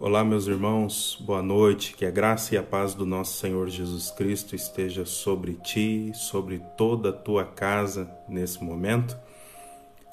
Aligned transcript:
Olá, 0.00 0.22
meus 0.22 0.46
irmãos, 0.46 1.18
boa 1.20 1.42
noite. 1.42 1.92
Que 1.96 2.06
a 2.06 2.10
graça 2.10 2.54
e 2.54 2.58
a 2.58 2.62
paz 2.62 2.94
do 2.94 3.04
nosso 3.04 3.36
Senhor 3.36 3.68
Jesus 3.68 4.12
Cristo 4.12 4.54
esteja 4.54 5.04
sobre 5.04 5.54
ti, 5.54 6.12
sobre 6.14 6.62
toda 6.76 7.08
a 7.08 7.12
tua 7.12 7.44
casa 7.44 8.08
nesse 8.28 8.62
momento. 8.62 9.18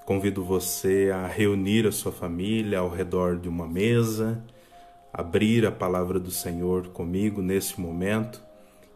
Convido 0.03 0.43
você 0.43 1.11
a 1.13 1.27
reunir 1.27 1.85
a 1.85 1.91
sua 1.91 2.11
família 2.11 2.79
ao 2.79 2.89
redor 2.89 3.37
de 3.37 3.47
uma 3.47 3.67
mesa, 3.67 4.43
abrir 5.13 5.68
a 5.68 5.71
palavra 5.71 6.20
do 6.20 6.31
Senhor 6.31 6.88
comigo 6.88 7.39
nesse 7.39 7.79
momento 7.79 8.43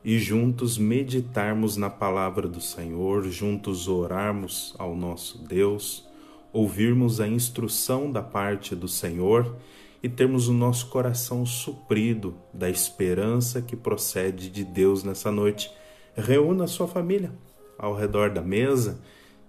e 0.03 0.17
juntos 0.17 0.79
meditarmos 0.79 1.77
na 1.77 1.91
palavra 1.91 2.47
do 2.47 2.59
Senhor, 2.59 3.25
juntos 3.25 3.87
orarmos 3.87 4.73
ao 4.79 4.95
nosso 4.95 5.37
Deus, 5.37 6.03
ouvirmos 6.51 7.21
a 7.21 7.27
instrução 7.27 8.11
da 8.11 8.23
parte 8.23 8.75
do 8.75 8.87
Senhor 8.87 9.55
e 10.01 10.07
termos 10.07 10.47
o 10.47 10.53
nosso 10.53 10.87
coração 10.87 11.45
suprido 11.45 12.35
da 12.53 12.69
esperança 12.69 13.61
que 13.61 13.75
procede 13.75 14.49
de 14.49 14.63
Deus 14.63 15.03
nessa 15.03 15.31
noite. 15.31 15.71
Reúna 16.15 16.63
a 16.63 16.67
sua 16.67 16.87
família 16.87 17.31
ao 17.77 17.95
redor 17.95 18.29
da 18.29 18.41
mesa, 18.41 18.99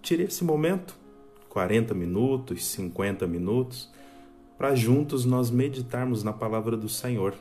tire 0.00 0.22
esse 0.22 0.44
momento, 0.44 0.94
40 1.48 1.94
minutos, 1.94 2.64
50 2.64 3.26
minutos, 3.26 3.90
para 4.56 4.74
juntos 4.74 5.24
nós 5.24 5.50
meditarmos 5.50 6.22
na 6.22 6.32
palavra 6.32 6.76
do 6.76 6.88
Senhor. 6.88 7.34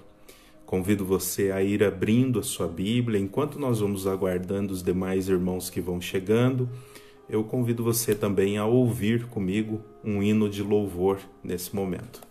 Convido 0.65 1.03
você 1.03 1.51
a 1.51 1.61
ir 1.63 1.83
abrindo 1.83 2.39
a 2.39 2.43
sua 2.43 2.67
Bíblia 2.67 3.19
enquanto 3.19 3.59
nós 3.59 3.79
vamos 3.79 4.07
aguardando 4.07 4.71
os 4.71 4.83
demais 4.83 5.27
irmãos 5.27 5.69
que 5.69 5.81
vão 5.81 5.99
chegando. 5.99 6.69
Eu 7.27 7.43
convido 7.43 7.83
você 7.83 8.15
também 8.15 8.57
a 8.57 8.65
ouvir 8.65 9.25
comigo 9.27 9.81
um 10.03 10.21
hino 10.21 10.49
de 10.49 10.63
louvor 10.63 11.19
nesse 11.43 11.75
momento. 11.75 12.28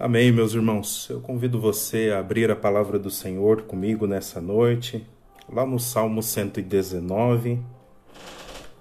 Amém, 0.00 0.30
meus 0.30 0.54
irmãos. 0.54 1.08
Eu 1.10 1.20
convido 1.20 1.60
você 1.60 2.12
a 2.14 2.20
abrir 2.20 2.48
a 2.52 2.54
palavra 2.54 3.00
do 3.00 3.10
Senhor 3.10 3.62
comigo 3.62 4.06
nessa 4.06 4.40
noite, 4.40 5.04
lá 5.52 5.66
no 5.66 5.80
Salmo 5.80 6.22
119, 6.22 7.58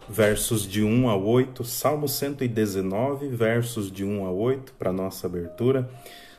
versos 0.08 0.62
de 0.62 0.84
1 0.84 1.10
a 1.10 1.16
8. 1.16 1.64
Salmo 1.64 2.08
119, 2.08 3.30
versos 3.30 3.92
de 3.92 4.06
1 4.06 4.28
a 4.28 4.32
8, 4.32 4.74
para 4.74 4.94
nossa 4.94 5.26
abertura. 5.26 5.90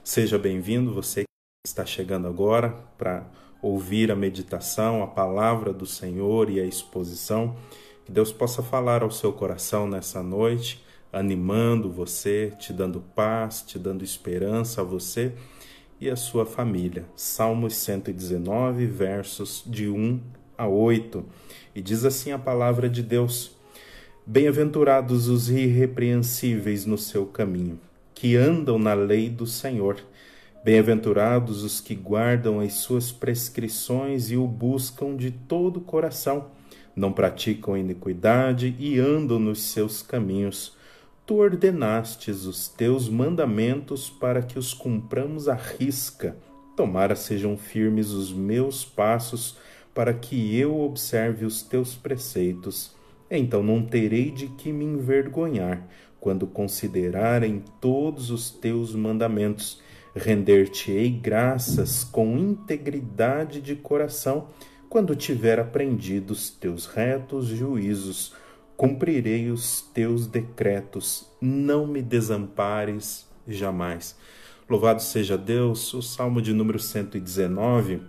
Seja 0.05 0.39
bem-vindo, 0.39 0.95
você 0.95 1.23
que 1.23 1.27
está 1.67 1.85
chegando 1.85 2.29
agora 2.29 2.71
para 2.97 3.27
ouvir 3.61 4.13
a 4.13 4.17
meditação, 4.17 5.03
a 5.03 5.09
palavra 5.09 5.73
do 5.73 5.87
Senhor 5.87 6.49
e 6.49 6.61
a 6.61 6.65
exposição. 6.65 7.57
Que 8.05 8.13
Deus 8.13 8.31
possa 8.33 8.63
falar 8.63 9.03
ao 9.03 9.11
seu 9.11 9.33
coração 9.33 9.89
nessa 9.89 10.23
noite 10.23 10.87
animando 11.13 11.91
você, 11.91 12.53
te 12.59 12.73
dando 12.73 13.01
paz, 13.15 13.63
te 13.63 13.79
dando 13.79 14.05
esperança 14.05 14.81
a 14.81 14.85
você 14.85 15.33
e 16.01 16.09
a 16.09 16.17
sua 16.17 16.45
família. 16.45 17.05
Salmos 17.17 17.77
119, 17.77 18.87
versos 18.87 19.63
de 19.67 19.89
1 19.89 20.21
a 20.57 20.67
8. 20.67 21.25
E 21.75 21.81
diz 21.81 22.05
assim 22.05 22.33
a 22.33 22.39
palavra 22.39 22.89
de 22.89 23.03
Deus: 23.03 23.57
Bem-aventurados 24.27 25.29
os 25.29 25.49
irrepreensíveis 25.49 26.85
no 26.85 26.99
seu 26.99 27.27
caminho, 27.27 27.81
que 28.15 28.37
andam 28.37 28.79
na 28.79 28.95
lei 28.95 29.31
do 29.31 29.47
Senhor. 29.47 29.97
Bem-aventurados 30.65 31.63
os 31.63 31.81
que 31.81 31.95
guardam 31.95 32.61
as 32.61 32.75
suas 32.75 33.13
prescrições 33.13 34.31
e 34.31 34.37
o 34.37 34.47
buscam 34.47 35.17
de 35.17 35.31
todo 35.31 35.79
o 35.79 35.81
coração. 35.81 36.51
Não 36.95 37.13
praticam 37.13 37.77
iniquidade 37.77 38.75
e 38.79 38.99
andam 38.99 39.39
nos 39.39 39.63
seus 39.63 40.03
caminhos 40.03 40.77
tu 41.29 41.43
ordenastes 41.43 42.47
os 42.47 42.69
teus 42.69 43.07
mandamentos 43.07 44.09
para 44.09 44.41
que 44.41 44.59
os 44.59 44.73
cumpramos 44.73 45.47
à 45.47 45.53
risca. 45.53 46.35
Tomara 46.75 47.15
sejam 47.15 47.55
firmes 47.55 48.13
os 48.13 48.33
meus 48.33 48.83
passos, 48.83 49.59
para 49.95 50.15
que 50.15 50.57
eu 50.59 50.81
observe 50.81 51.45
os 51.45 51.61
teus 51.61 51.95
preceitos. 51.95 52.97
Então 53.31 53.63
não 53.63 53.85
terei 53.85 54.31
de 54.31 54.47
que 54.47 54.73
me 54.73 54.87
envergonhar, 54.87 55.87
quando 56.19 56.47
considerarem 56.47 57.63
todos 57.79 58.31
os 58.31 58.51
teus 58.51 58.95
mandamentos. 58.95 59.83
Render-te-ei 60.17 61.11
graças 61.11 62.05
com 62.05 62.39
integridade 62.39 63.61
de 63.61 63.77
coração, 63.77 64.49
quando 64.89 65.15
tiver 65.15 65.61
aprendido 65.61 66.31
os 66.31 66.49
teus 66.49 66.87
retos 66.87 67.49
juízos 67.49 68.33
cumprirei 68.79 69.51
os 69.51 69.81
teus 69.93 70.29
decretos, 70.29 71.27
não 71.41 71.85
me 71.85 72.01
desampares 72.01 73.27
jamais. 73.45 74.17
Louvado 74.71 75.03
seja 75.03 75.37
Deus, 75.37 75.93
o 75.95 76.01
salmo 76.01 76.41
de 76.41 76.53
número 76.53 76.79
119 76.79 78.01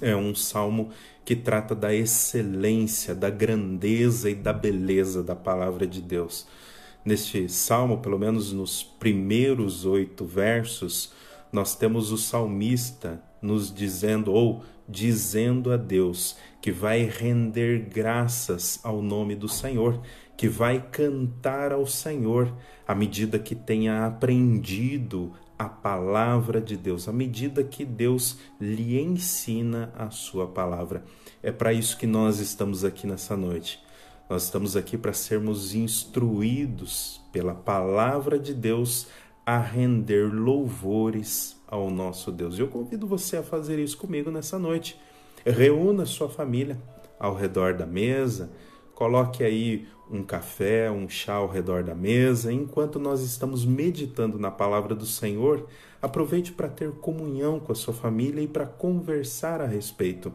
é 0.00 0.14
um 0.14 0.32
salmo 0.32 0.90
que 1.24 1.34
trata 1.34 1.74
da 1.74 1.92
excelência, 1.92 3.16
da 3.16 3.30
grandeza 3.30 4.30
e 4.30 4.34
da 4.34 4.52
beleza 4.52 5.24
da 5.24 5.34
palavra 5.34 5.88
de 5.88 6.00
Deus. 6.00 6.46
Neste 7.04 7.48
salmo, 7.48 7.98
pelo 7.98 8.18
menos 8.18 8.52
nos 8.52 8.84
primeiros 8.84 9.84
oito 9.84 10.24
versos, 10.24 11.12
nós 11.52 11.74
temos 11.74 12.12
o 12.12 12.16
salmista 12.16 13.20
nos 13.42 13.74
dizendo, 13.74 14.32
ou 14.32 14.62
dizendo 14.90 15.72
a 15.72 15.76
Deus 15.76 16.36
que 16.60 16.72
vai 16.72 17.04
render 17.04 17.88
graças 17.88 18.80
ao 18.82 19.00
nome 19.00 19.34
do 19.34 19.48
Senhor, 19.48 20.00
que 20.36 20.48
vai 20.48 20.80
cantar 20.90 21.72
ao 21.72 21.86
Senhor 21.86 22.52
à 22.86 22.94
medida 22.94 23.38
que 23.38 23.54
tenha 23.54 24.06
aprendido 24.06 25.32
a 25.58 25.68
palavra 25.68 26.60
de 26.60 26.76
Deus, 26.76 27.06
à 27.06 27.12
medida 27.12 27.62
que 27.62 27.84
Deus 27.84 28.38
lhe 28.58 28.98
ensina 28.98 29.92
a 29.96 30.10
sua 30.10 30.46
palavra. 30.46 31.04
É 31.42 31.52
para 31.52 31.72
isso 31.72 31.96
que 31.98 32.06
nós 32.06 32.40
estamos 32.40 32.84
aqui 32.84 33.06
nessa 33.06 33.36
noite. 33.36 33.78
Nós 34.28 34.44
estamos 34.44 34.76
aqui 34.76 34.96
para 34.96 35.12
sermos 35.12 35.74
instruídos 35.74 37.20
pela 37.30 37.54
palavra 37.54 38.38
de 38.38 38.54
Deus 38.54 39.08
a 39.44 39.58
render 39.58 40.32
louvores 40.32 41.60
ao 41.66 41.90
nosso 41.90 42.30
Deus. 42.30 42.58
Eu 42.58 42.68
convido 42.68 43.06
você 43.06 43.38
a 43.38 43.42
fazer 43.42 43.78
isso 43.78 43.96
comigo 43.96 44.30
nessa 44.30 44.58
noite. 44.58 45.00
Reúna 45.44 46.04
sua 46.04 46.28
família 46.28 46.78
ao 47.18 47.34
redor 47.34 47.74
da 47.74 47.86
mesa, 47.86 48.50
coloque 48.94 49.42
aí 49.42 49.86
um 50.10 50.22
café, 50.22 50.90
um 50.90 51.08
chá 51.08 51.34
ao 51.34 51.48
redor 51.48 51.84
da 51.84 51.94
mesa. 51.94 52.52
Enquanto 52.52 52.98
nós 52.98 53.22
estamos 53.22 53.64
meditando 53.64 54.38
na 54.38 54.50
palavra 54.50 54.94
do 54.94 55.06
Senhor, 55.06 55.66
aproveite 56.02 56.52
para 56.52 56.68
ter 56.68 56.90
comunhão 56.92 57.60
com 57.60 57.72
a 57.72 57.74
sua 57.74 57.94
família 57.94 58.42
e 58.42 58.48
para 58.48 58.66
conversar 58.66 59.60
a 59.60 59.66
respeito 59.66 60.32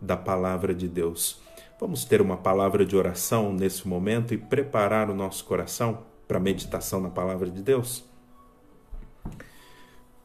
da 0.00 0.16
palavra 0.16 0.74
de 0.74 0.88
Deus. 0.88 1.40
Vamos 1.80 2.04
ter 2.04 2.20
uma 2.20 2.36
palavra 2.36 2.84
de 2.84 2.96
oração 2.96 3.52
nesse 3.52 3.88
momento 3.88 4.32
e 4.32 4.38
preparar 4.38 5.10
o 5.10 5.14
nosso 5.14 5.44
coração 5.44 5.98
para 6.28 6.36
a 6.36 6.40
meditação 6.40 7.00
na 7.00 7.10
palavra 7.10 7.50
de 7.50 7.62
Deus? 7.62 8.13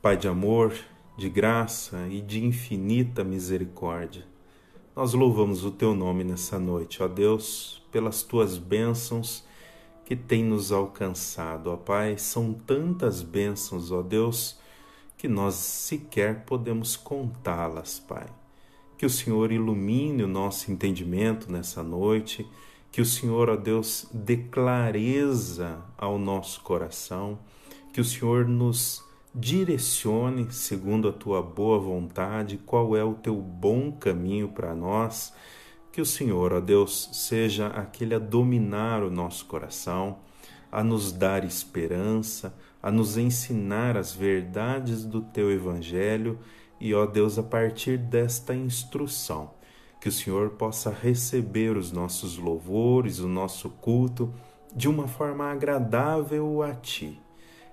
Pai 0.02 0.16
de 0.16 0.30
amor, 0.30 0.74
de 1.18 1.28
graça 1.28 2.08
e 2.10 2.22
de 2.22 2.42
infinita 2.42 3.22
misericórdia, 3.22 4.26
nós 4.96 5.14
louvamos 5.14 5.66
o 5.66 5.72
teu 5.72 5.94
nome 5.94 6.24
nessa 6.24 6.58
noite, 6.58 7.04
ó 7.04 7.08
Deus, 7.10 7.84
pelas 7.92 8.24
tuas 8.24 8.58
bênçãos 8.58 9.44
que 10.06 10.16
têm 10.16 10.42
nos 10.42 10.72
alcançado, 10.72 11.70
ó 11.70 11.76
Pai. 11.76 12.18
São 12.18 12.54
tantas 12.54 13.22
bênçãos, 13.22 13.92
ó 13.92 14.02
Deus, 14.02 14.58
que 15.18 15.28
nós 15.28 15.56
sequer 15.56 16.46
podemos 16.46 16.96
contá-las, 16.96 18.00
Pai. 18.00 18.28
Que 18.98 19.06
o 19.06 19.10
Senhor 19.10 19.52
ilumine 19.52 20.24
o 20.24 20.30
nosso 20.30 20.72
entendimento 20.72 21.52
nessa 21.52 21.84
noite, 21.84 22.48
que 22.90 23.02
o 23.02 23.06
Senhor, 23.06 23.50
ó 23.50 23.58
Deus, 23.58 24.08
dê 24.14 24.38
clareza 24.38 25.84
ao 25.98 26.18
nosso 26.18 26.62
coração, 26.62 27.38
que 27.92 28.00
o 28.00 28.06
Senhor 28.06 28.48
nos 28.48 29.09
direcione 29.34 30.52
segundo 30.52 31.08
a 31.08 31.14
tua 31.14 31.42
boa 31.42 31.78
vontade, 31.78 32.58
qual 32.66 32.96
é 32.96 33.04
o 33.04 33.14
teu 33.14 33.36
bom 33.36 33.92
caminho 33.92 34.50
para 34.50 34.74
nós. 34.74 35.34
Que 35.92 36.02
o 36.02 36.06
Senhor, 36.06 36.54
ó 36.54 36.60
Deus, 36.60 37.10
seja 37.14 37.68
aquele 37.68 38.16
a 38.16 38.20
dominar 38.20 39.04
o 39.04 39.12
nosso 39.12 39.46
coração, 39.46 40.20
a 40.72 40.84
nos 40.84 41.12
dar 41.12 41.44
esperança, 41.44 42.56
a 42.82 42.92
nos 42.92 43.18
ensinar 43.18 43.98
as 43.98 44.14
verdades 44.14 45.04
do 45.04 45.22
teu 45.22 45.52
evangelho 45.52 46.40
e, 46.80 46.94
ó 46.94 47.06
Deus, 47.06 47.38
a 47.38 47.44
partir 47.44 47.98
desta 47.98 48.56
instrução, 48.56 49.52
que 50.00 50.10
o 50.10 50.12
Senhor 50.12 50.52
possa 50.52 50.90
receber 50.90 51.76
os 51.76 51.92
nossos 51.92 52.38
louvores, 52.38 53.20
o 53.20 53.28
nosso 53.28 53.70
culto 53.70 54.34
de 54.74 54.88
uma 54.88 55.08
forma 55.08 55.52
agradável 55.52 56.64
a 56.64 56.74
ti 56.74 57.20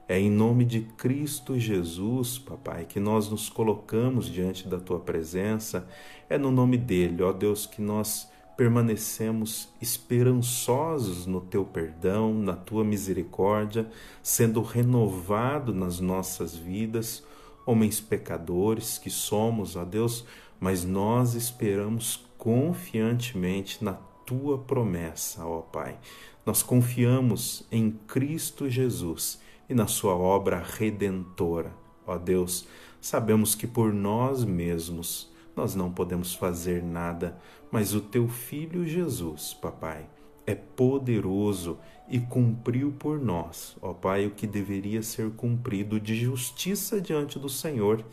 é 0.09 0.21
em 0.21 0.31
nome 0.31 0.65
de 0.65 0.83
Cristo 0.83 1.59
Jesus, 1.59 2.39
papai, 2.39 2.85
que 2.85 3.01
nós 3.01 3.29
nos 3.29 3.49
colocamos 3.49 4.27
diante 4.27 4.69
da 4.69 4.79
tua 4.79 5.01
presença. 5.01 5.89
É 6.31 6.39
no 6.39 6.53
nome 6.53 6.77
dele, 6.77 7.25
ó 7.25 7.33
Deus, 7.33 7.67
que 7.67 7.83
nós 7.83 8.31
permanecemos 8.57 9.69
esperançosos 9.83 11.27
no 11.27 11.41
teu 11.41 11.65
perdão, 11.65 12.33
na 12.33 12.55
tua 12.55 12.85
misericórdia, 12.85 13.91
sendo 14.23 14.63
renovado 14.63 15.75
nas 15.75 15.99
nossas 15.99 16.55
vidas, 16.55 17.25
homens 17.67 18.01
pecadores 18.01 18.99
que 18.99 19.11
somos, 19.11 19.75
ó 19.75 19.85
Deus, 19.85 20.25
mas 20.61 20.85
nós 20.85 21.35
esperamos 21.35 22.25
confiantemente 22.39 23.83
na 23.83 23.95
tua 24.25 24.57
promessa, 24.57 25.45
ó 25.45 25.63
Pai. 25.63 25.99
Nós 26.47 26.63
confiamos 26.63 27.67
em 27.73 27.91
Cristo 27.91 28.71
Jesus 28.71 29.45
e 29.68 29.75
na 29.75 29.87
sua 29.87 30.14
obra 30.14 30.62
redentora. 30.62 31.73
Ó 32.06 32.16
Deus, 32.18 32.66
sabemos 33.00 33.54
que 33.54 33.66
por 33.66 33.92
nós 33.92 34.44
mesmos 34.44 35.32
nós 35.56 35.75
não 35.75 35.90
podemos 35.90 36.35
fazer 36.35 36.82
nada, 36.82 37.38
mas 37.70 37.94
o 37.94 38.00
teu 38.00 38.28
filho 38.28 38.87
Jesus, 38.87 39.54
papai, 39.54 40.06
é 40.46 40.54
poderoso 40.54 41.78
e 42.08 42.20
cumpriu 42.20 42.92
por 42.92 43.18
nós, 43.18 43.76
ó 43.82 43.92
Pai, 43.92 44.26
o 44.26 44.30
que 44.30 44.46
deveria 44.46 45.02
ser 45.02 45.30
cumprido 45.32 45.99
de 45.99 46.14
justiça 46.14 47.00
diante 47.00 47.38
do 47.38 47.49
Senhor, 47.49 48.04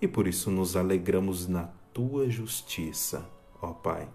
e 0.00 0.06
por 0.06 0.26
isso 0.26 0.50
nos 0.50 0.76
alegramos 0.76 1.46
na 1.48 1.70
tua 1.92 2.28
justiça, 2.28 3.26
ó 3.62 3.68
Pai. 3.68 4.08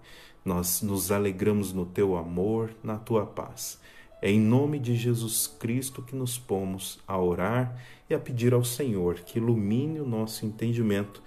Nós 0.43 0.83
nos 0.83 1.11
alegramos 1.11 1.73
no 1.73 1.87
teu 1.87 2.15
amor, 2.15 2.71
na 2.83 2.97
tua 2.97 3.25
paz. 3.25 3.79
É 4.21 4.29
em 4.29 4.39
nome 4.39 4.79
de 4.79 4.95
Jesus 4.95 5.47
Cristo 5.47 6.01
que 6.01 6.15
nos 6.15 6.37
pomos 6.37 6.99
a 7.07 7.19
orar 7.19 7.79
e 8.09 8.13
a 8.13 8.19
pedir 8.19 8.53
ao 8.53 8.63
Senhor 8.63 9.15
que 9.15 9.37
ilumine 9.37 9.99
o 9.99 10.05
nosso 10.05 10.45
entendimento, 10.45 11.21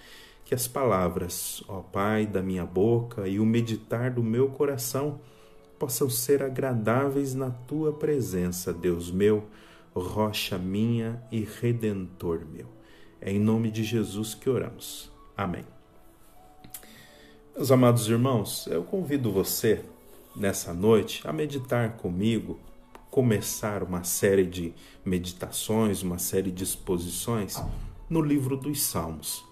que 0.45 0.54
as 0.54 0.66
palavras, 0.66 1.62
ó 1.68 1.80
Pai, 1.80 2.26
da 2.26 2.42
minha 2.42 2.64
boca 2.64 3.28
e 3.28 3.38
o 3.38 3.47
meditar 3.47 4.11
do 4.11 4.23
meu 4.23 4.49
coração 4.49 5.21
possam 5.78 6.11
ser 6.11 6.42
agradáveis 6.42 7.35
na 7.35 7.50
tua 7.50 7.92
presença, 7.92 8.73
Deus 8.73 9.11
meu, 9.11 9.45
rocha 9.95 10.59
minha 10.59 11.23
e 11.30 11.40
redentor 11.40 12.45
meu. 12.50 12.66
É 13.21 13.30
em 13.30 13.38
nome 13.38 13.71
de 13.71 13.85
Jesus 13.85 14.35
que 14.35 14.49
oramos. 14.49 15.11
Amém. 15.37 15.64
Meus 17.54 17.71
amados 17.71 18.09
irmãos, 18.09 18.66
eu 18.68 18.85
convido 18.85 19.33
você 19.33 19.85
nessa 20.35 20.73
noite 20.73 21.26
a 21.26 21.33
meditar 21.33 21.97
comigo, 21.97 22.59
começar 23.18 23.82
uma 23.82 24.04
série 24.04 24.46
de 24.46 24.72
meditações, 25.04 26.04
uma 26.04 26.18
série 26.18 26.52
de 26.52 26.62
exposições 26.62 27.60
no 28.08 28.22
livro 28.22 28.56
dos 28.56 28.80
Salmos. 28.80 29.44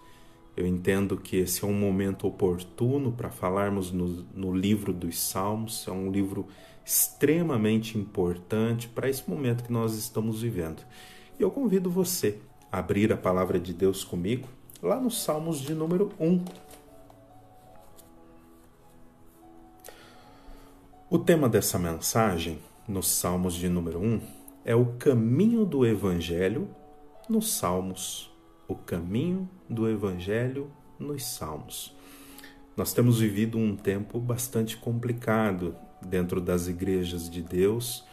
Eu 0.56 0.64
entendo 0.64 1.16
que 1.16 1.38
esse 1.38 1.64
é 1.64 1.66
um 1.66 1.72
momento 1.72 2.28
oportuno 2.28 3.10
para 3.10 3.28
falarmos 3.28 3.90
no, 3.90 4.24
no, 4.32 4.54
livro 4.56 4.92
dos 4.92 5.18
Salmos. 5.18 5.84
É 5.88 5.90
um 5.90 6.12
livro 6.12 6.46
extremamente 6.84 7.98
importante 7.98 8.86
para 8.86 9.10
esse 9.10 9.28
momento 9.28 9.64
que 9.64 9.72
nós 9.72 9.96
estamos 9.96 10.42
vivendo. 10.42 10.84
E 11.36 11.42
eu 11.42 11.50
convido 11.50 11.90
você 11.90 12.38
a 12.70 12.78
abrir 12.78 13.12
a 13.12 13.16
palavra 13.16 13.58
de 13.58 13.74
Deus 13.74 14.04
comigo 14.04 14.46
lá 14.80 15.00
nos 15.00 15.24
Salmos 15.24 15.58
de 15.58 15.74
número 15.74 16.12
1. 16.20 16.44
O 21.10 21.18
tema 21.18 21.48
dessa 21.48 21.80
mensagem, 21.80 22.60
nos 22.88 23.08
Salmos 23.08 23.54
de 23.54 23.68
número 23.68 23.98
1, 24.00 24.20
é 24.64 24.74
o 24.74 24.94
caminho 24.98 25.64
do 25.64 25.86
Evangelho 25.86 26.68
nos 27.28 27.52
Salmos 27.52 28.34
o 28.68 28.74
caminho 28.74 29.48
do 29.68 29.88
Evangelho 29.88 30.70
nos 30.98 31.24
Salmos. 31.24 31.94
Nós 32.76 32.92
temos 32.92 33.20
vivido 33.20 33.58
um 33.58 33.76
tempo 33.76 34.18
bastante 34.18 34.76
complicado 34.76 35.74
dentro 36.02 36.40
das 36.40 36.68
igrejas 36.68 37.30
de 37.30 37.42
Deus, 37.42 38.04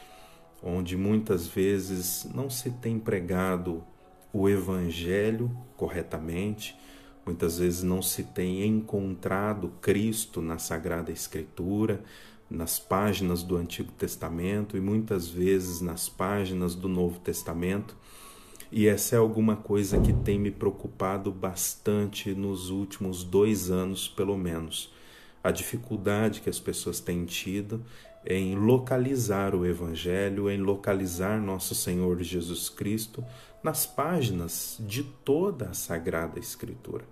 onde 0.61 0.95
muitas 0.95 1.47
vezes 1.47 2.29
não 2.33 2.49
se 2.49 2.71
tem 2.71 2.97
pregado 2.99 3.83
o 4.31 4.47
Evangelho 4.47 5.51
corretamente, 5.75 6.77
muitas 7.25 7.57
vezes 7.57 7.83
não 7.83 8.01
se 8.01 8.23
tem 8.23 8.65
encontrado 8.65 9.73
Cristo 9.81 10.41
na 10.41 10.57
Sagrada 10.57 11.11
Escritura, 11.11 12.03
nas 12.49 12.79
páginas 12.79 13.43
do 13.43 13.55
Antigo 13.55 13.91
Testamento 13.91 14.77
e 14.77 14.81
muitas 14.81 15.27
vezes 15.27 15.81
nas 15.81 16.07
páginas 16.07 16.75
do 16.75 16.87
Novo 16.87 17.19
Testamento 17.19 17.95
e 18.75 18.87
essa 18.87 19.15
é 19.15 19.19
alguma 19.19 19.55
coisa 19.55 20.01
que 20.01 20.11
tem 20.11 20.39
me 20.39 20.49
preocupado 20.49 21.31
bastante 21.31 22.33
nos 22.33 22.71
últimos 22.71 23.23
dois 23.23 23.69
anos, 23.69 24.07
pelo 24.07 24.35
menos. 24.35 24.91
A 25.43 25.51
dificuldade 25.51 26.41
que 26.41 26.49
as 26.49 26.59
pessoas 26.59 26.99
têm 26.99 27.23
tido 27.23 27.85
em 28.25 28.55
localizar 28.55 29.53
o 29.53 29.63
Evangelho, 29.63 30.49
em 30.49 30.57
localizar 30.57 31.39
nosso 31.39 31.75
Senhor 31.75 32.23
Jesus 32.23 32.67
Cristo 32.67 33.23
nas 33.61 33.85
páginas 33.85 34.77
de 34.79 35.03
toda 35.03 35.69
a 35.69 35.73
Sagrada 35.75 36.39
Escritura. 36.39 37.05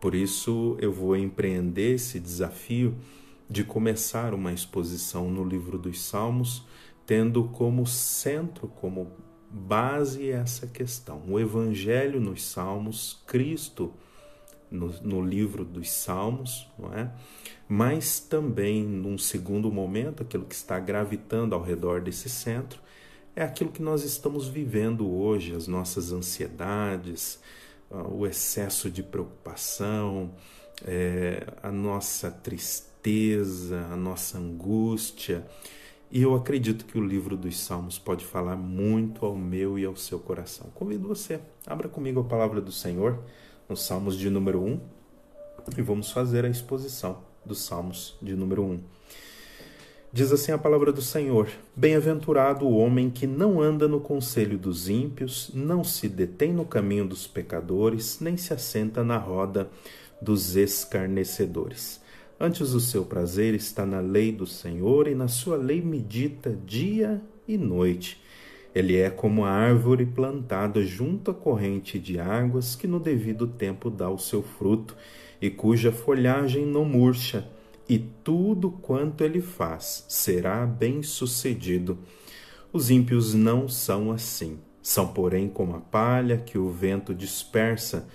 Por 0.00 0.16
isso, 0.16 0.76
eu 0.80 0.92
vou 0.92 1.14
empreender 1.14 1.94
esse 1.94 2.18
desafio 2.18 2.96
de 3.48 3.64
começar 3.64 4.34
uma 4.34 4.52
exposição 4.52 5.30
no 5.30 5.44
livro 5.44 5.78
dos 5.78 6.02
Salmos, 6.02 6.66
tendo 7.06 7.44
como 7.44 7.86
centro, 7.86 8.68
como 8.68 9.10
base 9.50 10.30
essa 10.30 10.66
questão. 10.66 11.22
O 11.26 11.40
Evangelho 11.40 12.20
nos 12.20 12.44
Salmos, 12.44 13.22
Cristo 13.26 13.94
no, 14.70 14.88
no, 15.02 15.24
livro 15.24 15.64
dos 15.64 15.90
Salmos, 15.90 16.68
não 16.78 16.92
é? 16.92 17.10
mas 17.66 18.20
também, 18.20 18.84
num 18.84 19.16
segundo 19.16 19.72
momento, 19.72 20.22
aquilo 20.22 20.44
que 20.44 20.54
está 20.54 20.78
gravitando 20.78 21.54
ao 21.54 21.62
redor 21.62 22.02
desse 22.02 22.28
centro 22.28 22.80
é 23.34 23.42
aquilo 23.42 23.70
que 23.70 23.80
nós 23.80 24.04
estamos 24.04 24.48
vivendo 24.48 25.08
hoje, 25.10 25.54
as 25.54 25.66
nossas 25.66 26.12
ansiedades, 26.12 27.40
ah, 27.90 28.02
o 28.02 28.26
excesso 28.26 28.90
de 28.90 29.02
preocupação, 29.02 30.34
é, 30.84 31.46
a 31.62 31.70
nossa 31.70 32.30
tristeza, 32.30 32.87
a 33.90 33.96
nossa 33.96 34.38
angústia 34.38 35.44
e 36.10 36.22
eu 36.22 36.34
acredito 36.34 36.86
que 36.86 36.96
o 36.96 37.04
livro 37.04 37.36
dos 37.36 37.60
Salmos 37.60 37.98
pode 37.98 38.24
falar 38.24 38.56
muito 38.56 39.26
ao 39.26 39.36
meu 39.36 39.78
e 39.78 39.84
ao 39.84 39.94
seu 39.94 40.18
coração. 40.18 40.68
Convido 40.74 41.06
você, 41.06 41.38
abra 41.66 41.86
comigo 41.86 42.20
a 42.20 42.24
palavra 42.24 42.62
do 42.62 42.72
Senhor 42.72 43.18
nos 43.68 43.82
Salmos 43.82 44.16
de 44.16 44.30
número 44.30 44.62
1 44.62 44.80
e 45.76 45.82
vamos 45.82 46.10
fazer 46.10 46.46
a 46.46 46.48
exposição 46.48 47.18
dos 47.44 47.60
Salmos 47.60 48.16
de 48.22 48.34
número 48.34 48.62
1. 48.62 48.80
Diz 50.10 50.32
assim 50.32 50.50
a 50.50 50.56
palavra 50.56 50.90
do 50.90 51.02
Senhor: 51.02 51.50
Bem-aventurado 51.76 52.66
o 52.66 52.78
homem 52.78 53.10
que 53.10 53.26
não 53.26 53.60
anda 53.60 53.86
no 53.86 54.00
conselho 54.00 54.56
dos 54.56 54.88
ímpios, 54.88 55.50
não 55.52 55.84
se 55.84 56.08
detém 56.08 56.54
no 56.54 56.64
caminho 56.64 57.06
dos 57.06 57.26
pecadores, 57.26 58.18
nem 58.18 58.36
se 58.38 58.54
assenta 58.54 59.04
na 59.04 59.18
roda 59.18 59.68
dos 60.22 60.56
escarnecedores. 60.56 62.00
Antes 62.40 62.72
o 62.72 62.78
seu 62.78 63.04
prazer 63.04 63.52
está 63.52 63.84
na 63.84 63.98
lei 63.98 64.30
do 64.30 64.46
Senhor 64.46 65.08
e 65.08 65.14
na 65.14 65.26
sua 65.26 65.56
lei 65.56 65.82
medita 65.82 66.56
dia 66.64 67.20
e 67.48 67.58
noite. 67.58 68.22
Ele 68.72 68.96
é 68.96 69.10
como 69.10 69.44
a 69.44 69.50
árvore 69.50 70.06
plantada 70.06 70.80
junto 70.84 71.32
à 71.32 71.34
corrente 71.34 71.98
de 71.98 72.20
águas 72.20 72.76
que 72.76 72.86
no 72.86 73.00
devido 73.00 73.48
tempo 73.48 73.90
dá 73.90 74.08
o 74.08 74.18
seu 74.18 74.40
fruto 74.40 74.96
e 75.40 75.50
cuja 75.50 75.90
folhagem 75.90 76.64
não 76.64 76.84
murcha, 76.84 77.48
e 77.88 77.98
tudo 77.98 78.70
quanto 78.70 79.24
ele 79.24 79.40
faz 79.40 80.04
será 80.08 80.64
bem-sucedido. 80.64 81.98
Os 82.72 82.88
ímpios 82.88 83.34
não 83.34 83.68
são 83.68 84.12
assim. 84.12 84.58
São, 84.80 85.08
porém, 85.08 85.48
como 85.48 85.74
a 85.74 85.80
palha 85.80 86.36
que 86.38 86.56
o 86.56 86.70
vento 86.70 87.12
dispersa. 87.12 88.06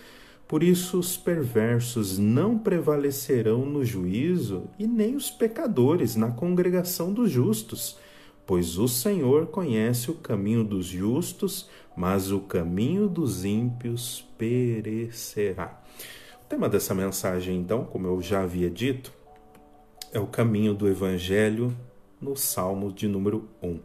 Por 0.54 0.62
isso 0.62 1.00
os 1.00 1.18
perversos 1.18 2.20
não 2.20 2.60
prevalecerão 2.60 3.66
no 3.66 3.84
juízo, 3.84 4.70
e 4.78 4.86
nem 4.86 5.16
os 5.16 5.32
pecadores 5.32 6.16
na 6.16 6.30
congregação 6.30 7.12
dos 7.12 7.32
justos. 7.32 7.98
Pois 8.46 8.78
o 8.78 8.88
Senhor 8.88 9.48
conhece 9.48 10.12
o 10.12 10.14
caminho 10.14 10.64
dos 10.64 10.86
justos, 10.86 11.68
mas 11.98 12.30
o 12.30 12.40
caminho 12.40 13.08
dos 13.10 13.44
ímpios 13.44 14.30
perecerá. 14.38 15.82
O 16.44 16.46
tema 16.46 16.70
dessa 16.70 16.94
mensagem, 16.94 17.58
então, 17.58 17.86
como 17.86 18.06
eu 18.06 18.22
já 18.22 18.44
havia 18.44 18.70
dito, 18.70 19.12
é 20.12 20.20
o 20.20 20.28
caminho 20.28 20.76
do 20.76 20.88
Evangelho 20.88 21.76
no 22.22 22.36
Salmo 22.36 22.94
de 22.94 23.08
número 23.08 23.50
1. 23.60 23.70
O 23.72 23.80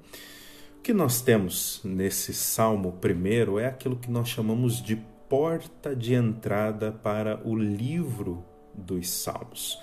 que 0.82 0.92
nós 0.92 1.22
temos 1.22 1.80
nesse 1.82 2.34
salmo 2.34 2.92
primeiro 3.00 3.58
é 3.58 3.64
aquilo 3.64 3.96
que 3.96 4.10
nós 4.10 4.28
chamamos 4.28 4.82
de 4.82 5.02
porta 5.28 5.94
de 5.94 6.14
entrada 6.14 6.90
para 6.90 7.40
o 7.47 7.54
livro 7.54 8.44
dos 8.75 9.08
Salmos. 9.11 9.78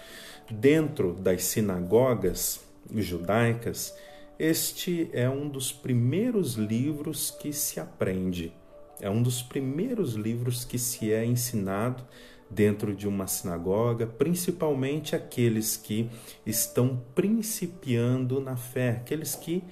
Dentro 0.50 1.14
das 1.14 1.44
sinagogas 1.44 2.62
judaicas, 2.96 3.96
este 4.40 5.10
é 5.14 5.30
um 5.30 5.48
dos 5.48 5.72
primeiros 5.72 6.56
livros 6.56 7.32
que 7.32 7.54
se 7.54 7.80
aprende. 7.80 8.54
É 9.00 9.10
um 9.10 9.22
dos 9.22 9.42
primeiros 9.42 10.14
livros 10.14 10.66
que 10.66 10.80
se 10.80 11.12
é 11.12 11.26
ensinado 11.26 12.04
dentro 12.50 12.96
de 12.96 13.08
uma 13.08 13.28
sinagoga, 13.28 14.06
principalmente 14.06 15.16
aqueles 15.16 15.76
que 15.78 16.10
estão 16.46 17.02
principiando 17.14 18.40
na 18.40 18.56
fé, 18.56 18.92
aqueles 18.92 19.36
que 19.36 19.64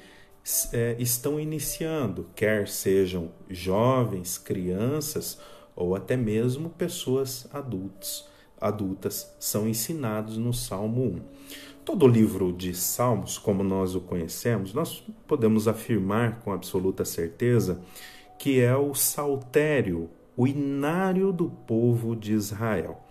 é, 0.74 0.96
estão 1.00 1.40
iniciando, 1.40 2.30
quer 2.36 2.68
sejam 2.68 3.32
jovens, 3.50 4.38
crianças 4.38 5.40
ou 5.76 5.96
até 5.96 6.16
mesmo 6.16 6.70
pessoas 6.70 7.48
adultos, 7.54 8.28
adultas 8.60 9.34
são 9.40 9.68
ensinados 9.68 10.38
no 10.38 10.54
Salmo 10.54 11.04
1. 11.04 11.22
Todo 11.84 12.06
o 12.06 12.08
livro 12.08 12.54
de 12.54 12.74
Salmos, 12.74 13.38
como 13.38 13.64
nós 13.64 13.94
o 13.94 14.00
conhecemos, 14.00 14.74
nós 14.74 15.04
podemos 15.28 15.68
afirmar 15.68 16.40
com 16.40 16.54
absoluta 16.54 17.04
certeza 17.04 17.82
que 18.40 18.60
é 18.62 18.76
o 18.76 18.94
saltério, 18.94 20.10
o 20.36 20.48
inário 20.48 21.32
do 21.32 21.50
povo 21.50 22.16
de 22.16 22.34
Israel. 22.34 23.02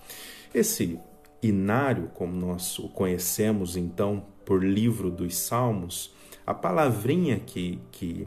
Esse 0.54 0.98
inário, 1.42 2.10
como 2.14 2.34
nós 2.34 2.78
o 2.78 2.88
conhecemos 2.88 3.76
então 3.76 4.24
por 4.44 4.62
livro 4.62 5.10
dos 5.10 5.36
Salmos, 5.36 6.14
a 6.46 6.54
palavrinha 6.54 7.38
que, 7.38 7.78
que, 7.90 8.26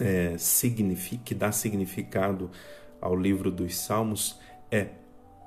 é, 0.00 0.36
significa, 0.38 1.22
que 1.24 1.34
dá 1.34 1.52
significado 1.52 2.50
ao 3.00 3.16
livro 3.16 3.50
dos 3.50 3.76
Salmos 3.76 4.38
é 4.70 4.88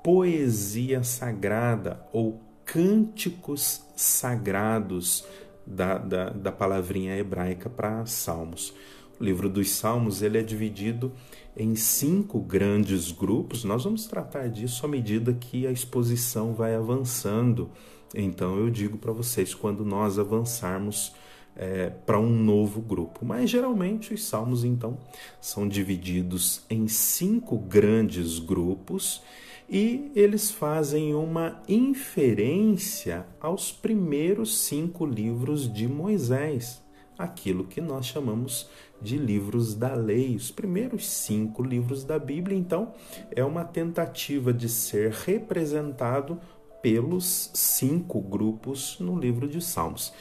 poesia 0.02 1.02
sagrada 1.02 2.06
ou 2.12 2.40
cânticos 2.64 3.84
sagrados 3.94 5.24
da, 5.66 5.98
da, 5.98 6.30
da 6.30 6.52
palavrinha 6.52 7.16
hebraica 7.16 7.68
para 7.68 8.04
Salmos. 8.06 8.74
O 9.20 9.24
livro 9.24 9.48
dos 9.48 9.70
Salmos 9.70 10.22
ele 10.22 10.38
é 10.38 10.42
dividido 10.42 11.12
em 11.56 11.74
cinco 11.76 12.40
grandes 12.40 13.12
grupos. 13.12 13.62
Nós 13.62 13.84
vamos 13.84 14.06
tratar 14.06 14.48
disso 14.48 14.84
à 14.84 14.88
medida 14.88 15.32
que 15.32 15.66
a 15.66 15.70
exposição 15.70 16.54
vai 16.54 16.74
avançando. 16.74 17.70
Então 18.14 18.58
eu 18.58 18.68
digo 18.70 18.98
para 18.98 19.12
vocês, 19.12 19.54
quando 19.54 19.84
nós 19.84 20.18
avançarmos 20.18 21.12
é, 21.56 21.90
para 21.90 22.18
um 22.18 22.30
novo 22.30 22.80
grupo. 22.80 23.24
Mas 23.24 23.50
geralmente 23.50 24.14
os 24.14 24.24
salmos, 24.24 24.64
então, 24.64 24.98
são 25.40 25.68
divididos 25.68 26.62
em 26.68 26.88
cinco 26.88 27.58
grandes 27.58 28.38
grupos 28.38 29.22
e 29.68 30.10
eles 30.14 30.50
fazem 30.50 31.14
uma 31.14 31.62
inferência 31.68 33.24
aos 33.40 33.72
primeiros 33.72 34.58
cinco 34.58 35.06
livros 35.06 35.72
de 35.72 35.88
Moisés, 35.88 36.82
aquilo 37.16 37.64
que 37.64 37.80
nós 37.80 38.06
chamamos 38.06 38.68
de 39.00 39.16
livros 39.16 39.74
da 39.74 39.94
lei, 39.94 40.36
os 40.36 40.50
primeiros 40.50 41.08
cinco 41.08 41.62
livros 41.62 42.04
da 42.04 42.18
Bíblia. 42.18 42.56
Então, 42.56 42.92
é 43.34 43.42
uma 43.44 43.64
tentativa 43.64 44.52
de 44.52 44.68
ser 44.68 45.10
representado 45.10 46.38
pelos 46.82 47.50
cinco 47.54 48.20
grupos 48.20 48.98
no 48.98 49.18
livro 49.18 49.48
de 49.48 49.60
Salmos. 49.62 50.12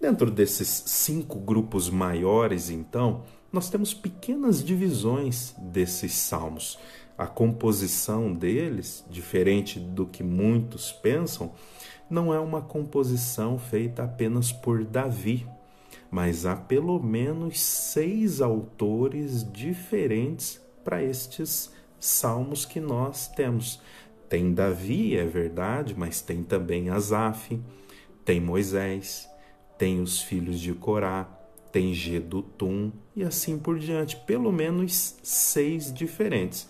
Dentro 0.00 0.30
desses 0.30 0.84
cinco 0.86 1.38
grupos 1.38 1.90
maiores, 1.90 2.70
então, 2.70 3.22
nós 3.52 3.68
temos 3.68 3.92
pequenas 3.92 4.64
divisões 4.64 5.54
desses 5.58 6.14
salmos. 6.14 6.78
A 7.18 7.26
composição 7.26 8.32
deles, 8.32 9.04
diferente 9.10 9.78
do 9.78 10.06
que 10.06 10.22
muitos 10.22 10.90
pensam, 10.90 11.52
não 12.08 12.32
é 12.32 12.40
uma 12.40 12.62
composição 12.62 13.58
feita 13.58 14.02
apenas 14.02 14.50
por 14.50 14.84
Davi, 14.84 15.46
mas 16.10 16.46
há 16.46 16.56
pelo 16.56 16.98
menos 16.98 17.60
seis 17.60 18.40
autores 18.40 19.44
diferentes 19.52 20.58
para 20.82 21.04
estes 21.04 21.70
salmos 21.98 22.64
que 22.64 22.80
nós 22.80 23.28
temos. 23.28 23.82
Tem 24.30 24.54
Davi, 24.54 25.14
é 25.14 25.26
verdade, 25.26 25.94
mas 25.94 26.22
tem 26.22 26.42
também 26.42 26.88
Asaf, 26.88 27.60
tem 28.24 28.40
Moisés, 28.40 29.29
tem 29.80 29.98
os 29.98 30.20
filhos 30.20 30.60
de 30.60 30.74
Corá, 30.74 31.26
tem 31.72 31.94
Gedutum 31.94 32.92
e 33.16 33.24
assim 33.24 33.58
por 33.58 33.78
diante, 33.78 34.14
pelo 34.14 34.52
menos 34.52 35.16
seis 35.22 35.90
diferentes. 35.90 36.68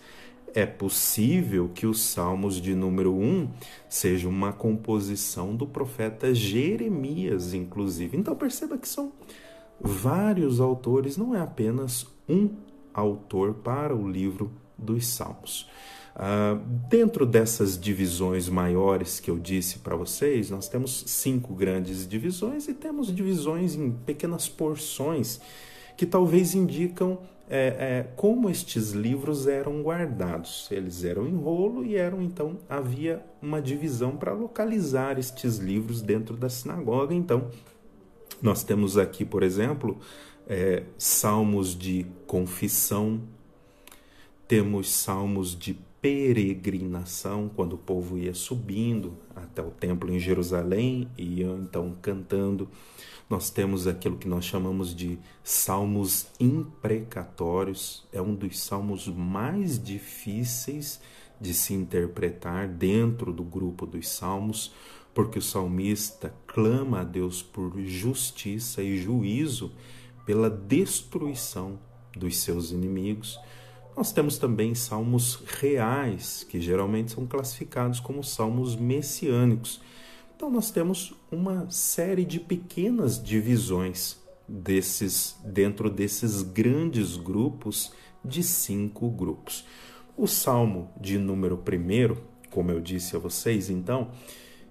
É 0.54 0.64
possível 0.64 1.68
que 1.74 1.88
os 1.88 2.00
Salmos 2.04 2.60
de 2.60 2.72
número 2.72 3.12
1 3.12 3.50
seja 3.88 4.28
uma 4.28 4.52
composição 4.52 5.56
do 5.56 5.66
profeta 5.66 6.32
Jeremias, 6.32 7.52
inclusive. 7.52 8.16
Então 8.16 8.36
perceba 8.36 8.78
que 8.78 8.88
são 8.88 9.12
vários 9.80 10.60
autores, 10.60 11.16
não 11.16 11.34
é 11.34 11.40
apenas 11.40 12.06
um 12.28 12.50
autor 12.94 13.54
para 13.54 13.92
o 13.92 14.08
livro 14.08 14.52
dos 14.78 15.04
Salmos. 15.08 15.68
Uh, 16.16 16.58
dentro 16.88 17.24
dessas 17.24 17.78
divisões 17.78 18.48
maiores 18.48 19.20
que 19.20 19.30
eu 19.30 19.38
disse 19.38 19.78
para 19.78 19.94
vocês, 19.94 20.50
nós 20.50 20.68
temos 20.68 21.04
cinco 21.06 21.54
grandes 21.54 22.06
divisões 22.06 22.68
e 22.68 22.74
temos 22.74 23.14
divisões 23.14 23.74
em 23.74 23.90
pequenas 23.90 24.48
porções 24.48 25.40
que 25.96 26.04
talvez 26.04 26.54
indicam 26.54 27.18
é, 27.48 27.58
é, 27.58 28.06
como 28.16 28.48
estes 28.48 28.92
livros 28.92 29.46
eram 29.46 29.82
guardados. 29.82 30.68
Eles 30.70 31.04
eram 31.04 31.26
em 31.26 31.36
rolo 31.36 31.84
e 31.84 31.96
eram 31.96 32.22
então 32.22 32.58
havia 32.68 33.24
uma 33.42 33.60
divisão 33.60 34.16
para 34.16 34.32
localizar 34.32 35.18
estes 35.18 35.56
livros 35.58 36.00
dentro 36.00 36.36
da 36.36 36.48
sinagoga. 36.48 37.12
Então, 37.12 37.50
nós 38.40 38.62
temos 38.62 38.96
aqui, 38.96 39.24
por 39.24 39.42
exemplo, 39.42 39.98
é, 40.46 40.84
salmos 40.96 41.76
de 41.76 42.06
confissão, 42.26 43.20
temos 44.48 44.88
salmos 44.90 45.58
de 45.58 45.76
peregrinação, 46.00 47.50
quando 47.54 47.74
o 47.74 47.78
povo 47.78 48.16
ia 48.16 48.32
subindo 48.34 49.16
até 49.36 49.62
o 49.62 49.70
templo 49.70 50.10
em 50.12 50.18
Jerusalém 50.18 51.08
e 51.16 51.40
iam 51.40 51.58
então 51.58 51.94
cantando. 52.00 52.68
Nós 53.28 53.50
temos 53.50 53.86
aquilo 53.86 54.16
que 54.16 54.26
nós 54.26 54.44
chamamos 54.44 54.94
de 54.94 55.18
salmos 55.44 56.26
imprecatórios, 56.40 58.06
é 58.12 58.20
um 58.20 58.34
dos 58.34 58.58
salmos 58.58 59.06
mais 59.08 59.82
difíceis 59.82 61.00
de 61.40 61.54
se 61.54 61.72
interpretar 61.72 62.66
dentro 62.66 63.32
do 63.32 63.44
grupo 63.44 63.86
dos 63.86 64.08
salmos, 64.08 64.72
porque 65.14 65.38
o 65.38 65.42
salmista 65.42 66.34
clama 66.46 67.00
a 67.00 67.04
Deus 67.04 67.42
por 67.42 67.78
justiça 67.80 68.82
e 68.82 68.98
juízo 68.98 69.72
pela 70.26 70.50
destruição 70.50 71.78
dos 72.16 72.38
seus 72.38 72.72
inimigos 72.72 73.38
nós 74.00 74.12
temos 74.12 74.38
também 74.38 74.74
salmos 74.74 75.42
reais, 75.60 76.42
que 76.48 76.58
geralmente 76.58 77.12
são 77.12 77.26
classificados 77.26 78.00
como 78.00 78.24
salmos 78.24 78.74
messiânicos. 78.74 79.82
Então 80.34 80.50
nós 80.50 80.70
temos 80.70 81.12
uma 81.30 81.70
série 81.70 82.24
de 82.24 82.40
pequenas 82.40 83.22
divisões 83.22 84.18
desses 84.48 85.36
dentro 85.44 85.90
desses 85.90 86.40
grandes 86.40 87.18
grupos 87.18 87.92
de 88.24 88.42
cinco 88.42 89.10
grupos. 89.10 89.66
O 90.16 90.26
salmo 90.26 90.90
de 90.98 91.18
número 91.18 91.58
primeiro, 91.58 92.22
como 92.48 92.70
eu 92.70 92.80
disse 92.80 93.14
a 93.16 93.18
vocês, 93.18 93.68
então, 93.68 94.12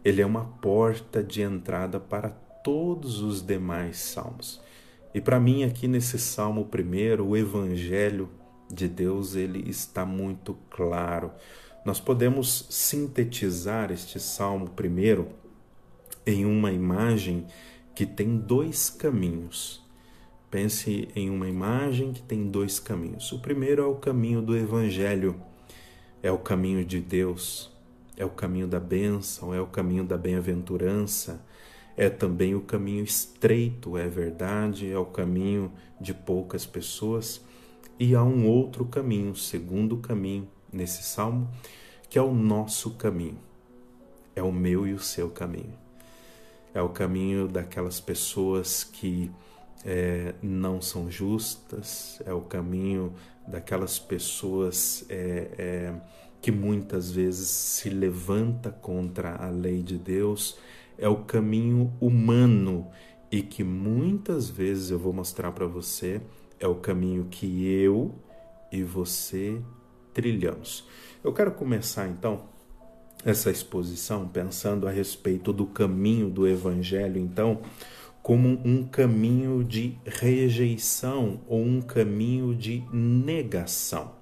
ele 0.04 0.24
é 0.24 0.26
uma 0.26 0.46
porta 0.46 1.24
de 1.24 1.44
entrada 1.44 2.00
para 2.00 2.32
todos 2.32 3.22
os 3.22 3.46
demais 3.46 4.00
salmos. 4.00 4.60
E 5.14 5.22
para 5.22 5.40
mim 5.40 5.64
aqui 5.64 5.88
nesse 5.88 6.18
salmo 6.18 6.66
primeiro, 6.66 7.28
o 7.28 7.38
evangelho 7.38 8.39
de 8.72 8.88
Deus 8.88 9.36
ele 9.36 9.70
está 9.70 10.06
muito 10.06 10.58
claro. 10.70 11.32
Nós 11.86 12.00
podemos 12.00 12.68
sintetizar 12.70 13.92
este 13.92 14.20
salmo 14.20 14.70
primeiro 14.70 15.30
em 16.26 16.46
uma 16.46 16.72
imagem 16.72 17.46
que 17.96 18.06
tem 18.06 18.38
dois 18.38 18.90
caminhos. 18.90 19.84
Pense 20.52 21.10
em 21.16 21.30
uma 21.30 21.48
imagem 21.48 22.12
que 22.12 22.22
tem 22.22 22.48
dois 22.48 22.80
caminhos. 22.80 23.32
O 23.32 23.40
primeiro 23.40 23.82
é 23.82 23.86
o 23.86 23.96
caminho 23.96 24.42
do 24.42 24.56
Evangelho, 24.58 25.40
é 26.22 26.32
o 26.32 26.38
caminho 26.38 26.84
de 26.84 27.00
Deus, 27.00 27.72
é 28.18 28.26
o 28.26 28.30
caminho 28.30 28.68
da 28.68 28.80
bênção, 28.80 29.54
é 29.54 29.62
o 29.62 29.68
caminho 29.68 30.04
da 30.04 30.18
bem-aventurança, 30.18 31.46
é 31.96 32.10
também 32.10 32.56
o 32.56 32.62
caminho 32.62 33.04
estreito, 33.04 33.98
é 33.98 34.08
verdade, 34.08 34.92
é 34.92 34.98
o 34.98 35.06
caminho 35.06 35.72
de 36.00 36.14
poucas 36.14 36.66
pessoas. 36.66 37.42
E 38.00 38.16
há 38.16 38.24
um 38.24 38.48
outro 38.48 38.86
caminho, 38.86 39.36
segundo 39.36 39.98
caminho 39.98 40.48
nesse 40.72 41.04
salmo, 41.04 41.50
que 42.10 42.18
é 42.18 42.22
o 42.22 42.34
nosso 42.34 42.92
caminho. 42.92 43.38
É 44.34 44.42
o 44.42 44.54
meu 44.54 44.88
e 44.88 44.94
o 44.94 45.00
seu 45.00 45.30
caminho. 45.30 45.74
É 46.74 46.82
o 46.82 46.88
caminho 46.88 47.46
daquelas 47.46 48.00
pessoas 48.00 48.86
que 48.86 49.30
é, 49.84 50.34
não 50.42 50.82
são 50.82 51.12
justas, 51.12 52.22
é 52.26 52.34
o 52.34 52.40
caminho 52.40 53.14
daquelas 53.46 54.00
pessoas 54.00 55.04
é, 55.10 55.50
é, 55.58 55.94
que 56.42 56.54
muitas 56.54 57.12
vezes 57.12 57.50
se 57.50 57.90
levanta 57.90 58.72
contra 58.72 59.36
a 59.36 59.50
lei 59.50 59.84
de 59.84 59.98
Deus, 59.98 60.58
é 60.98 61.10
o 61.10 61.18
caminho 61.18 61.92
humano 62.00 62.88
e 63.30 63.42
que 63.42 63.64
muitas 63.64 64.50
vezes 64.50 64.90
eu 64.90 65.00
vou 65.00 65.12
mostrar 65.12 65.52
para 65.52 65.66
você 65.66 66.22
é 66.60 66.68
o 66.68 66.76
caminho 66.76 67.26
que 67.30 67.68
eu 67.68 68.14
e 68.72 68.84
você 68.84 69.62
trilhamos. 70.14 70.88
Eu 71.24 71.34
quero 71.34 71.52
começar 71.52 72.08
então 72.08 72.44
essa 73.26 73.52
exposição 73.52 74.28
pensando 74.28 74.88
a 74.88 74.92
respeito 74.92 75.52
do 75.52 75.66
caminho 75.66 76.30
do 76.30 76.48
Evangelho, 76.48 77.20
então, 77.20 77.62
como 78.22 78.62
um 78.64 78.86
caminho 78.86 79.64
de 79.64 79.98
rejeição 80.06 81.42
ou 81.48 81.62
um 81.62 81.82
caminho 81.82 82.56
de 82.56 82.84
negação. 82.94 84.18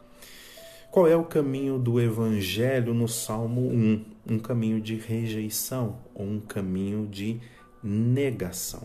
Qual 0.90 1.08
é 1.08 1.16
o 1.16 1.26
caminho 1.26 1.78
do 1.78 2.00
Evangelho 2.00 2.94
no 2.94 3.08
Salmo 3.08 3.62
1? 3.70 4.06
Um 4.30 4.40
caminho 4.40 4.82
de 4.82 4.96
rejeição 4.96 6.00
ou 6.16 6.26
um 6.26 6.40
caminho 6.40 7.06
de 7.06 7.34
negação. 7.34 7.57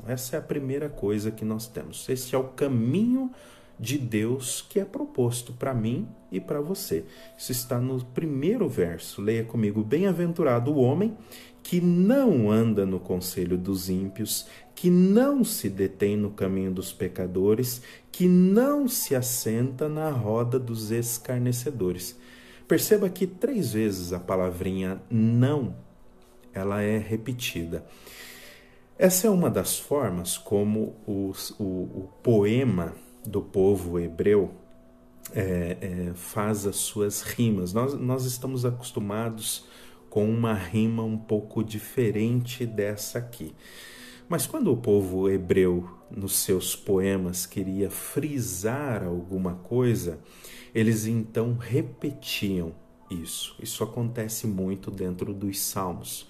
Essa 0.07 0.37
é 0.37 0.39
a 0.39 0.43
primeira 0.43 0.89
coisa 0.89 1.31
que 1.31 1.45
nós 1.45 1.67
temos. 1.67 2.09
Este 2.09 2.35
é 2.35 2.39
o 2.39 2.49
caminho 2.49 3.31
de 3.79 3.99
Deus 3.99 4.65
que 4.69 4.79
é 4.79 4.85
proposto 4.85 5.53
para 5.53 5.75
mim 5.75 6.07
e 6.31 6.41
para 6.41 6.61
você. 6.61 7.05
Isso 7.37 7.53
está 7.53 7.79
no 7.79 8.05
primeiro 8.05 8.69
verso. 8.69 9.21
Leia 9.21 9.45
comigo: 9.45 9.83
Bem-aventurado 9.83 10.73
o 10.73 10.81
homem 10.81 11.17
que 11.63 11.81
não 11.81 12.51
anda 12.51 12.85
no 12.85 12.99
conselho 12.99 13.57
dos 13.57 13.89
ímpios, 13.89 14.47
que 14.75 14.91
não 14.91 15.45
se 15.45 15.69
detém 15.69 16.17
no 16.17 16.31
caminho 16.31 16.73
dos 16.73 16.93
pecadores, 16.93 17.83
que 18.11 18.27
não 18.27 18.89
se 18.89 19.15
assenta 19.15 19.89
na 19.89 20.11
roda 20.11 20.59
dos 20.59 20.91
escarnecedores. 20.91 22.19
Perceba 22.67 23.09
que 23.09 23.27
três 23.27 23.73
vezes 23.73 24.13
a 24.13 24.19
palavrinha 24.19 25.01
não 25.11 25.75
ela 26.55 26.83
é 26.83 26.99
repetida. 26.99 27.85
Essa 28.99 29.27
é 29.27 29.31
uma 29.31 29.51
das 29.51 29.79
formas 29.79 30.37
como 30.37 30.95
o, 31.07 31.33
o, 31.59 31.65
o 31.65 32.11
poema 32.23 32.95
do 33.25 33.41
povo 33.41 33.99
hebreu 33.99 34.53
é, 35.33 35.77
é, 35.81 36.13
faz 36.15 36.67
as 36.67 36.77
suas 36.77 37.23
rimas. 37.23 37.73
Nós, 37.73 37.95
nós 37.95 38.25
estamos 38.25 38.65
acostumados 38.65 39.67
com 40.11 40.29
uma 40.29 40.53
rima 40.53 41.03
um 41.03 41.17
pouco 41.17 41.65
diferente 41.65 42.67
dessa 42.67 43.19
aqui. 43.19 43.55
Mas 44.29 44.47
quando 44.47 44.71
o 44.71 44.77
povo 44.77 45.29
hebreu, 45.29 45.89
nos 46.11 46.37
seus 46.37 46.77
poemas, 46.77 47.47
queria 47.47 47.91
frisar 47.91 49.05
alguma 49.05 49.55
coisa, 49.55 50.19
eles 50.75 51.07
então 51.07 51.57
repetiam 51.59 52.75
isso. 53.11 53.55
Isso 53.61 53.83
acontece 53.83 54.47
muito 54.47 54.91
dentro 54.91 55.33
dos 55.33 55.61
salmos. 55.61 56.29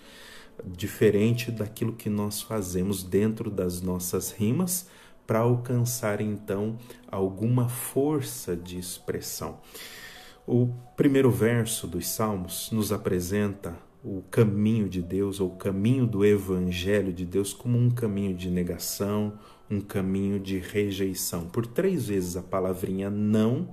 Diferente 0.67 1.51
daquilo 1.51 1.93
que 1.93 2.09
nós 2.09 2.43
fazemos 2.43 3.03
dentro 3.03 3.51
das 3.51 3.81
nossas 3.81 4.31
rimas, 4.31 4.87
para 5.27 5.41
alcançar 5.41 6.21
então 6.21 6.77
alguma 7.11 7.69
força 7.69 8.57
de 8.57 8.79
expressão. 8.79 9.61
O 10.47 10.69
primeiro 10.97 11.31
verso 11.31 11.87
dos 11.87 12.09
Salmos 12.09 12.71
nos 12.73 12.93
apresenta 12.93 13.77
o 14.05 14.23
caminho 14.31 14.89
de 14.89 15.01
Deus, 15.01 15.39
ou 15.39 15.51
o 15.51 15.57
caminho 15.57 16.07
do 16.07 16.25
Evangelho 16.25 17.13
de 17.13 17.25
Deus, 17.25 17.55
como 17.55 17.79
um 17.79 17.91
caminho 17.91 18.35
de 18.35 18.51
negação, 18.51 19.39
um 19.71 19.81
caminho 19.81 20.41
de 20.41 20.59
rejeição. 20.59 21.47
Por 21.47 21.67
três 21.67 22.09
vezes 22.09 22.37
a 22.37 22.43
palavrinha 22.43 23.09
não 23.09 23.69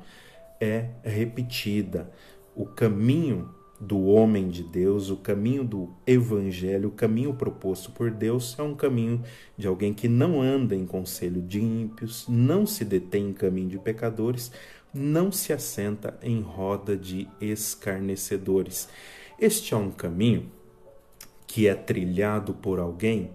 é 0.62 0.92
repetida. 1.04 2.12
O 2.56 2.66
caminho 2.66 3.50
do 3.80 4.08
homem 4.08 4.50
de 4.50 4.62
Deus, 4.62 5.10
o 5.10 5.16
caminho 5.16 5.64
do 5.64 5.90
evangelho, 6.06 6.90
o 6.90 6.92
caminho 6.92 7.34
proposto 7.34 7.92
por 7.92 8.12
Deus 8.12 8.58
é 8.60 8.62
um 8.62 8.76
caminho 8.76 9.24
de 9.58 9.68
alguém 9.68 9.94
que 9.94 10.08
não 10.08 10.42
anda 10.42 10.76
em 10.76 10.86
conselho 10.86 11.42
de 11.42 11.62
ímpios, 11.62 12.26
não 12.28 12.66
se 12.66 12.84
detém 12.84 13.30
em 13.30 13.34
caminho 13.34 13.70
de 13.70 13.80
pecadores, 13.80 14.52
não 14.94 15.32
se 15.32 15.54
assenta 15.54 16.20
em 16.22 16.42
roda 16.42 16.98
de 16.98 17.28
escarnecedores. 17.40 18.90
Este 19.40 19.74
é 19.74 19.78
um 19.78 19.92
caminho 19.92 20.52
que 21.48 21.68
é 21.68 21.74
trilhado 21.74 22.54
por 22.54 22.80
alguém. 22.80 23.32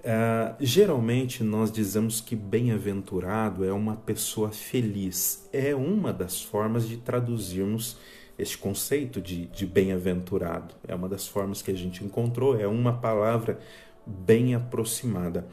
Uh, 0.00 0.54
geralmente 0.60 1.42
nós 1.42 1.72
dizemos 1.72 2.20
que 2.20 2.36
bem-aventurado 2.36 3.64
é 3.64 3.72
uma 3.72 3.96
pessoa 3.96 4.50
feliz. 4.50 5.48
É 5.52 5.74
uma 5.74 6.12
das 6.12 6.42
formas 6.42 6.86
de 6.86 6.98
traduzirmos 6.98 7.98
este 8.38 8.58
conceito 8.58 9.20
de, 9.20 9.46
de 9.46 9.66
bem-aventurado. 9.66 10.74
É 10.86 10.94
uma 10.94 11.08
das 11.08 11.26
formas 11.26 11.62
que 11.62 11.70
a 11.70 11.76
gente 11.76 12.04
encontrou, 12.04 12.58
é 12.58 12.66
uma 12.66 12.92
palavra 12.92 13.58
bem 14.06 14.54
aproximada. 14.54 15.46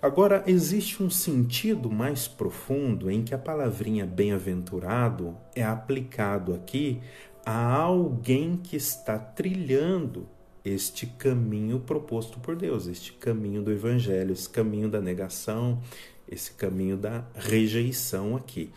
Agora, 0.00 0.44
existe 0.46 1.02
um 1.02 1.08
sentido 1.08 1.90
mais 1.90 2.28
profundo 2.28 3.10
em 3.10 3.22
que 3.22 3.34
a 3.34 3.38
palavrinha 3.38 4.04
bem-aventurado 4.04 5.36
é 5.54 5.62
aplicado 5.62 6.52
aqui 6.52 7.00
a 7.44 7.74
alguém 7.74 8.56
que 8.56 8.76
está 8.76 9.18
trilhando 9.18 10.28
este 10.64 11.06
caminho 11.06 11.80
proposto 11.80 12.38
por 12.38 12.56
Deus, 12.56 12.86
este 12.86 13.12
caminho 13.12 13.62
do 13.62 13.70
evangelho, 13.70 14.32
esse 14.32 14.48
caminho 14.48 14.88
da 14.88 15.00
negação, 15.00 15.80
esse 16.28 16.52
caminho 16.52 16.96
da 16.96 17.24
rejeição 17.34 18.36
aqui. 18.36 18.70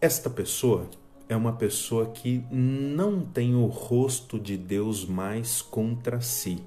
Esta 0.00 0.28
pessoa 0.30 0.88
é 1.30 1.36
uma 1.36 1.52
pessoa 1.52 2.06
que 2.06 2.44
não 2.50 3.20
tem 3.20 3.54
o 3.54 3.66
rosto 3.66 4.36
de 4.36 4.56
Deus 4.56 5.06
mais 5.06 5.62
contra 5.62 6.20
si. 6.20 6.60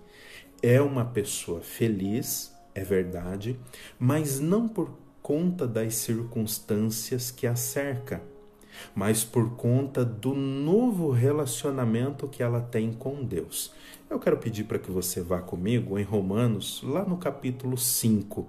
É 0.62 0.82
uma 0.82 1.04
pessoa 1.04 1.60
feliz, 1.60 2.56
é 2.74 2.82
verdade, 2.82 3.60
mas 4.00 4.40
não 4.40 4.70
por 4.70 4.90
conta 5.22 5.68
das 5.68 5.96
circunstâncias 5.96 7.30
que 7.30 7.46
a 7.46 7.58
cerca, 7.58 8.24
mas 8.96 9.26
por 9.26 9.58
conta 9.58 10.06
do 10.06 10.34
novo 10.34 11.12
relacionamento 11.12 12.30
que 12.30 12.42
ela 12.42 12.62
tem 12.62 12.94
com 12.94 13.22
Deus. 13.22 13.74
Eu 14.10 14.18
quero 14.18 14.38
pedir 14.38 14.64
para 14.64 14.80
que 14.80 14.90
você 14.90 15.22
vá 15.22 15.42
comigo 15.42 16.00
em 16.00 16.04
Romanos, 16.04 16.82
lá 16.86 17.04
no 17.04 17.18
capítulo 17.18 17.78
5. 17.78 18.48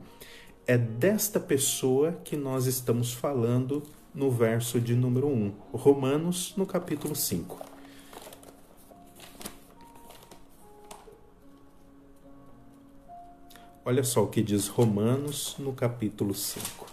É 0.65 0.79
desta 0.79 1.41
pessoa 1.41 2.13
que 2.23 2.37
nós 2.37 2.67
estamos 2.67 3.13
falando 3.13 3.83
no 4.15 4.31
verso 4.31 4.79
de 4.79 4.95
número 4.95 5.27
1, 5.27 5.53
Romanos, 5.73 6.55
no 6.57 6.65
capítulo 6.65 7.17
5. 7.17 7.59
Olha 13.85 14.05
só 14.05 14.23
o 14.23 14.29
que 14.29 14.41
diz 14.41 14.69
Romanos 14.69 15.57
no 15.59 15.73
capítulo 15.73 16.33
5. 16.33 16.87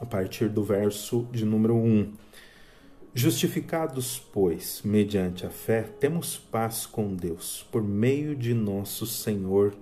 A 0.00 0.06
partir 0.06 0.48
do 0.48 0.62
verso 0.62 1.26
de 1.32 1.44
número 1.44 1.74
1. 1.74 2.12
Justificados, 3.14 4.18
pois, 4.32 4.82
mediante 4.82 5.44
a 5.44 5.50
fé, 5.50 5.82
temos 5.82 6.38
paz 6.38 6.86
com 6.86 7.14
Deus, 7.14 7.66
por 7.70 7.82
meio 7.82 8.34
de 8.34 8.54
nosso 8.54 9.04
Senhor 9.04 9.74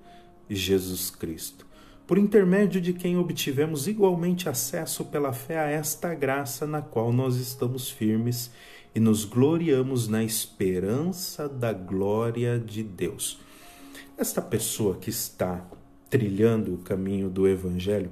Jesus 0.48 1.10
Cristo 1.10 1.69
por 2.10 2.18
intermédio 2.18 2.80
de 2.80 2.92
quem 2.92 3.16
obtivemos 3.16 3.86
igualmente 3.86 4.48
acesso 4.48 5.04
pela 5.04 5.32
fé 5.32 5.60
a 5.60 5.70
esta 5.70 6.12
graça 6.12 6.66
na 6.66 6.82
qual 6.82 7.12
nós 7.12 7.36
estamos 7.36 7.88
firmes 7.88 8.50
e 8.92 8.98
nos 8.98 9.24
gloriamos 9.24 10.08
na 10.08 10.24
esperança 10.24 11.48
da 11.48 11.72
glória 11.72 12.58
de 12.58 12.82
Deus. 12.82 13.38
Esta 14.18 14.42
pessoa 14.42 14.96
que 14.96 15.08
está 15.08 15.64
trilhando 16.10 16.74
o 16.74 16.78
caminho 16.78 17.30
do 17.30 17.46
Evangelho 17.46 18.10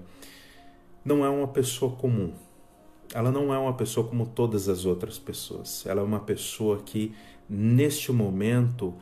não 1.05 1.25
é 1.25 1.29
uma 1.29 1.49
pessoa 1.49 1.91
comum. 1.97 2.33
Ela 3.13 3.33
não 3.33 3.53
é 3.53 3.59
uma 3.59 3.75
pessoa 3.75 4.07
como 4.07 4.27
todas 4.27 4.69
as 4.69 4.85
outras 4.85 5.19
pessoas. 5.19 5.85
Ela 5.85 6.03
é 6.03 6.05
uma 6.05 6.21
pessoa 6.21 6.81
que, 6.87 7.13
neste 7.51 8.13
momento, 8.13 8.95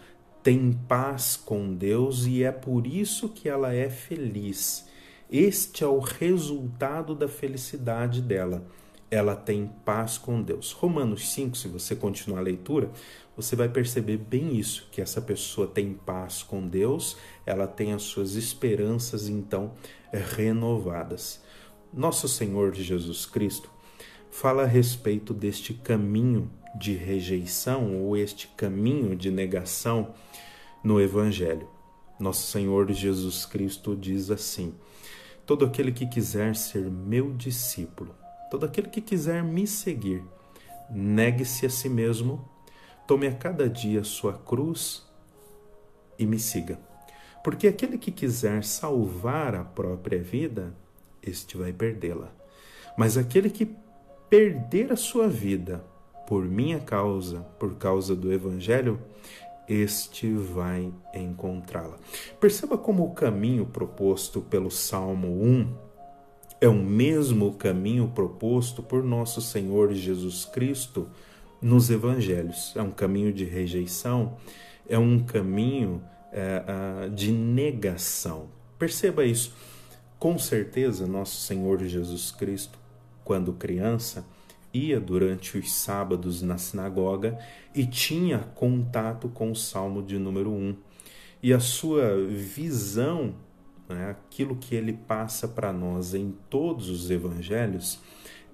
tem 0.42 0.72
paz 0.72 1.36
com 1.36 1.74
Deus 1.74 2.24
e 2.24 2.42
é 2.44 2.52
por 2.52 2.86
isso 2.86 3.28
que 3.28 3.46
ela 3.46 3.74
é 3.74 3.90
feliz. 3.90 4.85
Este 5.30 5.82
é 5.82 5.86
o 5.88 5.98
resultado 5.98 7.12
da 7.12 7.26
felicidade 7.26 8.22
dela. 8.22 8.64
Ela 9.10 9.34
tem 9.34 9.66
paz 9.84 10.18
com 10.18 10.40
Deus. 10.40 10.70
Romanos 10.70 11.32
5, 11.32 11.56
se 11.56 11.66
você 11.66 11.96
continuar 11.96 12.38
a 12.38 12.42
leitura, 12.42 12.90
você 13.36 13.56
vai 13.56 13.68
perceber 13.68 14.18
bem 14.18 14.56
isso, 14.56 14.88
que 14.92 15.00
essa 15.00 15.20
pessoa 15.20 15.66
tem 15.66 15.92
paz 15.92 16.44
com 16.44 16.66
Deus, 16.66 17.16
ela 17.44 17.66
tem 17.66 17.92
as 17.92 18.02
suas 18.02 18.36
esperanças 18.36 19.28
então 19.28 19.72
renovadas. 20.12 21.42
Nosso 21.92 22.28
Senhor 22.28 22.72
Jesus 22.72 23.26
Cristo 23.26 23.68
fala 24.30 24.62
a 24.62 24.66
respeito 24.66 25.34
deste 25.34 25.74
caminho 25.74 26.48
de 26.78 26.94
rejeição 26.94 28.00
ou 28.00 28.16
este 28.16 28.46
caminho 28.48 29.16
de 29.16 29.30
negação 29.30 30.14
no 30.84 31.00
evangelho. 31.00 31.75
Nosso 32.18 32.50
Senhor 32.50 32.90
Jesus 32.92 33.44
Cristo 33.44 33.94
diz 33.94 34.30
assim: 34.30 34.74
Todo 35.44 35.64
aquele 35.64 35.92
que 35.92 36.06
quiser 36.06 36.56
ser 36.56 36.90
meu 36.90 37.32
discípulo, 37.32 38.14
todo 38.50 38.64
aquele 38.64 38.88
que 38.88 39.00
quiser 39.00 39.42
me 39.42 39.66
seguir, 39.66 40.22
negue-se 40.90 41.66
a 41.66 41.70
si 41.70 41.88
mesmo, 41.88 42.48
tome 43.06 43.26
a 43.26 43.34
cada 43.34 43.68
dia 43.68 44.02
sua 44.02 44.32
cruz 44.32 45.06
e 46.18 46.26
me 46.26 46.38
siga. 46.38 46.78
Porque 47.44 47.68
aquele 47.68 47.98
que 47.98 48.10
quiser 48.10 48.64
salvar 48.64 49.54
a 49.54 49.62
própria 49.62 50.20
vida, 50.20 50.74
este 51.22 51.56
vai 51.56 51.72
perdê-la. 51.72 52.32
Mas 52.96 53.16
aquele 53.16 53.50
que 53.50 53.76
perder 54.28 54.90
a 54.90 54.96
sua 54.96 55.28
vida 55.28 55.84
por 56.26 56.44
minha 56.44 56.80
causa, 56.80 57.40
por 57.58 57.76
causa 57.76 58.16
do 58.16 58.32
Evangelho, 58.32 59.00
este 59.68 60.32
vai 60.32 60.92
encontrá-la. 61.14 61.96
Perceba 62.40 62.78
como 62.78 63.04
o 63.04 63.14
caminho 63.14 63.66
proposto 63.66 64.40
pelo 64.40 64.70
Salmo 64.70 65.28
1 65.42 65.86
é 66.60 66.68
o 66.68 66.74
mesmo 66.74 67.52
caminho 67.54 68.10
proposto 68.14 68.82
por 68.82 69.02
nosso 69.02 69.40
Senhor 69.42 69.92
Jesus 69.92 70.44
Cristo 70.44 71.08
nos 71.60 71.90
Evangelhos. 71.90 72.72
É 72.74 72.82
um 72.82 72.90
caminho 72.90 73.32
de 73.32 73.44
rejeição, 73.44 74.36
é 74.88 74.98
um 74.98 75.22
caminho 75.22 76.02
é, 76.32 77.08
de 77.10 77.30
negação. 77.30 78.48
Perceba 78.78 79.24
isso. 79.24 79.54
Com 80.18 80.38
certeza, 80.38 81.06
nosso 81.06 81.36
Senhor 81.42 81.82
Jesus 81.84 82.30
Cristo, 82.30 82.78
quando 83.22 83.52
criança, 83.52 84.24
ia 84.76 85.00
durante 85.00 85.56
os 85.56 85.72
sábados 85.72 86.42
na 86.42 86.58
sinagoga 86.58 87.38
e 87.74 87.86
tinha 87.86 88.38
contato 88.38 89.28
com 89.28 89.50
o 89.50 89.56
Salmo 89.56 90.02
de 90.02 90.18
número 90.18 90.50
1. 90.50 90.76
E 91.42 91.52
a 91.52 91.60
sua 91.60 92.16
visão, 92.26 93.34
né, 93.88 94.10
aquilo 94.10 94.56
que 94.56 94.74
ele 94.74 94.92
passa 94.92 95.48
para 95.48 95.72
nós 95.72 96.14
em 96.14 96.34
todos 96.50 96.88
os 96.88 97.10
evangelhos, 97.10 98.00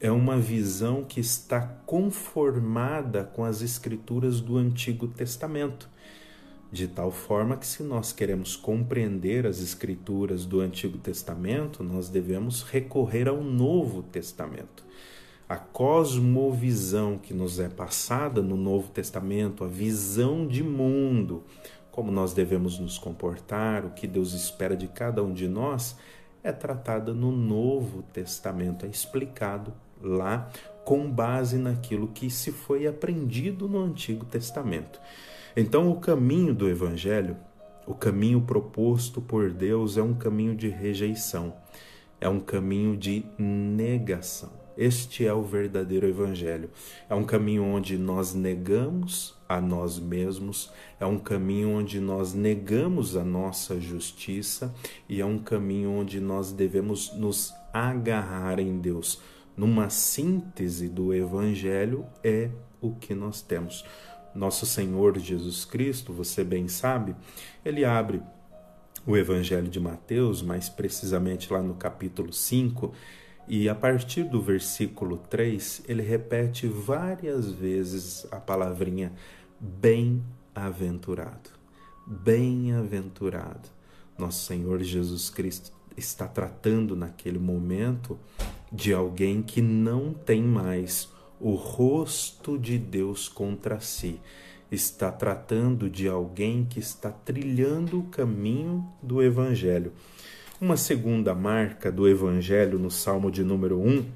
é 0.00 0.10
uma 0.10 0.36
visão 0.36 1.04
que 1.04 1.20
está 1.20 1.60
conformada 1.60 3.24
com 3.24 3.44
as 3.44 3.62
escrituras 3.62 4.40
do 4.40 4.56
Antigo 4.56 5.06
Testamento. 5.06 5.88
De 6.72 6.88
tal 6.88 7.10
forma 7.10 7.56
que, 7.56 7.66
se 7.66 7.82
nós 7.82 8.12
queremos 8.12 8.56
compreender 8.56 9.46
as 9.46 9.60
escrituras 9.60 10.46
do 10.46 10.60
Antigo 10.60 10.98
Testamento, 10.98 11.84
nós 11.84 12.08
devemos 12.08 12.62
recorrer 12.62 13.28
ao 13.28 13.42
Novo 13.42 14.02
Testamento 14.02 14.82
a 15.48 15.56
cosmovisão 15.56 17.18
que 17.18 17.34
nos 17.34 17.58
é 17.58 17.68
passada 17.68 18.40
no 18.40 18.56
Novo 18.56 18.88
Testamento, 18.88 19.64
a 19.64 19.68
visão 19.68 20.46
de 20.46 20.62
mundo 20.62 21.44
como 21.92 22.10
nós 22.10 22.32
devemos 22.32 22.78
nos 22.78 22.98
comportar, 22.98 23.84
o 23.84 23.90
que 23.90 24.06
Deus 24.06 24.32
espera 24.32 24.74
de 24.74 24.88
cada 24.88 25.22
um 25.22 25.32
de 25.32 25.46
nós, 25.46 25.94
é 26.42 26.50
tratada 26.50 27.12
no 27.12 27.30
Novo 27.30 28.02
Testamento, 28.02 28.86
é 28.86 28.88
explicado 28.88 29.72
lá 30.02 30.50
com 30.84 31.08
base 31.08 31.58
naquilo 31.58 32.08
que 32.08 32.30
se 32.30 32.50
foi 32.50 32.86
aprendido 32.86 33.68
no 33.68 33.78
Antigo 33.78 34.24
Testamento. 34.24 34.98
Então, 35.54 35.90
o 35.90 36.00
caminho 36.00 36.54
do 36.54 36.68
Evangelho, 36.68 37.36
o 37.86 37.94
caminho 37.94 38.40
proposto 38.40 39.20
por 39.20 39.52
Deus, 39.52 39.98
é 39.98 40.02
um 40.02 40.14
caminho 40.14 40.56
de 40.56 40.68
rejeição, 40.68 41.54
é 42.18 42.28
um 42.28 42.40
caminho 42.40 42.96
de 42.96 43.22
negação. 43.38 44.61
Este 44.76 45.26
é 45.26 45.32
o 45.32 45.42
verdadeiro 45.42 46.08
Evangelho. 46.08 46.70
É 47.08 47.14
um 47.14 47.24
caminho 47.24 47.64
onde 47.64 47.98
nós 47.98 48.34
negamos 48.34 49.34
a 49.48 49.60
nós 49.60 49.98
mesmos, 49.98 50.72
é 50.98 51.04
um 51.04 51.18
caminho 51.18 51.70
onde 51.70 52.00
nós 52.00 52.32
negamos 52.32 53.16
a 53.16 53.24
nossa 53.24 53.78
justiça 53.78 54.74
e 55.08 55.20
é 55.20 55.26
um 55.26 55.38
caminho 55.38 55.90
onde 55.90 56.20
nós 56.20 56.52
devemos 56.52 57.12
nos 57.12 57.52
agarrar 57.72 58.58
em 58.58 58.78
Deus. 58.78 59.20
Numa 59.54 59.90
síntese 59.90 60.88
do 60.88 61.12
Evangelho, 61.12 62.06
é 62.24 62.48
o 62.80 62.94
que 62.94 63.14
nós 63.14 63.42
temos. 63.42 63.84
Nosso 64.34 64.64
Senhor 64.64 65.18
Jesus 65.18 65.66
Cristo, 65.66 66.12
você 66.12 66.42
bem 66.42 66.66
sabe, 66.66 67.14
ele 67.62 67.84
abre 67.84 68.22
o 69.06 69.16
Evangelho 69.16 69.68
de 69.68 69.80
Mateus, 69.80 70.40
mais 70.40 70.68
precisamente 70.68 71.52
lá 71.52 71.60
no 71.60 71.74
capítulo 71.74 72.32
5, 72.32 72.92
e 73.48 73.68
a 73.68 73.74
partir 73.74 74.24
do 74.24 74.40
versículo 74.40 75.16
3, 75.16 75.82
ele 75.88 76.02
repete 76.02 76.66
várias 76.66 77.50
vezes 77.50 78.26
a 78.30 78.36
palavrinha 78.36 79.12
bem-aventurado. 79.58 81.50
Bem-aventurado. 82.06 83.68
Nosso 84.16 84.46
Senhor 84.46 84.82
Jesus 84.82 85.28
Cristo 85.28 85.72
está 85.96 86.26
tratando 86.28 86.94
naquele 86.94 87.38
momento 87.38 88.18
de 88.70 88.92
alguém 88.92 89.42
que 89.42 89.60
não 89.60 90.14
tem 90.14 90.42
mais 90.42 91.10
o 91.40 91.54
rosto 91.54 92.56
de 92.56 92.78
Deus 92.78 93.28
contra 93.28 93.80
si. 93.80 94.20
Está 94.70 95.10
tratando 95.10 95.90
de 95.90 96.08
alguém 96.08 96.64
que 96.64 96.78
está 96.78 97.10
trilhando 97.10 97.98
o 97.98 98.04
caminho 98.04 98.88
do 99.02 99.22
Evangelho. 99.22 99.92
Uma 100.62 100.76
segunda 100.76 101.34
marca 101.34 101.90
do 101.90 102.06
Evangelho 102.06 102.78
no 102.78 102.88
Salmo 102.88 103.32
de 103.32 103.42
número 103.42 103.80
1 103.80 104.06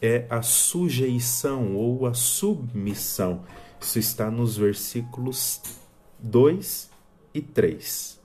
é 0.00 0.26
a 0.30 0.40
sujeição 0.40 1.76
ou 1.76 2.06
a 2.06 2.14
submissão. 2.14 3.44
Isso 3.78 3.98
está 3.98 4.30
nos 4.30 4.56
versículos 4.56 5.60
2 6.18 6.90
e 7.34 7.42
3. 7.42 8.18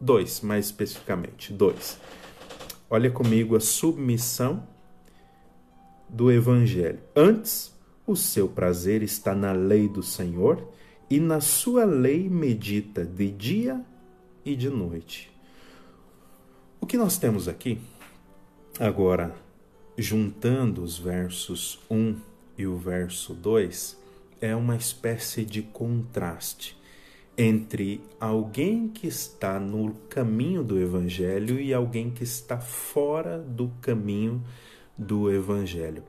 2, 0.00 0.40
mais 0.40 0.64
especificamente, 0.64 1.52
2. 1.52 2.00
Olha 2.88 3.10
comigo 3.10 3.54
a 3.54 3.60
submissão 3.60 4.66
do 6.08 6.32
Evangelho. 6.32 7.00
Antes, 7.14 7.78
o 8.06 8.16
seu 8.16 8.48
prazer 8.48 9.02
está 9.02 9.34
na 9.34 9.52
lei 9.52 9.90
do 9.90 10.02
Senhor, 10.02 10.66
e 11.10 11.20
na 11.20 11.42
sua 11.42 11.84
lei 11.84 12.30
medita 12.30 13.04
de 13.04 13.30
dia 13.30 13.84
e 14.42 14.56
de 14.56 14.70
noite. 14.70 15.30
O 16.80 16.86
que 16.86 16.96
nós 16.96 17.18
temos 17.18 17.46
aqui, 17.46 17.78
agora, 18.78 19.34
juntando 19.98 20.82
os 20.82 20.98
versos 20.98 21.78
1 21.90 22.16
e 22.56 22.66
o 22.66 22.76
verso 22.76 23.34
2, 23.34 23.98
é 24.40 24.56
uma 24.56 24.76
espécie 24.76 25.44
de 25.44 25.60
contraste 25.60 26.80
entre 27.36 28.00
alguém 28.18 28.88
que 28.88 29.06
está 29.06 29.60
no 29.60 29.92
caminho 30.08 30.64
do 30.64 30.80
Evangelho 30.80 31.60
e 31.60 31.72
alguém 31.72 32.10
que 32.10 32.24
está 32.24 32.58
fora 32.58 33.38
do 33.38 33.70
caminho 33.82 34.42
do 34.96 35.30
Evangelho. 35.30 36.02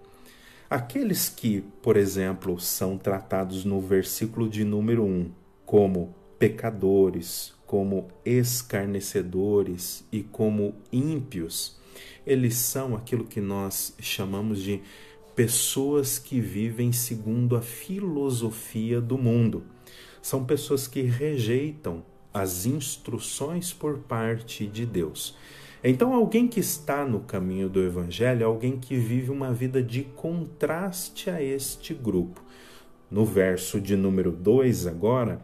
Aqueles 0.70 1.28
que, 1.28 1.62
por 1.82 1.98
exemplo, 1.98 2.58
são 2.62 2.98
tratados 2.98 3.66
no 3.66 3.82
versículo 3.82 4.50
de 4.50 4.64
número 4.64 5.04
1 5.04 5.32
como 5.66 6.16
pecadores, 6.40 7.54
como 7.72 8.10
escarnecedores 8.26 10.06
e 10.12 10.24
como 10.24 10.76
ímpios, 10.92 11.80
eles 12.28 12.56
são 12.56 12.98
aquilo 12.98 13.24
que 13.24 13.40
nós 13.40 13.96
chamamos 13.98 14.62
de 14.62 14.82
pessoas 15.38 16.20
que 16.20 16.42
vivem 16.42 16.92
segundo 16.92 17.56
a 17.56 17.62
filosofia 17.62 19.00
do 19.00 19.18
mundo. 19.18 19.64
São 20.22 20.44
pessoas 20.44 20.86
que 20.86 21.04
rejeitam 21.04 22.04
as 22.34 22.66
instruções 22.66 23.72
por 23.72 24.00
parte 24.00 24.68
de 24.68 24.86
Deus. 24.86 25.34
Então, 25.82 26.14
alguém 26.14 26.50
que 26.50 26.60
está 26.60 27.06
no 27.06 27.22
caminho 27.22 27.70
do 27.70 27.82
Evangelho 27.82 28.42
é 28.42 28.46
alguém 28.46 28.78
que 28.78 28.98
vive 28.98 29.32
uma 29.32 29.54
vida 29.54 29.82
de 29.82 30.04
contraste 30.04 31.30
a 31.30 31.42
este 31.42 31.94
grupo. 31.94 32.44
No 33.10 33.24
verso 33.24 33.80
de 33.80 33.96
número 33.96 34.30
2, 34.30 34.88
agora, 34.88 35.42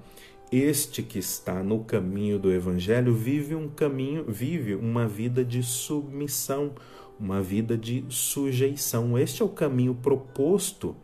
este 0.52 1.04
que 1.04 1.20
está 1.20 1.62
no 1.62 1.84
caminho 1.84 2.40
do 2.40 2.52
evangelho 2.52 3.14
vive 3.14 3.54
um 3.54 3.68
caminho, 3.68 4.24
vive 4.28 4.76
uma 4.76 5.06
vida 5.06 5.44
de 5.44 5.62
submissão, 5.62 6.74
uma 7.20 7.42
vida 7.42 7.78
de 7.78 8.06
sujeição. 8.08 9.18
Este 9.18 9.42
é 9.42 9.46
o 9.46 9.50
caminho 9.50 9.94
proposto 9.94 10.96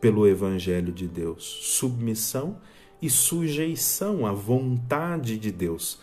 pelo 0.00 0.26
evangelho 0.26 0.92
de 0.92 1.06
Deus: 1.06 1.44
submissão 1.44 2.58
e 3.02 3.10
sujeição 3.10 4.24
à 4.24 4.32
vontade 4.32 5.36
de 5.36 5.52
Deus. 5.52 5.98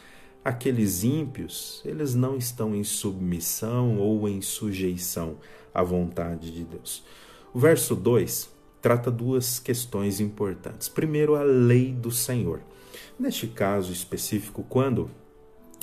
Aqueles 0.46 1.04
ímpios, 1.04 1.82
eles 1.86 2.14
não 2.14 2.38
estão 2.38 2.76
em 2.76 2.84
submissão 2.84 3.98
ou 3.98 4.28
em 4.28 4.42
sujeição 4.42 5.38
à 5.74 5.82
vontade 5.82 6.52
de 6.52 6.64
Deus. 6.64 7.04
O 7.54 7.60
verso 7.60 7.96
2 7.96 8.52
trata 8.82 9.10
duas 9.10 9.58
questões 9.58 10.20
importantes. 10.20 10.90
Primeiro, 10.90 11.36
a 11.36 11.44
lei 11.44 11.94
do 11.94 12.12
Senhor. 12.12 12.60
Neste 13.18 13.48
caso 13.48 13.92
específico, 13.92 14.66
quando 14.68 15.10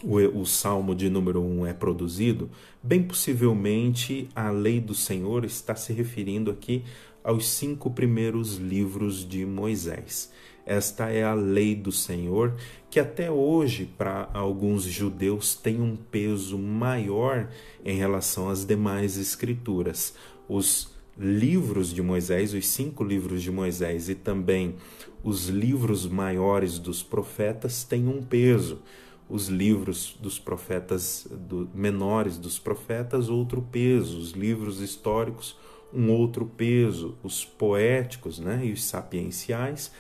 o, 0.03 0.17
o 0.41 0.47
salmo 0.47 0.95
de 0.95 1.09
número 1.09 1.41
1 1.41 1.61
um 1.61 1.67
é 1.67 1.73
produzido, 1.73 2.51
bem 2.83 3.03
possivelmente 3.03 4.29
a 4.35 4.51
lei 4.51 4.81
do 4.81 4.95
Senhor 4.95 5.45
está 5.45 5.75
se 5.75 5.93
referindo 5.93 6.51
aqui 6.51 6.85
aos 7.23 7.49
cinco 7.49 7.91
primeiros 7.91 8.57
livros 8.57 9.27
de 9.29 9.45
Moisés. 9.45 10.33
Esta 10.67 11.11
é 11.11 11.23
a 11.23 11.35
lei 11.35 11.75
do 11.75 11.91
Senhor, 11.91 12.55
que 12.91 13.01
até 13.01 13.31
hoje, 13.31 13.87
para 13.99 14.29
alguns 14.33 14.85
judeus, 14.85 15.55
tem 15.55 15.81
um 15.81 15.97
peso 15.97 16.59
maior 16.59 17.49
em 17.85 17.97
relação 17.97 18.49
às 18.49 18.65
demais 18.65 19.17
escrituras. 19.17 20.15
Os 20.49 20.95
livros 21.19 21.93
de 21.93 22.03
Moisés, 22.03 22.55
os 22.55 22.67
cinco 22.67 23.05
livros 23.05 23.43
de 23.43 23.51
Moisés 23.51 24.09
e 24.09 24.15
também 24.15 24.77
os 25.23 25.49
livros 25.49 26.07
maiores 26.07 26.79
dos 26.79 27.03
profetas 27.03 27.85
têm 27.85 28.09
um 28.09 28.23
peso. 28.23 28.81
Os 29.29 29.49
livros 29.49 30.17
dos 30.21 30.39
profetas 30.39 31.29
do, 31.31 31.69
menores 31.75 32.37
dos 32.37 32.59
profetas, 32.59 33.29
outro 33.29 33.63
peso. 33.63 34.19
Os 34.19 34.33
livros 34.33 34.81
históricos, 34.81 35.57
um 35.93 36.11
outro 36.11 36.47
peso. 36.47 37.17
Os 37.23 37.45
poéticos 37.45 38.39
né, 38.39 38.63
e 38.65 38.73
os 38.73 38.83
sapienciais, 38.83 39.93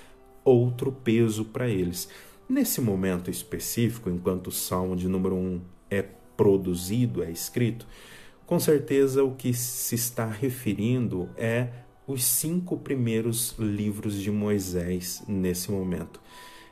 outro 0.45 0.91
peso 0.91 1.45
para 1.45 1.69
eles. 1.69 2.09
Nesse 2.49 2.81
momento 2.81 3.31
específico, 3.31 4.11
enquanto 4.11 4.49
o 4.49 4.53
Salmo 4.53 4.97
de 4.97 5.07
número 5.07 5.37
1 5.37 5.61
é 5.89 6.03
produzido, 6.37 7.23
é 7.23 7.31
escrito, 7.31 7.87
com 8.51 8.59
certeza, 8.59 9.23
o 9.23 9.37
que 9.37 9.55
se 9.55 9.95
está 9.95 10.27
referindo 10.27 11.29
é 11.37 11.69
os 12.11 12.25
cinco 12.25 12.77
primeiros 12.77 13.55
livros 13.59 14.14
de 14.14 14.31
Moisés 14.31 15.23
nesse 15.29 15.70
momento. 15.70 16.20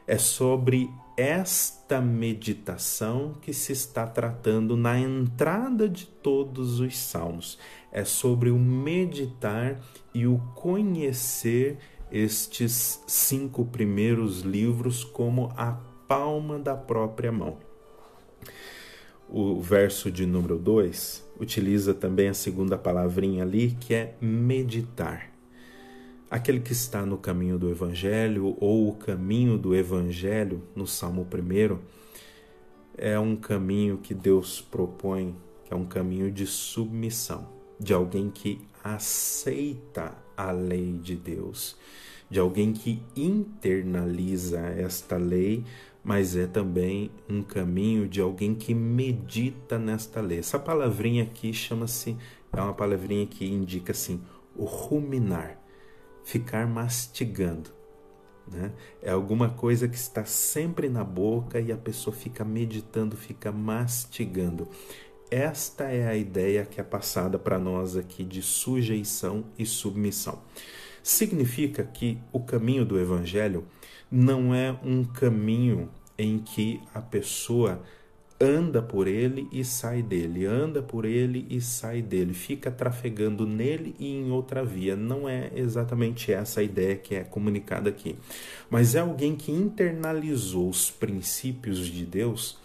É 0.06 0.18
sobre 0.18 0.90
esta 1.16 2.00
meditação 2.00 3.34
que 3.42 3.52
se 3.52 3.72
está 3.72 4.06
tratando 4.06 4.76
na 4.76 4.98
entrada 4.98 5.88
de 5.88 6.06
todos 6.06 6.80
os 6.80 6.96
salmos. 6.96 7.58
É 7.92 8.04
sobre 8.04 8.50
o 8.50 8.58
meditar 8.58 9.80
e 10.14 10.26
o 10.26 10.38
conhecer 10.54 11.78
estes 12.10 13.02
cinco 13.06 13.64
primeiros 13.64 14.40
livros 14.40 15.04
como 15.04 15.52
a 15.56 15.72
palma 16.06 16.58
da 16.58 16.74
própria 16.74 17.30
mão. 17.30 17.58
O 19.28 19.60
verso 19.60 20.10
de 20.10 20.24
número 20.24 20.58
2 20.58 21.28
utiliza 21.38 21.92
também 21.92 22.28
a 22.28 22.34
segunda 22.34 22.78
palavrinha 22.78 23.42
ali, 23.42 23.76
que 23.78 23.92
é 23.92 24.14
meditar. 24.20 25.27
Aquele 26.30 26.60
que 26.60 26.72
está 26.72 27.06
no 27.06 27.16
caminho 27.16 27.58
do 27.58 27.70
Evangelho 27.70 28.56
ou 28.60 28.88
o 28.88 28.94
caminho 28.94 29.56
do 29.56 29.74
Evangelho, 29.74 30.62
no 30.74 30.86
Salmo 30.86 31.26
1, 31.26 31.78
é 32.96 33.18
um 33.18 33.34
caminho 33.34 33.98
que 33.98 34.12
Deus 34.12 34.60
propõe, 34.60 35.34
que 35.64 35.72
é 35.72 35.76
um 35.76 35.86
caminho 35.86 36.30
de 36.30 36.46
submissão, 36.46 37.48
de 37.78 37.94
alguém 37.94 38.30
que 38.30 38.60
aceita 38.84 40.14
a 40.36 40.50
lei 40.50 40.92
de 40.92 41.16
Deus, 41.16 41.76
de 42.30 42.38
alguém 42.38 42.72
que 42.72 43.02
internaliza 43.16 44.60
esta 44.60 45.16
lei 45.16 45.64
mas 46.08 46.34
é 46.36 46.46
também 46.46 47.10
um 47.28 47.42
caminho 47.42 48.08
de 48.08 48.18
alguém 48.18 48.54
que 48.54 48.72
medita 48.72 49.78
nesta 49.78 50.22
lei. 50.22 50.38
Essa 50.38 50.58
palavrinha 50.58 51.24
aqui 51.24 51.52
chama-se, 51.52 52.16
é 52.50 52.60
uma 52.62 52.72
palavrinha 52.72 53.26
que 53.26 53.44
indica 53.44 53.92
assim, 53.92 54.18
o 54.56 54.64
ruminar, 54.64 55.57
ficar 56.28 56.66
mastigando. 56.66 57.70
Né? 58.46 58.70
É 59.00 59.10
alguma 59.10 59.48
coisa 59.48 59.88
que 59.88 59.96
está 59.96 60.26
sempre 60.26 60.86
na 60.90 61.02
boca 61.02 61.58
e 61.58 61.72
a 61.72 61.76
pessoa 61.76 62.14
fica 62.14 62.44
meditando, 62.44 63.16
fica 63.16 63.50
mastigando. 63.50 64.68
Esta 65.30 65.84
é 65.84 66.06
a 66.06 66.14
ideia 66.14 66.66
que 66.66 66.82
é 66.82 66.84
passada 66.84 67.38
para 67.38 67.58
nós 67.58 67.96
aqui 67.96 68.24
de 68.24 68.42
sujeição 68.42 69.46
e 69.58 69.64
submissão. 69.64 70.42
Significa 71.02 71.82
que 71.82 72.18
o 72.30 72.40
caminho 72.40 72.84
do 72.84 73.00
Evangelho 73.00 73.66
não 74.10 74.54
é 74.54 74.78
um 74.84 75.04
caminho 75.04 75.88
em 76.18 76.38
que 76.38 76.82
a 76.92 77.00
pessoa 77.00 77.82
anda 78.40 78.80
por 78.80 79.08
ele 79.08 79.48
e 79.50 79.64
sai 79.64 80.00
dele, 80.02 80.46
anda 80.46 80.80
por 80.80 81.04
ele 81.04 81.46
e 81.50 81.60
sai 81.60 82.00
dele, 82.00 82.32
fica 82.32 82.70
trafegando 82.70 83.44
nele 83.44 83.96
e 83.98 84.06
em 84.06 84.30
outra 84.30 84.64
via. 84.64 84.94
Não 84.94 85.28
é 85.28 85.50
exatamente 85.54 86.32
essa 86.32 86.60
a 86.60 86.62
ideia 86.62 86.96
que 86.96 87.14
é 87.14 87.24
comunicada 87.24 87.90
aqui, 87.90 88.16
mas 88.70 88.94
é 88.94 89.00
alguém 89.00 89.34
que 89.34 89.50
internalizou 89.50 90.68
os 90.68 90.90
princípios 90.90 91.86
de 91.86 92.04
Deus 92.04 92.58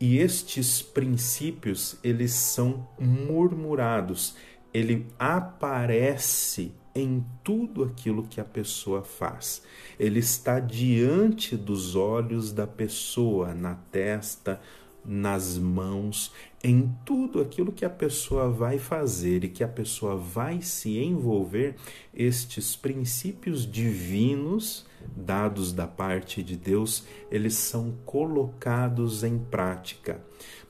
e 0.00 0.18
estes 0.18 0.80
princípios 0.80 1.96
eles 2.04 2.32
são 2.32 2.86
murmurados, 2.98 4.36
ele 4.72 5.06
aparece 5.18 6.72
em 6.94 7.24
tudo 7.42 7.84
aquilo 7.84 8.26
que 8.26 8.40
a 8.40 8.44
pessoa 8.44 9.02
faz. 9.02 9.62
Ele 9.98 10.20
está 10.20 10.60
diante 10.60 11.56
dos 11.56 11.96
olhos 11.96 12.52
da 12.52 12.66
pessoa, 12.66 13.54
na 13.54 13.74
testa, 13.74 14.60
nas 15.08 15.56
mãos, 15.56 16.32
em 16.62 16.94
tudo 17.04 17.40
aquilo 17.40 17.72
que 17.72 17.84
a 17.84 17.90
pessoa 17.90 18.50
vai 18.50 18.78
fazer 18.78 19.42
e 19.42 19.48
que 19.48 19.64
a 19.64 19.68
pessoa 19.68 20.16
vai 20.16 20.60
se 20.60 20.98
envolver, 20.98 21.76
estes 22.14 22.76
princípios 22.76 23.68
divinos 23.68 24.86
dados 25.16 25.72
da 25.72 25.86
parte 25.86 26.42
de 26.42 26.56
Deus, 26.56 27.04
eles 27.30 27.54
são 27.54 27.94
colocados 28.04 29.24
em 29.24 29.38
prática. 29.38 30.20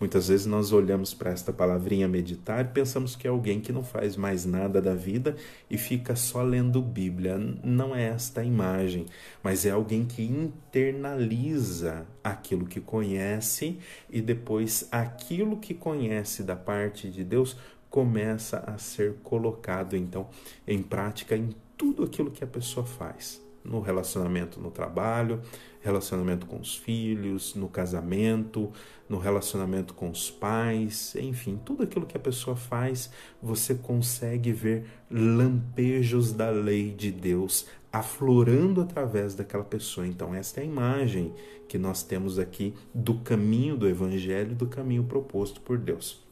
Muitas 0.01 0.29
vezes 0.29 0.47
nós 0.47 0.73
olhamos 0.73 1.13
para 1.13 1.31
esta 1.31 1.53
palavrinha 1.53 2.09
meditar 2.09 2.65
e 2.65 2.69
pensamos 2.69 3.15
que 3.15 3.27
é 3.27 3.31
alguém 3.31 3.61
que 3.61 3.73
não 3.73 3.83
faz 3.83 4.17
mais 4.17 4.45
nada 4.45 4.81
da 4.81 4.95
vida 4.95 5.37
e 5.69 5.77
fica 5.77 6.17
só 6.17 6.43
lendo 6.43 6.81
Bíblia. 6.81 7.37
Não 7.63 7.95
é 7.95 8.05
esta 8.05 8.41
a 8.41 8.45
imagem, 8.45 9.07
mas 9.43 9.67
é 9.67 9.71
alguém 9.71 10.05
que 10.05 10.23
internaliza 10.23 12.07
aquilo 12.23 12.67
que 12.67 12.81
conhece 12.81 13.79
e 14.09 14.21
depois 14.21 14.89
aquilo 14.91 15.57
que 15.57 15.75
conhece 15.75 16.43
da 16.43 16.57
parte 16.57 17.11
de 17.11 17.25
Deus 17.25 17.57
começa 17.91 18.59
a 18.67 18.77
ser 18.79 19.15
colocado 19.23 19.97
então 19.97 20.29
em 20.67 20.83
prática 20.83 21.35
em 21.35 21.55
tudo 21.77 22.05
aquilo 22.05 22.31
que 22.31 22.45
a 22.45 22.47
pessoa 22.47 22.85
faz 22.85 23.48
no 23.69 23.81
relacionamento 23.81 24.61
no 24.61 24.71
trabalho, 24.71 25.41
relacionamento 25.81 26.47
com 26.47 26.59
os 26.59 26.77
filhos, 26.77 27.55
no 27.55 27.69
casamento, 27.69 28.73
no 29.09 29.19
relacionamento 29.19 29.95
com 29.95 30.11
os 30.11 30.31
pais, 30.31 31.15
enfim, 31.17 31.61
tudo 31.65 31.83
aquilo 31.83 32.07
que 32.07 32.17
a 32.17 32.21
pessoa 32.21 32.57
faz, 32.57 33.11
você 33.43 33.75
consegue 33.75 34.53
ver 34.53 34.87
lampejos 35.11 36.33
da 36.33 36.51
lei 36.51 36.91
de 36.91 37.13
Deus 37.13 37.67
aflorando 37.93 38.81
através 38.81 39.35
daquela 39.35 39.65
pessoa. 39.65 40.07
Então, 40.07 40.35
esta 40.35 40.61
é 40.61 40.63
a 40.63 40.67
imagem 40.67 41.33
que 41.67 41.79
nós 41.79 42.03
temos 42.03 42.39
aqui 42.39 42.75
do 42.95 43.15
caminho 43.15 43.77
do 43.77 43.89
evangelho, 43.89 44.55
do 44.55 44.67
caminho 44.67 45.05
proposto 45.05 45.61
por 45.61 45.79
Deus. 45.79 46.23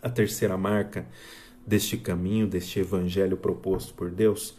A 0.00 0.08
terceira 0.08 0.56
marca 0.56 1.06
deste 1.66 1.96
caminho, 1.96 2.46
deste 2.46 2.78
evangelho 2.78 3.36
proposto 3.36 3.94
por 3.94 4.10
Deus, 4.10 4.56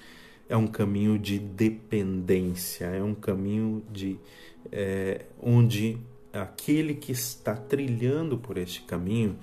é 0.49 0.55
um 0.55 0.67
caminho 0.67 1.17
de 1.17 1.39
dependência, 1.39 2.85
é 2.85 3.03
um 3.03 3.15
caminho 3.15 3.83
de 3.91 4.17
é, 4.71 5.25
onde 5.41 5.97
aquele 6.31 6.93
que 6.93 7.11
está 7.11 7.55
trilhando 7.55 8.37
por 8.37 8.57
este 8.57 8.81
caminho 8.83 9.37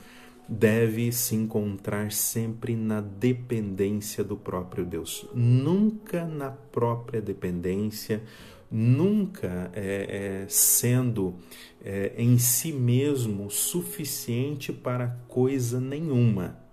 deve 0.48 1.10
se 1.10 1.34
encontrar 1.34 2.12
sempre 2.12 2.76
na 2.76 3.00
dependência 3.00 4.22
do 4.22 4.36
próprio 4.36 4.84
Deus, 4.84 5.26
nunca 5.34 6.24
na 6.26 6.50
própria 6.50 7.20
dependência, 7.20 8.22
nunca 8.70 9.70
é, 9.72 10.42
é, 10.42 10.46
sendo 10.48 11.36
é, 11.82 12.12
em 12.16 12.38
si 12.38 12.72
mesmo 12.72 13.50
suficiente 13.50 14.72
para 14.72 15.18
coisa 15.28 15.80
nenhuma. 15.80 16.63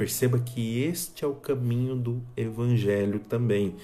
Perceba 0.00 0.38
que 0.38 0.82
este 0.82 1.26
é 1.26 1.28
o 1.28 1.34
caminho 1.34 1.94
do 1.94 2.22
Evangelho 2.34 3.20
também. 3.20 3.76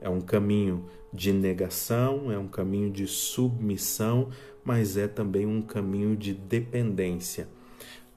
É 0.00 0.08
um 0.08 0.18
caminho 0.18 0.88
de 1.12 1.30
negação, 1.30 2.32
é 2.32 2.38
um 2.38 2.48
caminho 2.48 2.90
de 2.90 3.06
submissão, 3.06 4.30
mas 4.64 4.96
é 4.96 5.06
também 5.06 5.44
um 5.44 5.60
caminho 5.60 6.16
de 6.16 6.32
dependência. 6.32 7.50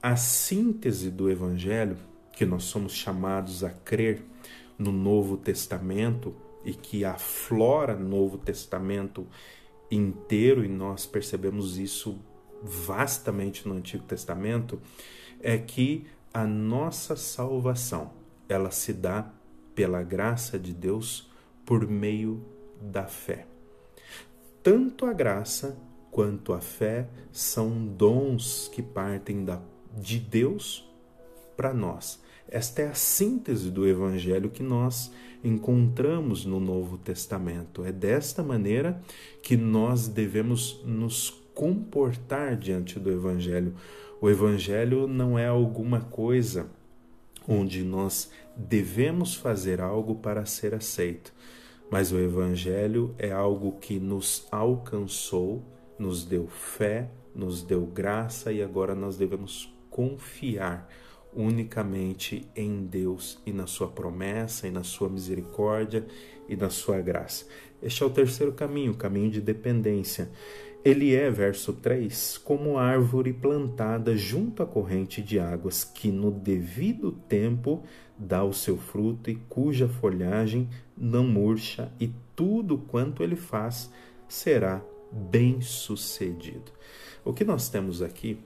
A 0.02 0.16
síntese 0.16 1.10
do 1.10 1.30
Evangelho, 1.30 1.98
que 2.32 2.46
nós 2.46 2.64
somos 2.64 2.94
chamados 2.94 3.62
a 3.62 3.68
crer 3.68 4.24
no 4.78 4.90
Novo 4.90 5.36
Testamento 5.36 6.34
e 6.64 6.72
que 6.72 7.04
aflora 7.04 7.94
no 7.94 8.08
Novo 8.08 8.38
Testamento 8.38 9.26
inteiro, 9.90 10.64
e 10.64 10.68
nós 10.68 11.04
percebemos 11.04 11.76
isso 11.76 12.18
vastamente 12.62 13.68
no 13.68 13.74
Antigo 13.74 14.04
Testamento, 14.04 14.80
é 15.38 15.58
que 15.58 16.06
a 16.32 16.46
nossa 16.46 17.16
salvação, 17.16 18.12
ela 18.48 18.70
se 18.70 18.92
dá 18.92 19.30
pela 19.74 20.02
graça 20.02 20.58
de 20.58 20.72
Deus 20.72 21.30
por 21.64 21.86
meio 21.86 22.44
da 22.80 23.04
fé. 23.04 23.46
Tanto 24.62 25.06
a 25.06 25.12
graça 25.12 25.76
quanto 26.10 26.52
a 26.52 26.60
fé 26.60 27.08
são 27.32 27.86
dons 27.86 28.68
que 28.68 28.82
partem 28.82 29.44
da, 29.44 29.60
de 29.96 30.18
Deus 30.18 30.88
para 31.56 31.72
nós. 31.72 32.20
Esta 32.48 32.82
é 32.82 32.88
a 32.88 32.94
síntese 32.94 33.70
do 33.70 33.86
evangelho 33.88 34.50
que 34.50 34.62
nós 34.62 35.10
encontramos 35.42 36.44
no 36.44 36.60
Novo 36.60 36.98
Testamento. 36.98 37.84
É 37.84 37.90
desta 37.90 38.42
maneira 38.42 39.00
que 39.42 39.56
nós 39.56 40.06
devemos 40.06 40.82
nos 40.84 41.30
comportar 41.54 42.56
diante 42.56 42.98
do 43.00 43.10
evangelho. 43.10 43.74
O 44.22 44.30
Evangelho 44.30 45.08
não 45.08 45.36
é 45.36 45.48
alguma 45.48 46.00
coisa 46.00 46.70
onde 47.48 47.82
nós 47.82 48.30
devemos 48.56 49.34
fazer 49.34 49.80
algo 49.80 50.14
para 50.14 50.46
ser 50.46 50.76
aceito, 50.76 51.34
mas 51.90 52.12
o 52.12 52.18
Evangelho 52.20 53.16
é 53.18 53.32
algo 53.32 53.72
que 53.80 53.98
nos 53.98 54.46
alcançou, 54.52 55.60
nos 55.98 56.24
deu 56.24 56.46
fé, 56.46 57.10
nos 57.34 57.64
deu 57.64 57.84
graça 57.84 58.52
e 58.52 58.62
agora 58.62 58.94
nós 58.94 59.16
devemos 59.16 59.74
confiar 59.90 60.88
unicamente 61.34 62.48
em 62.54 62.86
Deus 62.86 63.42
e 63.44 63.52
na 63.52 63.66
Sua 63.66 63.88
promessa 63.88 64.68
e 64.68 64.70
na 64.70 64.84
Sua 64.84 65.08
misericórdia 65.08 66.06
e 66.48 66.54
na 66.54 66.70
Sua 66.70 67.00
graça. 67.00 67.44
Este 67.82 68.04
é 68.04 68.06
o 68.06 68.10
terceiro 68.10 68.52
caminho, 68.52 68.92
o 68.92 68.96
caminho 68.96 69.32
de 69.32 69.40
dependência. 69.40 70.30
Ele 70.84 71.14
é, 71.14 71.30
verso 71.30 71.72
3, 71.74 72.38
como 72.38 72.76
árvore 72.76 73.32
plantada 73.32 74.16
junto 74.16 74.64
à 74.64 74.66
corrente 74.66 75.22
de 75.22 75.38
águas, 75.38 75.84
que 75.84 76.10
no 76.10 76.30
devido 76.32 77.12
tempo 77.12 77.84
dá 78.18 78.42
o 78.42 78.52
seu 78.52 78.76
fruto 78.76 79.30
e 79.30 79.36
cuja 79.48 79.86
folhagem 79.86 80.68
não 80.96 81.24
murcha, 81.24 81.92
e 82.00 82.10
tudo 82.34 82.76
quanto 82.76 83.22
ele 83.22 83.36
faz 83.36 83.92
será 84.26 84.82
bem 85.12 85.60
sucedido. 85.60 86.72
O 87.24 87.32
que 87.32 87.44
nós 87.44 87.68
temos 87.68 88.02
aqui 88.02 88.40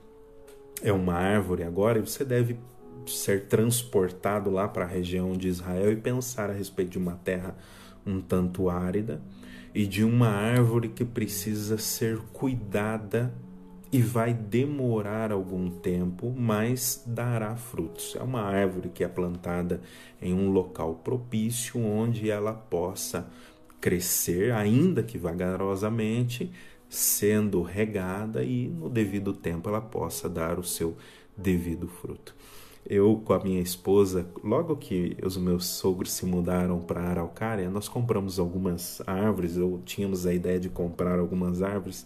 é 0.83 0.91
uma 0.91 1.15
árvore 1.15 1.63
agora, 1.63 1.97
e 1.97 2.01
você 2.01 2.23
deve 2.23 2.59
ser 3.07 3.47
transportado 3.47 4.51
lá 4.51 4.67
para 4.67 4.85
a 4.85 4.87
região 4.87 5.31
de 5.31 5.47
Israel 5.47 5.91
e 5.91 5.95
pensar 5.95 6.51
a 6.51 6.53
respeito 6.53 6.91
de 6.91 6.97
uma 6.99 7.15
terra 7.15 7.57
um 8.05 8.21
tanto 8.21 8.69
árida 8.69 9.21
e 9.77 9.85
de 9.85 10.03
uma 10.03 10.29
árvore 10.29 10.89
que 10.89 11.05
precisa 11.05 11.77
ser 11.77 12.17
cuidada 12.33 13.31
e 13.91 14.01
vai 14.01 14.33
demorar 14.33 15.31
algum 15.31 15.69
tempo, 15.69 16.33
mas 16.35 17.03
dará 17.05 17.55
frutos. 17.55 18.15
É 18.15 18.23
uma 18.23 18.41
árvore 18.41 18.89
que 18.89 19.03
é 19.03 19.07
plantada 19.07 19.79
em 20.19 20.33
um 20.33 20.49
local 20.49 20.95
propício 20.95 21.79
onde 21.79 22.27
ela 22.27 22.53
possa 22.53 23.29
crescer, 23.79 24.51
ainda 24.51 25.03
que 25.03 25.15
vagarosamente, 25.15 26.51
sendo 26.89 27.61
regada 27.61 28.43
e 28.43 28.67
no 28.67 28.89
devido 28.89 29.31
tempo 29.31 29.69
ela 29.69 29.79
possa 29.79 30.27
dar 30.27 30.57
o 30.57 30.63
seu 30.63 30.97
devido 31.37 31.87
fruto 31.87 32.35
eu 32.89 33.21
com 33.23 33.33
a 33.33 33.43
minha 33.43 33.61
esposa, 33.61 34.27
logo 34.43 34.75
que 34.77 35.17
os 35.23 35.37
meus 35.37 35.65
sogros 35.65 36.11
se 36.13 36.25
mudaram 36.25 36.79
para 36.79 37.01
Araucária, 37.01 37.69
nós 37.69 37.87
compramos 37.87 38.39
algumas 38.39 39.01
árvores, 39.05 39.57
ou 39.57 39.81
tínhamos 39.85 40.25
a 40.25 40.33
ideia 40.33 40.59
de 40.59 40.69
comprar 40.69 41.19
algumas 41.19 41.61
árvores, 41.61 42.05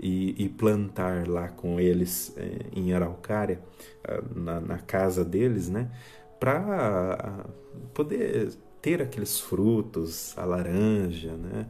e, 0.00 0.44
e 0.44 0.48
plantar 0.48 1.26
lá 1.26 1.48
com 1.48 1.80
eles 1.80 2.32
é, 2.36 2.66
em 2.72 2.92
Araucária, 2.92 3.60
ah, 4.04 4.22
na, 4.34 4.60
na, 4.60 4.78
casa 4.78 5.24
deles, 5.24 5.68
né? 5.68 5.90
Para 6.38 7.46
poder 7.92 8.52
ter 8.80 9.02
aqueles 9.02 9.40
frutos, 9.40 10.36
a 10.38 10.44
laranja, 10.44 11.32
né? 11.32 11.66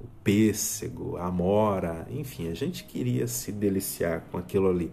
o 0.00 0.06
pêssego, 0.24 1.16
a 1.16 1.26
amora, 1.26 2.06
enfim, 2.10 2.48
a 2.48 2.54
gente 2.54 2.84
queria 2.84 3.26
se 3.26 3.52
deliciar 3.52 4.22
com 4.30 4.38
aquilo 4.38 4.70
ali. 4.70 4.90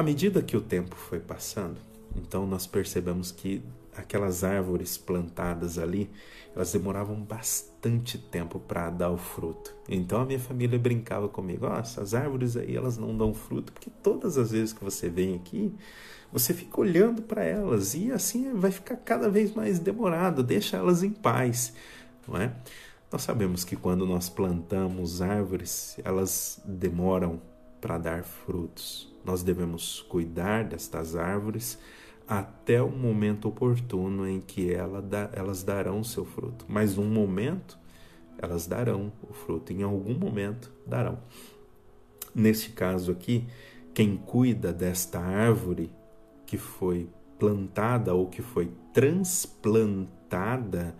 À 0.00 0.02
medida 0.02 0.40
que 0.40 0.56
o 0.56 0.62
tempo 0.62 0.96
foi 0.96 1.20
passando, 1.20 1.76
então 2.16 2.46
nós 2.46 2.66
percebemos 2.66 3.30
que 3.30 3.62
aquelas 3.94 4.42
árvores 4.42 4.96
plantadas 4.96 5.76
ali, 5.76 6.08
elas 6.56 6.72
demoravam 6.72 7.20
bastante 7.20 8.16
tempo 8.16 8.58
para 8.58 8.88
dar 8.88 9.10
o 9.10 9.18
fruto. 9.18 9.76
Então 9.86 10.22
a 10.22 10.24
minha 10.24 10.38
família 10.38 10.78
brincava 10.78 11.28
comigo: 11.28 11.66
oh, 11.70 11.76
essas 11.76 12.14
árvores 12.14 12.56
aí 12.56 12.74
elas 12.74 12.96
não 12.96 13.14
dão 13.14 13.34
fruto, 13.34 13.74
porque 13.74 13.90
todas 14.02 14.38
as 14.38 14.52
vezes 14.52 14.72
que 14.72 14.82
você 14.82 15.10
vem 15.10 15.34
aqui, 15.34 15.70
você 16.32 16.54
fica 16.54 16.80
olhando 16.80 17.20
para 17.20 17.44
elas 17.44 17.92
e 17.92 18.10
assim 18.10 18.54
vai 18.54 18.70
ficar 18.70 18.96
cada 18.96 19.28
vez 19.28 19.52
mais 19.52 19.78
demorado, 19.78 20.42
deixa 20.42 20.78
elas 20.78 21.02
em 21.02 21.10
paz, 21.10 21.74
não 22.26 22.40
é? 22.40 22.54
Nós 23.12 23.20
sabemos 23.20 23.64
que 23.64 23.76
quando 23.76 24.06
nós 24.06 24.30
plantamos 24.30 25.20
árvores, 25.20 25.98
elas 26.02 26.58
demoram 26.64 27.38
para 27.82 27.98
dar 27.98 28.24
frutos. 28.24 29.09
Nós 29.24 29.42
devemos 29.42 30.02
cuidar 30.02 30.64
destas 30.64 31.16
árvores 31.16 31.78
até 32.26 32.80
o 32.80 32.90
momento 32.90 33.48
oportuno 33.48 34.28
em 34.28 34.40
que 34.40 34.72
ela 34.72 35.02
dá, 35.02 35.30
elas 35.32 35.62
darão 35.62 36.00
o 36.00 36.04
seu 36.04 36.24
fruto. 36.24 36.64
Mas 36.68 36.96
um 36.96 37.04
momento 37.04 37.78
elas 38.38 38.66
darão 38.66 39.12
o 39.28 39.34
fruto, 39.34 39.72
em 39.72 39.82
algum 39.82 40.14
momento 40.14 40.72
darão. 40.86 41.18
Neste 42.34 42.70
caso 42.70 43.12
aqui, 43.12 43.46
quem 43.92 44.16
cuida 44.16 44.72
desta 44.72 45.18
árvore 45.18 45.92
que 46.46 46.56
foi 46.56 47.08
plantada 47.38 48.14
ou 48.14 48.28
que 48.28 48.42
foi 48.42 48.70
transplantada 48.94 50.94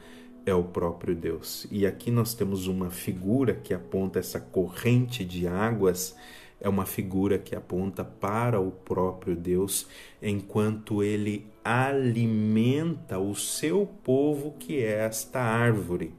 é 0.44 0.54
o 0.54 0.64
próprio 0.64 1.14
Deus. 1.14 1.66
E 1.70 1.86
aqui 1.86 2.10
nós 2.10 2.34
temos 2.34 2.66
uma 2.66 2.90
figura 2.90 3.54
que 3.54 3.72
aponta 3.72 4.18
essa 4.18 4.40
corrente 4.40 5.24
de 5.24 5.46
águas 5.46 6.16
é 6.60 6.68
uma 6.68 6.84
figura 6.84 7.38
que 7.38 7.56
aponta 7.56 8.04
para 8.04 8.60
o 8.60 8.70
próprio 8.70 9.34
Deus, 9.34 9.86
enquanto 10.20 11.02
ele 11.02 11.46
alimenta 11.64 13.18
o 13.18 13.34
seu 13.34 13.86
povo, 14.04 14.54
que 14.58 14.78
é 14.78 15.04
esta 15.04 15.40
árvore. 15.40 16.12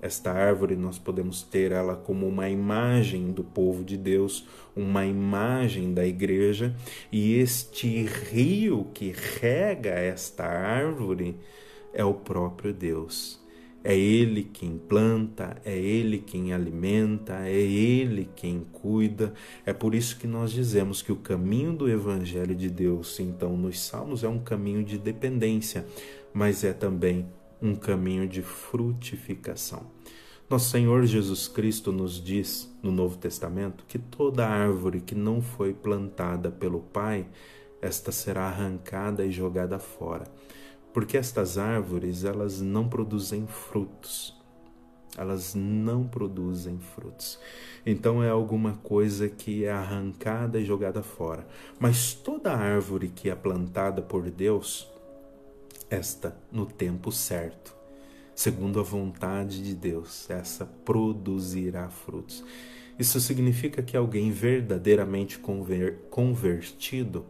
Esta 0.00 0.32
árvore 0.32 0.76
nós 0.76 0.98
podemos 0.98 1.42
ter 1.42 1.72
ela 1.72 1.96
como 1.96 2.28
uma 2.28 2.50
imagem 2.50 3.32
do 3.32 3.42
povo 3.42 3.82
de 3.82 3.96
Deus, 3.96 4.46
uma 4.76 5.06
imagem 5.06 5.94
da 5.94 6.06
igreja, 6.06 6.74
e 7.10 7.38
este 7.38 8.02
rio 8.04 8.88
que 8.92 9.14
rega 9.40 9.90
esta 9.90 10.44
árvore 10.44 11.36
é 11.94 12.04
o 12.04 12.12
próprio 12.12 12.74
Deus. 12.74 13.43
É 13.84 13.94
Ele 13.94 14.44
quem 14.44 14.78
planta, 14.78 15.58
é 15.62 15.76
Ele 15.76 16.16
quem 16.16 16.54
alimenta, 16.54 17.46
é 17.46 17.52
Ele 17.52 18.30
quem 18.34 18.66
cuida. 18.72 19.34
É 19.66 19.74
por 19.74 19.94
isso 19.94 20.18
que 20.18 20.26
nós 20.26 20.50
dizemos 20.50 21.02
que 21.02 21.12
o 21.12 21.16
caminho 21.16 21.74
do 21.74 21.86
Evangelho 21.86 22.54
de 22.54 22.70
Deus, 22.70 23.20
então, 23.20 23.58
nos 23.58 23.78
Salmos, 23.78 24.24
é 24.24 24.28
um 24.28 24.38
caminho 24.38 24.82
de 24.82 24.96
dependência, 24.96 25.84
mas 26.32 26.64
é 26.64 26.72
também 26.72 27.26
um 27.60 27.74
caminho 27.74 28.26
de 28.26 28.40
frutificação. 28.40 29.82
Nosso 30.48 30.70
Senhor 30.70 31.04
Jesus 31.04 31.46
Cristo 31.46 31.92
nos 31.92 32.22
diz 32.22 32.74
no 32.82 32.90
Novo 32.90 33.18
Testamento 33.18 33.84
que 33.86 33.98
toda 33.98 34.48
árvore 34.48 35.02
que 35.02 35.14
não 35.14 35.42
foi 35.42 35.74
plantada 35.74 36.50
pelo 36.50 36.80
Pai, 36.80 37.26
esta 37.82 38.10
será 38.10 38.44
arrancada 38.44 39.26
e 39.26 39.30
jogada 39.30 39.78
fora 39.78 40.24
porque 40.94 41.18
estas 41.18 41.58
árvores 41.58 42.22
elas 42.22 42.60
não 42.60 42.88
produzem 42.88 43.48
frutos. 43.48 44.32
Elas 45.18 45.52
não 45.54 46.04
produzem 46.04 46.78
frutos. 46.78 47.38
Então 47.84 48.22
é 48.22 48.30
alguma 48.30 48.74
coisa 48.74 49.28
que 49.28 49.64
é 49.64 49.72
arrancada 49.72 50.58
e 50.58 50.64
jogada 50.64 51.02
fora. 51.02 51.46
Mas 51.80 52.14
toda 52.14 52.54
árvore 52.54 53.08
que 53.08 53.28
é 53.28 53.34
plantada 53.34 54.02
por 54.02 54.30
Deus, 54.30 54.88
esta 55.90 56.36
no 56.50 56.64
tempo 56.64 57.10
certo, 57.10 57.74
segundo 58.32 58.78
a 58.78 58.84
vontade 58.84 59.62
de 59.64 59.74
Deus, 59.74 60.30
essa 60.30 60.64
produzirá 60.64 61.90
frutos. 61.90 62.44
Isso 62.96 63.20
significa 63.20 63.82
que 63.82 63.96
alguém 63.96 64.30
verdadeiramente 64.30 65.40
convertido, 66.08 67.26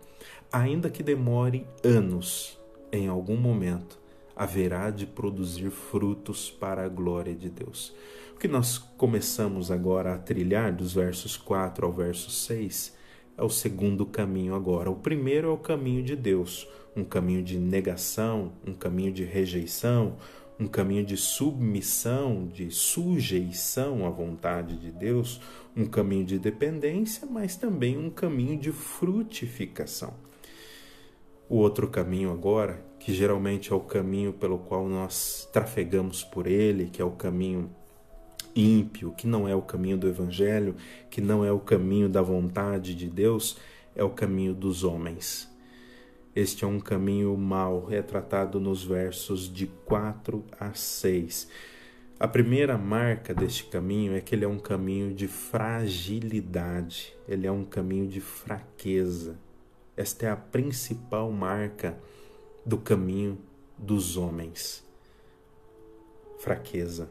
ainda 0.52 0.90
que 0.90 1.02
demore 1.02 1.66
anos, 1.82 2.58
em 2.97 3.09
algum 3.09 3.36
momento, 3.36 3.99
haverá 4.36 4.90
de 4.90 5.05
produzir 5.07 5.70
frutos 5.70 6.51
para 6.51 6.84
a 6.84 6.88
glória 6.88 7.34
de 7.34 7.51
Deus. 7.51 7.95
O 8.34 8.38
que 8.38 8.49
nós 8.49 8.78
começamos 8.78 9.70
agora 9.70 10.14
a 10.14 10.18
trilhar, 10.18 10.72
dos 10.72 10.95
versos 10.95 11.36
4 11.36 11.86
ao 11.86 11.92
verso 11.92 12.30
6, 12.30 12.97
é 13.36 13.42
o 13.42 13.49
segundo 13.49 14.07
caminho 14.07 14.55
agora. 14.55 14.90
O 14.90 14.97
primeiro 14.97 15.49
é 15.49 15.51
o 15.51 15.59
caminho 15.59 16.03
de 16.03 16.14
Deus, 16.14 16.68
um 16.97 17.05
caminho 17.05 17.42
de 17.42 17.59
negação, 17.59 18.53
um 18.66 18.74
caminho 18.74 19.12
de 19.12 19.24
rejeição, 19.24 20.16
um 20.59 20.68
caminho 20.68 21.05
de 21.05 21.16
submissão, 21.16 22.47
de 22.47 22.70
sujeição 22.70 24.07
à 24.07 24.11
vontade 24.11 24.76
de 24.76 24.92
Deus, 24.92 25.40
um 25.76 25.84
caminho 25.84 26.24
de 26.24 26.38
dependência, 26.38 27.26
mas 27.28 27.57
também 27.57 27.99
um 27.99 28.09
caminho 28.09 28.57
de 28.57 28.70
frutificação. 28.70 30.14
O 31.47 31.57
outro 31.57 31.88
caminho 31.88 32.32
agora, 32.32 32.82
que 32.99 33.12
geralmente 33.12 33.70
é 33.70 33.76
o 33.76 33.80
caminho 33.80 34.32
pelo 34.32 34.59
qual 34.59 34.88
nós 34.88 35.49
trafegamos 35.53 36.24
por 36.24 36.47
ele, 36.47 36.86
que 36.86 37.03
é 37.03 37.05
o 37.05 37.11
caminho 37.11 37.70
ímpio, 38.57 39.12
que 39.12 39.26
não 39.26 39.47
é 39.47 39.55
o 39.55 39.61
caminho 39.61 39.99
do 39.99 40.09
Evangelho, 40.09 40.74
que 41.11 41.20
não 41.20 41.45
é 41.45 41.53
o 41.53 41.61
caminho 41.61 42.09
da 42.09 42.22
vontade 42.22 42.95
de 42.95 43.09
Deus, 43.09 43.59
é 43.95 44.03
o 44.03 44.11
caminho 44.11 44.55
dos 44.55 44.84
homens. 44.84 45.53
Este 46.34 46.64
é 46.64 46.66
um 46.66 46.80
caminho 46.80 47.36
mau, 47.36 47.84
retratado 47.84 48.59
nos 48.59 48.82
versos 48.82 49.53
de 49.53 49.66
4 49.84 50.42
a 50.59 50.72
6. 50.72 51.49
A 52.18 52.26
primeira 52.26 52.78
marca 52.78 53.34
deste 53.34 53.64
caminho 53.66 54.14
é 54.14 54.20
que 54.20 54.34
ele 54.34 54.45
é 54.45 54.49
um 54.49 54.59
caminho 54.59 55.12
de 55.12 55.28
fragilidade, 55.28 57.14
ele 57.28 57.47
é 57.47 57.53
um 57.53 57.64
caminho 57.64 58.09
de 58.09 58.20
fraqueza. 58.20 59.38
Esta 59.97 60.26
é 60.26 60.30
a 60.30 60.36
principal 60.36 61.30
marca 61.30 61.99
do 62.64 62.78
caminho 62.78 63.38
dos 63.78 64.16
homens. 64.16 64.84
Fraqueza, 66.38 67.11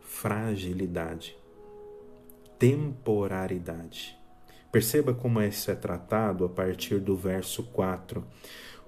fragilidade, 0.00 1.36
temporaridade. 2.58 4.18
Perceba 4.70 5.14
como 5.14 5.40
isso 5.40 5.70
é 5.70 5.74
tratado 5.74 6.44
a 6.44 6.48
partir 6.48 7.00
do 7.00 7.16
verso 7.16 7.62
4. 7.64 8.24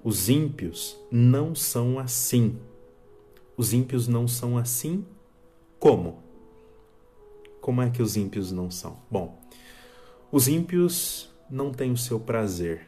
Os 0.03 0.29
ímpios 0.29 0.97
não 1.11 1.53
são 1.55 1.99
assim. 1.99 2.59
Os 3.55 3.73
ímpios 3.73 4.07
não 4.07 4.27
são 4.27 4.57
assim 4.57 5.05
como? 5.79 6.23
Como 7.61 7.81
é 7.81 7.89
que 7.89 8.01
os 8.01 8.17
ímpios 8.17 8.51
não 8.51 8.71
são? 8.71 8.99
Bom, 9.09 9.39
os 10.31 10.47
ímpios 10.47 11.29
não 11.49 11.71
têm 11.71 11.91
o 11.91 11.97
seu 11.97 12.19
prazer 12.19 12.87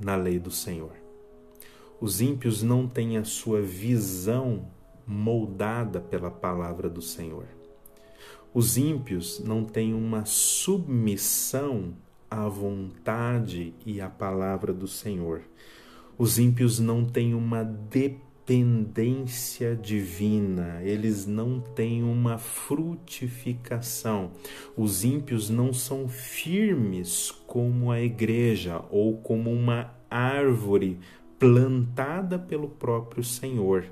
na 0.00 0.16
lei 0.16 0.38
do 0.38 0.50
Senhor. 0.50 0.92
Os 2.00 2.20
ímpios 2.20 2.62
não 2.62 2.86
têm 2.86 3.16
a 3.16 3.24
sua 3.24 3.60
visão 3.60 4.66
moldada 5.06 6.00
pela 6.00 6.30
palavra 6.30 6.88
do 6.88 7.02
Senhor. 7.02 7.46
Os 8.54 8.76
ímpios 8.76 9.40
não 9.40 9.64
têm 9.64 9.92
uma 9.94 10.24
submissão 10.24 11.94
à 12.30 12.48
vontade 12.48 13.74
e 13.84 14.00
à 14.00 14.08
palavra 14.08 14.72
do 14.72 14.86
Senhor. 14.86 15.42
Os 16.16 16.38
ímpios 16.38 16.78
não 16.78 17.04
têm 17.04 17.34
uma 17.34 17.62
dependência 17.64 18.27
dependência 18.48 19.76
divina, 19.76 20.80
eles 20.82 21.26
não 21.26 21.60
têm 21.60 22.02
uma 22.02 22.38
frutificação. 22.38 24.30
Os 24.74 25.04
ímpios 25.04 25.50
não 25.50 25.70
são 25.70 26.08
firmes 26.08 27.30
como 27.46 27.90
a 27.90 28.00
igreja 28.00 28.82
ou 28.90 29.18
como 29.18 29.52
uma 29.52 29.92
árvore 30.10 30.98
plantada 31.38 32.38
pelo 32.38 32.70
próprio 32.70 33.22
Senhor. 33.22 33.84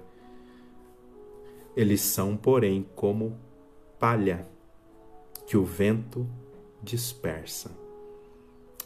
Eles 1.77 2.01
são, 2.01 2.35
porém, 2.35 2.87
como 2.95 3.37
palha 3.99 4.49
que 5.47 5.59
o 5.59 5.65
vento 5.67 6.27
dispersa. 6.83 7.71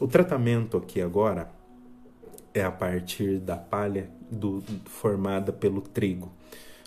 O 0.00 0.08
tratamento 0.08 0.76
aqui 0.76 1.00
agora 1.00 1.48
é 2.52 2.64
a 2.64 2.72
partir 2.72 3.38
da 3.38 3.56
palha 3.56 4.10
do, 4.30 4.62
formada 4.86 5.52
pelo 5.52 5.80
trigo. 5.80 6.30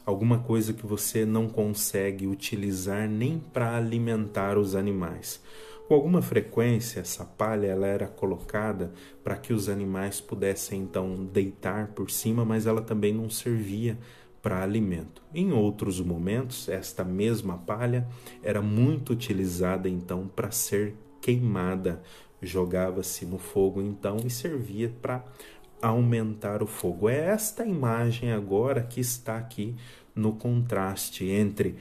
alguma 0.05 0.39
coisa 0.39 0.73
que 0.73 0.85
você 0.85 1.25
não 1.25 1.47
consegue 1.47 2.27
utilizar 2.27 3.07
nem 3.07 3.39
para 3.39 3.77
alimentar 3.77 4.57
os 4.57 4.75
animais. 4.75 5.41
Com 5.87 5.95
alguma 5.95 6.21
frequência, 6.21 7.01
essa 7.01 7.25
palha 7.25 7.67
ela 7.67 7.87
era 7.87 8.07
colocada 8.07 8.91
para 9.23 9.35
que 9.37 9.53
os 9.53 9.67
animais 9.69 10.19
pudessem 10.21 10.81
então 10.81 11.25
deitar 11.25 11.87
por 11.89 12.09
cima, 12.09 12.43
mas 12.45 12.65
ela 12.65 12.81
também 12.81 13.13
não 13.13 13.29
servia 13.29 13.97
para 14.41 14.61
alimento. 14.61 15.21
Em 15.33 15.51
outros 15.53 16.01
momentos, 16.01 16.67
esta 16.67 17.03
mesma 17.03 17.57
palha 17.57 18.07
era 18.41 18.61
muito 18.61 19.13
utilizada 19.13 19.87
então 19.87 20.27
para 20.27 20.51
ser 20.51 20.95
queimada, 21.21 22.01
jogava-se 22.41 23.25
no 23.25 23.37
fogo 23.37 23.81
então 23.81 24.17
e 24.25 24.29
servia 24.29 24.93
para 25.01 25.23
aumentar 25.87 26.63
o 26.63 26.67
fogo. 26.67 27.09
É 27.09 27.27
esta 27.27 27.65
imagem 27.65 28.31
agora 28.31 28.81
que 28.81 29.01
está 29.01 29.37
aqui 29.37 29.75
no 30.15 30.33
contraste 30.33 31.25
entre 31.25 31.75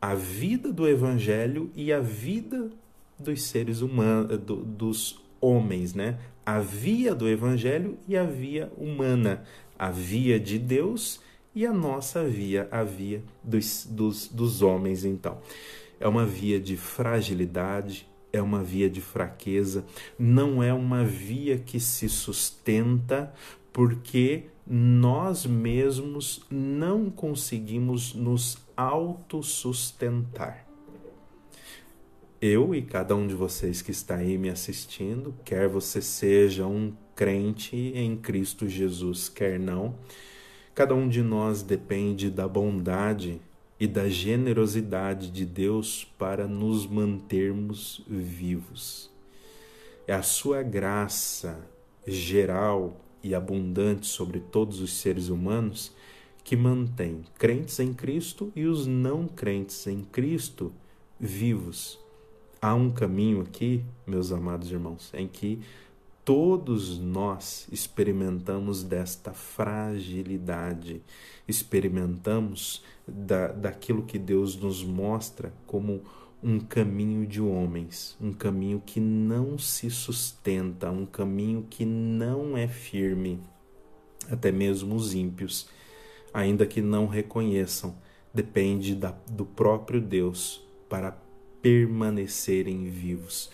a 0.00 0.14
vida 0.14 0.72
do 0.72 0.88
evangelho 0.88 1.70
e 1.74 1.92
a 1.92 2.00
vida 2.00 2.70
dos 3.18 3.42
seres 3.42 3.80
humanos, 3.80 4.38
do, 4.38 4.56
dos 4.56 5.20
homens, 5.40 5.94
né? 5.94 6.18
A 6.46 6.60
via 6.60 7.14
do 7.14 7.28
evangelho 7.28 7.98
e 8.08 8.16
a 8.16 8.24
via 8.24 8.72
humana, 8.78 9.42
a 9.78 9.90
via 9.90 10.38
de 10.38 10.58
Deus 10.58 11.20
e 11.54 11.66
a 11.66 11.72
nossa 11.72 12.24
via, 12.24 12.68
a 12.70 12.82
via 12.82 13.22
dos, 13.42 13.86
dos, 13.90 14.28
dos 14.28 14.62
homens, 14.62 15.04
então. 15.04 15.38
É 15.98 16.08
uma 16.08 16.24
via 16.24 16.58
de 16.58 16.76
fragilidade, 16.76 18.08
é 18.32 18.40
uma 18.40 18.62
via 18.62 18.88
de 18.88 19.00
fraqueza, 19.00 19.84
não 20.18 20.62
é 20.62 20.72
uma 20.72 21.04
via 21.04 21.58
que 21.58 21.80
se 21.80 22.08
sustenta 22.08 23.32
porque 23.72 24.44
nós 24.66 25.46
mesmos 25.46 26.44
não 26.50 27.10
conseguimos 27.10 28.14
nos 28.14 28.58
autossustentar. 28.76 30.66
Eu 32.40 32.74
e 32.74 32.80
cada 32.80 33.14
um 33.14 33.26
de 33.26 33.34
vocês 33.34 33.82
que 33.82 33.90
está 33.90 34.16
aí 34.16 34.38
me 34.38 34.48
assistindo, 34.48 35.34
quer 35.44 35.68
você 35.68 36.00
seja 36.00 36.66
um 36.66 36.92
crente 37.14 37.76
em 37.76 38.16
Cristo 38.16 38.66
Jesus, 38.66 39.28
quer 39.28 39.60
não, 39.60 39.94
cada 40.74 40.94
um 40.94 41.06
de 41.06 41.22
nós 41.22 41.62
depende 41.62 42.30
da 42.30 42.48
bondade 42.48 43.40
e 43.80 43.86
da 43.86 44.10
generosidade 44.10 45.30
de 45.30 45.46
Deus 45.46 46.06
para 46.18 46.46
nos 46.46 46.86
mantermos 46.86 48.04
vivos. 48.06 49.10
É 50.06 50.12
a 50.12 50.22
sua 50.22 50.62
graça 50.62 51.66
geral 52.06 53.00
e 53.22 53.34
abundante 53.34 54.06
sobre 54.06 54.38
todos 54.38 54.80
os 54.80 54.98
seres 54.98 55.28
humanos 55.28 55.92
que 56.44 56.56
mantém 56.56 57.24
crentes 57.38 57.78
em 57.80 57.94
Cristo 57.94 58.52
e 58.54 58.66
os 58.66 58.86
não 58.86 59.26
crentes 59.26 59.86
em 59.86 60.02
Cristo 60.02 60.72
vivos. 61.18 61.98
Há 62.60 62.74
um 62.74 62.90
caminho 62.90 63.40
aqui, 63.40 63.82
meus 64.06 64.32
amados 64.32 64.70
irmãos, 64.70 65.10
em 65.14 65.26
que 65.26 65.58
todos 66.30 66.96
nós 66.96 67.66
experimentamos 67.72 68.84
desta 68.84 69.32
fragilidade, 69.32 71.02
experimentamos 71.48 72.84
da, 73.04 73.48
daquilo 73.48 74.04
que 74.04 74.16
Deus 74.16 74.54
nos 74.54 74.84
mostra 74.84 75.52
como 75.66 76.04
um 76.40 76.60
caminho 76.60 77.26
de 77.26 77.40
homens, 77.40 78.16
um 78.20 78.32
caminho 78.32 78.80
que 78.86 79.00
não 79.00 79.58
se 79.58 79.90
sustenta, 79.90 80.88
um 80.88 81.04
caminho 81.04 81.66
que 81.68 81.84
não 81.84 82.56
é 82.56 82.68
firme. 82.68 83.40
Até 84.30 84.52
mesmo 84.52 84.94
os 84.94 85.12
ímpios, 85.12 85.68
ainda 86.32 86.64
que 86.64 86.80
não 86.80 87.08
reconheçam, 87.08 87.96
depende 88.32 88.94
da, 88.94 89.12
do 89.28 89.44
próprio 89.44 90.00
Deus 90.00 90.64
para 90.88 91.10
permanecerem 91.60 92.88
vivos. 92.88 93.50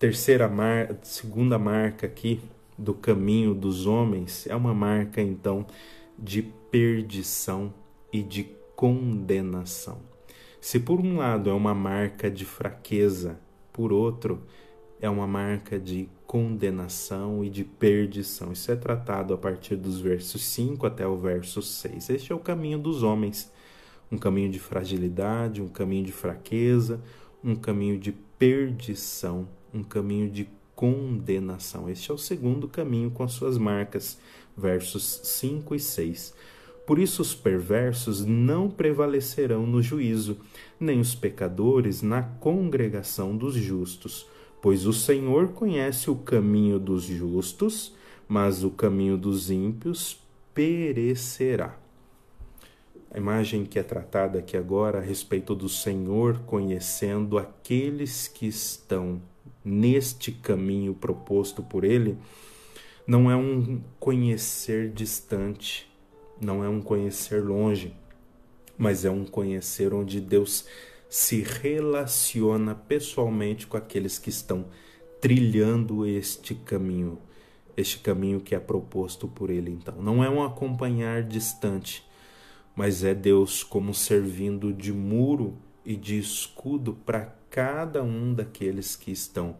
Terceira 0.00 0.48
mar, 0.48 0.96
segunda 1.02 1.58
marca 1.58 2.06
aqui 2.06 2.40
do 2.78 2.94
caminho 2.94 3.52
dos 3.52 3.86
homens 3.86 4.46
é 4.46 4.56
uma 4.56 4.72
marca 4.72 5.20
então 5.20 5.66
de 6.18 6.40
perdição 6.40 7.70
e 8.10 8.22
de 8.22 8.44
condenação. 8.74 9.98
Se 10.58 10.80
por 10.80 11.00
um 11.00 11.18
lado 11.18 11.50
é 11.50 11.52
uma 11.52 11.74
marca 11.74 12.30
de 12.30 12.46
fraqueza, 12.46 13.38
por 13.74 13.92
outro 13.92 14.42
é 15.02 15.10
uma 15.10 15.26
marca 15.26 15.78
de 15.78 16.08
condenação 16.26 17.44
e 17.44 17.50
de 17.50 17.62
perdição. 17.62 18.52
Isso 18.52 18.72
é 18.72 18.76
tratado 18.76 19.34
a 19.34 19.36
partir 19.36 19.76
dos 19.76 20.00
versos 20.00 20.42
5 20.46 20.86
até 20.86 21.06
o 21.06 21.18
verso 21.18 21.60
6. 21.60 22.08
Este 22.08 22.32
é 22.32 22.34
o 22.34 22.40
caminho 22.40 22.78
dos 22.78 23.02
homens, 23.02 23.52
um 24.10 24.16
caminho 24.16 24.50
de 24.50 24.58
fragilidade, 24.58 25.60
um 25.60 25.68
caminho 25.68 26.06
de 26.06 26.12
fraqueza, 26.12 27.02
um 27.44 27.54
caminho 27.54 27.98
de 27.98 28.12
perdição 28.12 29.46
um 29.72 29.82
caminho 29.82 30.30
de 30.30 30.48
condenação. 30.74 31.90
Este 31.90 32.10
é 32.10 32.14
o 32.14 32.18
segundo 32.18 32.66
caminho 32.66 33.10
com 33.10 33.22
as 33.22 33.32
suas 33.32 33.58
marcas, 33.58 34.18
versos 34.56 35.20
5 35.24 35.74
e 35.74 35.80
6. 35.80 36.34
Por 36.86 36.98
isso 36.98 37.22
os 37.22 37.34
perversos 37.34 38.24
não 38.24 38.68
prevalecerão 38.68 39.66
no 39.66 39.82
juízo, 39.82 40.38
nem 40.80 40.98
os 40.98 41.14
pecadores 41.14 42.02
na 42.02 42.22
congregação 42.22 43.36
dos 43.36 43.54
justos, 43.54 44.26
pois 44.60 44.86
o 44.86 44.92
Senhor 44.92 45.48
conhece 45.48 46.10
o 46.10 46.16
caminho 46.16 46.78
dos 46.78 47.04
justos, 47.04 47.94
mas 48.26 48.64
o 48.64 48.70
caminho 48.70 49.16
dos 49.16 49.50
ímpios 49.50 50.18
perecerá. 50.54 51.78
A 53.12 53.18
imagem 53.18 53.64
que 53.64 53.78
é 53.78 53.82
tratada 53.82 54.38
aqui 54.38 54.56
agora 54.56 54.98
a 54.98 55.02
respeito 55.02 55.54
do 55.54 55.68
Senhor 55.68 56.38
conhecendo 56.46 57.38
aqueles 57.38 58.28
que 58.28 58.46
estão 58.46 59.20
neste 59.64 60.32
caminho 60.32 60.94
proposto 60.94 61.62
por 61.62 61.84
ele, 61.84 62.16
não 63.06 63.30
é 63.30 63.36
um 63.36 63.80
conhecer 63.98 64.90
distante, 64.90 65.90
não 66.40 66.64
é 66.64 66.68
um 66.68 66.80
conhecer 66.80 67.42
longe, 67.42 67.94
mas 68.78 69.04
é 69.04 69.10
um 69.10 69.24
conhecer 69.24 69.92
onde 69.92 70.20
Deus 70.20 70.66
se 71.08 71.42
relaciona 71.42 72.74
pessoalmente 72.74 73.66
com 73.66 73.76
aqueles 73.76 74.18
que 74.18 74.30
estão 74.30 74.66
trilhando 75.20 76.06
este 76.06 76.54
caminho, 76.54 77.18
este 77.76 77.98
caminho 77.98 78.40
que 78.40 78.54
é 78.54 78.60
proposto 78.60 79.28
por 79.28 79.50
ele. 79.50 79.70
Então, 79.70 80.00
não 80.00 80.22
é 80.24 80.30
um 80.30 80.42
acompanhar 80.42 81.22
distante, 81.22 82.08
mas 82.74 83.04
é 83.04 83.12
Deus 83.12 83.62
como 83.62 83.92
servindo 83.92 84.72
de 84.72 84.92
muro 84.92 85.58
e 85.84 85.96
de 85.96 86.18
escudo 86.18 86.96
para 87.04 87.36
cada 87.50 88.02
um 88.02 88.32
daqueles 88.32 88.94
que 88.96 89.10
estão 89.10 89.56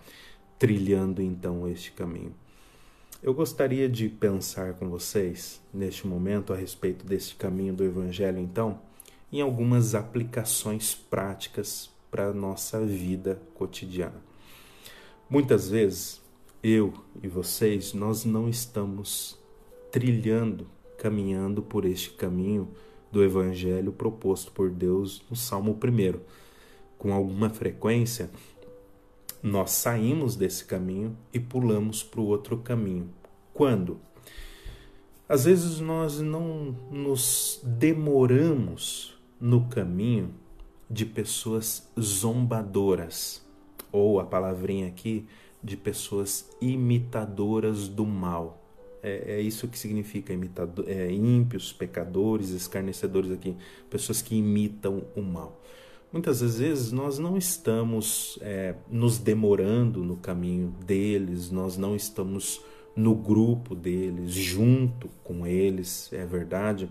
trilhando 0.58 1.20
então 1.20 1.68
este 1.68 1.90
caminho. 1.92 2.34
Eu 3.22 3.34
gostaria 3.34 3.88
de 3.88 4.08
pensar 4.08 4.74
com 4.74 4.88
vocês, 4.88 5.60
neste 5.74 6.06
momento, 6.06 6.52
a 6.52 6.56
respeito 6.56 7.04
deste 7.04 7.34
caminho 7.34 7.74
do 7.74 7.84
Evangelho, 7.84 8.38
então, 8.38 8.80
em 9.30 9.40
algumas 9.40 9.94
aplicações 9.94 10.94
práticas 10.94 11.90
para 12.10 12.28
a 12.28 12.32
nossa 12.32 12.84
vida 12.84 13.40
cotidiana. 13.54 14.22
Muitas 15.28 15.68
vezes, 15.68 16.20
eu 16.62 16.94
e 17.22 17.28
vocês, 17.28 17.92
nós 17.92 18.24
não 18.24 18.48
estamos 18.48 19.38
trilhando, 19.90 20.66
caminhando 20.98 21.62
por 21.62 21.84
este 21.84 22.10
caminho 22.10 22.70
do 23.12 23.22
Evangelho 23.22 23.92
proposto 23.92 24.52
por 24.52 24.70
Deus 24.70 25.22
no 25.28 25.36
Salmo 25.36 25.72
1 25.72 26.39
com 27.00 27.14
alguma 27.14 27.48
frequência, 27.48 28.30
nós 29.42 29.70
saímos 29.70 30.36
desse 30.36 30.66
caminho 30.66 31.16
e 31.32 31.40
pulamos 31.40 32.02
para 32.02 32.20
o 32.20 32.26
outro 32.26 32.58
caminho. 32.58 33.08
Quando? 33.54 33.98
Às 35.26 35.46
vezes 35.46 35.80
nós 35.80 36.20
não 36.20 36.76
nos 36.90 37.58
demoramos 37.64 39.18
no 39.40 39.66
caminho 39.68 40.34
de 40.90 41.06
pessoas 41.06 41.90
zombadoras, 41.98 43.42
ou 43.90 44.20
a 44.20 44.26
palavrinha 44.26 44.86
aqui, 44.86 45.26
de 45.64 45.78
pessoas 45.78 46.50
imitadoras 46.60 47.88
do 47.88 48.04
mal. 48.04 48.62
É, 49.02 49.36
é 49.36 49.40
isso 49.40 49.68
que 49.68 49.78
significa 49.78 50.34
imitador, 50.34 50.84
é, 50.86 51.10
ímpios, 51.10 51.72
pecadores, 51.72 52.50
escarnecedores 52.50 53.30
aqui, 53.30 53.56
pessoas 53.88 54.20
que 54.20 54.36
imitam 54.36 55.02
o 55.16 55.22
mal. 55.22 55.58
Muitas 56.12 56.40
vezes 56.40 56.90
nós 56.90 57.18
não 57.20 57.36
estamos 57.36 58.36
é, 58.42 58.74
nos 58.90 59.18
demorando 59.18 60.02
no 60.02 60.16
caminho 60.16 60.74
deles, 60.84 61.52
nós 61.52 61.76
não 61.76 61.94
estamos 61.94 62.60
no 62.96 63.14
grupo 63.14 63.76
deles, 63.76 64.32
junto 64.32 65.08
com 65.22 65.46
eles, 65.46 66.12
é 66.12 66.26
verdade. 66.26 66.90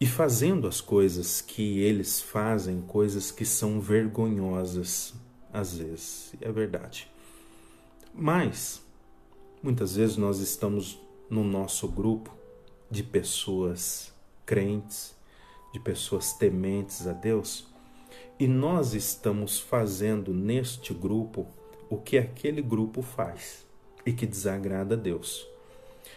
E 0.00 0.06
fazendo 0.06 0.66
as 0.66 0.80
coisas 0.80 1.40
que 1.40 1.78
eles 1.78 2.20
fazem, 2.20 2.80
coisas 2.80 3.30
que 3.30 3.44
são 3.44 3.80
vergonhosas, 3.80 5.14
às 5.52 5.76
vezes, 5.76 6.34
é 6.40 6.50
verdade. 6.50 7.08
Mas, 8.12 8.82
muitas 9.62 9.94
vezes 9.94 10.16
nós 10.16 10.40
estamos 10.40 10.98
no 11.28 11.44
nosso 11.44 11.86
grupo 11.86 12.34
de 12.90 13.04
pessoas 13.04 14.12
crentes, 14.44 15.14
de 15.72 15.78
pessoas 15.78 16.32
tementes 16.32 17.06
a 17.06 17.12
Deus, 17.12 17.66
e 18.38 18.48
nós 18.48 18.94
estamos 18.94 19.58
fazendo 19.58 20.32
neste 20.32 20.94
grupo 20.94 21.46
o 21.88 21.96
que 21.96 22.16
aquele 22.16 22.62
grupo 22.62 23.02
faz 23.02 23.66
e 24.04 24.12
que 24.12 24.26
desagrada 24.26 24.94
a 24.94 24.98
Deus. 24.98 25.46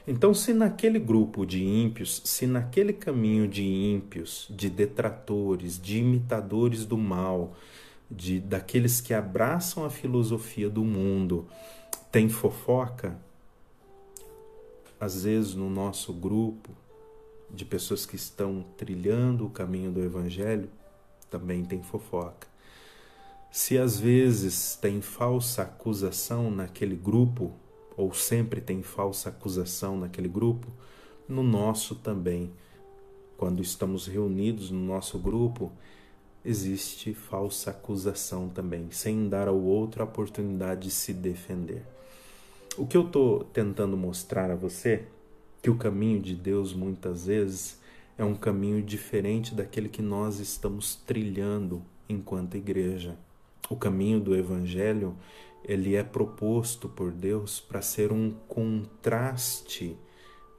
Então, 0.07 0.33
se 0.33 0.53
naquele 0.53 0.99
grupo 0.99 1.45
de 1.45 1.63
ímpios, 1.63 2.21
se 2.25 2.45
naquele 2.45 2.93
caminho 2.93 3.47
de 3.47 3.63
ímpios, 3.63 4.47
de 4.49 4.69
detratores, 4.69 5.81
de 5.81 5.99
imitadores 5.99 6.85
do 6.85 6.97
mal, 6.97 7.55
de 8.09 8.39
daqueles 8.39 8.99
que 8.99 9.13
abraçam 9.13 9.85
a 9.85 9.89
filosofia 9.89 10.69
do 10.69 10.83
mundo, 10.83 11.47
tem 12.11 12.29
fofoca, 12.29 13.17
às 14.99 15.23
vezes 15.23 15.55
no 15.55 15.69
nosso 15.69 16.13
grupo 16.13 16.69
de 17.53 17.63
pessoas 17.63 18.05
que 18.05 18.15
estão 18.15 18.65
trilhando 18.75 19.45
o 19.45 19.49
caminho 19.49 19.91
do 19.91 20.01
evangelho, 20.03 20.69
também 21.29 21.63
tem 21.63 21.83
fofoca. 21.83 22.47
Se 23.51 23.77
às 23.77 23.99
vezes 23.99 24.75
tem 24.75 25.01
falsa 25.01 25.61
acusação 25.61 26.49
naquele 26.49 26.95
grupo, 26.95 27.51
ou 27.95 28.11
sempre 28.11 28.59
tem 28.59 28.81
falsa 28.81 29.29
acusação 29.29 29.97
naquele 29.99 30.27
grupo, 30.27 30.67
no 31.29 31.43
nosso 31.43 31.93
também. 31.93 32.51
Quando 33.37 33.61
estamos 33.61 34.07
reunidos 34.07 34.71
no 34.71 34.79
nosso 34.79 35.19
grupo, 35.19 35.71
existe 36.43 37.13
falsa 37.13 37.69
acusação 37.69 38.49
também, 38.49 38.89
sem 38.89 39.29
dar 39.29 39.47
ao 39.47 39.61
outro 39.61 40.01
a 40.01 40.05
oportunidade 40.05 40.87
de 40.87 40.91
se 40.91 41.13
defender. 41.13 41.85
O 42.75 42.87
que 42.87 42.97
eu 42.97 43.05
estou 43.05 43.43
tentando 43.43 43.95
mostrar 43.95 44.49
a 44.49 44.55
você 44.55 45.05
que 45.63 45.69
o 45.69 45.77
caminho 45.77 46.21
de 46.21 46.35
Deus 46.35 46.73
muitas 46.73 47.25
vezes 47.25 47.79
é 48.17 48.23
um 48.23 48.35
caminho 48.35 48.83
diferente 48.83 49.55
daquele 49.55 49.87
que 49.87 50.01
nós 50.01 50.39
estamos 50.39 50.93
trilhando 50.93 51.81
enquanto 52.09 52.57
igreja. 52.57 53.17
O 53.69 53.77
caminho 53.77 54.19
do 54.19 54.35
evangelho, 54.35 55.15
ele 55.63 55.95
é 55.95 56.03
proposto 56.03 56.89
por 56.89 57.13
Deus 57.13 57.61
para 57.61 57.81
ser 57.81 58.11
um 58.11 58.31
contraste 58.45 59.97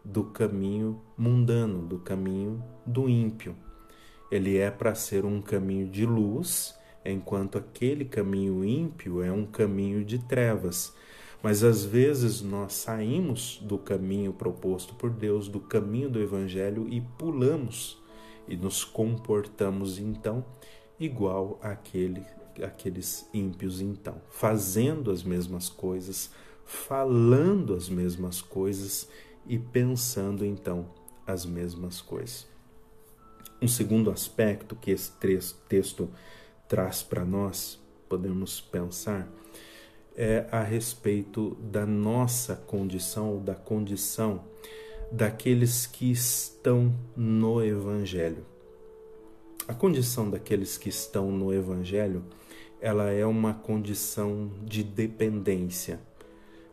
do 0.02 0.24
caminho 0.24 0.98
mundano, 1.18 1.86
do 1.86 1.98
caminho 1.98 2.64
do 2.86 3.06
ímpio. 3.06 3.54
Ele 4.30 4.56
é 4.56 4.70
para 4.70 4.94
ser 4.94 5.26
um 5.26 5.42
caminho 5.42 5.86
de 5.86 6.06
luz, 6.06 6.74
enquanto 7.04 7.58
aquele 7.58 8.06
caminho 8.06 8.64
ímpio 8.64 9.22
é 9.22 9.30
um 9.30 9.44
caminho 9.44 10.02
de 10.02 10.18
trevas. 10.18 10.94
Mas 11.44 11.62
às 11.62 11.84
vezes 11.84 12.40
nós 12.40 12.72
saímos 12.72 13.58
do 13.62 13.76
caminho 13.76 14.32
proposto 14.32 14.94
por 14.94 15.10
Deus, 15.10 15.46
do 15.46 15.60
caminho 15.60 16.08
do 16.08 16.18
Evangelho 16.18 16.88
e 16.88 17.02
pulamos 17.02 18.02
e 18.48 18.56
nos 18.56 18.82
comportamos 18.82 19.98
então 19.98 20.42
igual 20.98 21.58
àquele 21.60 22.22
aqueles 22.64 23.28
ímpios 23.34 23.82
então, 23.82 24.22
fazendo 24.30 25.10
as 25.10 25.22
mesmas 25.22 25.68
coisas, 25.68 26.30
falando 26.64 27.74
as 27.74 27.90
mesmas 27.90 28.40
coisas 28.40 29.06
e 29.46 29.58
pensando 29.58 30.46
então 30.46 30.88
as 31.26 31.44
mesmas 31.44 32.00
coisas. 32.00 32.46
Um 33.60 33.68
segundo 33.68 34.10
aspecto 34.10 34.74
que 34.74 34.90
esse 34.90 35.12
texto 35.68 36.08
traz 36.66 37.02
para 37.02 37.22
nós, 37.22 37.78
podemos 38.08 38.62
pensar, 38.62 39.28
é 40.16 40.46
a 40.50 40.62
respeito 40.62 41.56
da 41.60 41.84
nossa 41.84 42.54
condição, 42.54 43.42
da 43.42 43.54
condição 43.54 44.42
daqueles 45.10 45.86
que 45.86 46.10
estão 46.10 46.94
no 47.16 47.62
Evangelho. 47.62 48.44
A 49.66 49.74
condição 49.74 50.28
daqueles 50.28 50.76
que 50.76 50.88
estão 50.88 51.30
no 51.30 51.52
Evangelho 51.52 52.24
ela 52.84 53.10
é 53.10 53.24
uma 53.24 53.54
condição 53.54 54.50
de 54.62 54.82
dependência. 54.82 55.98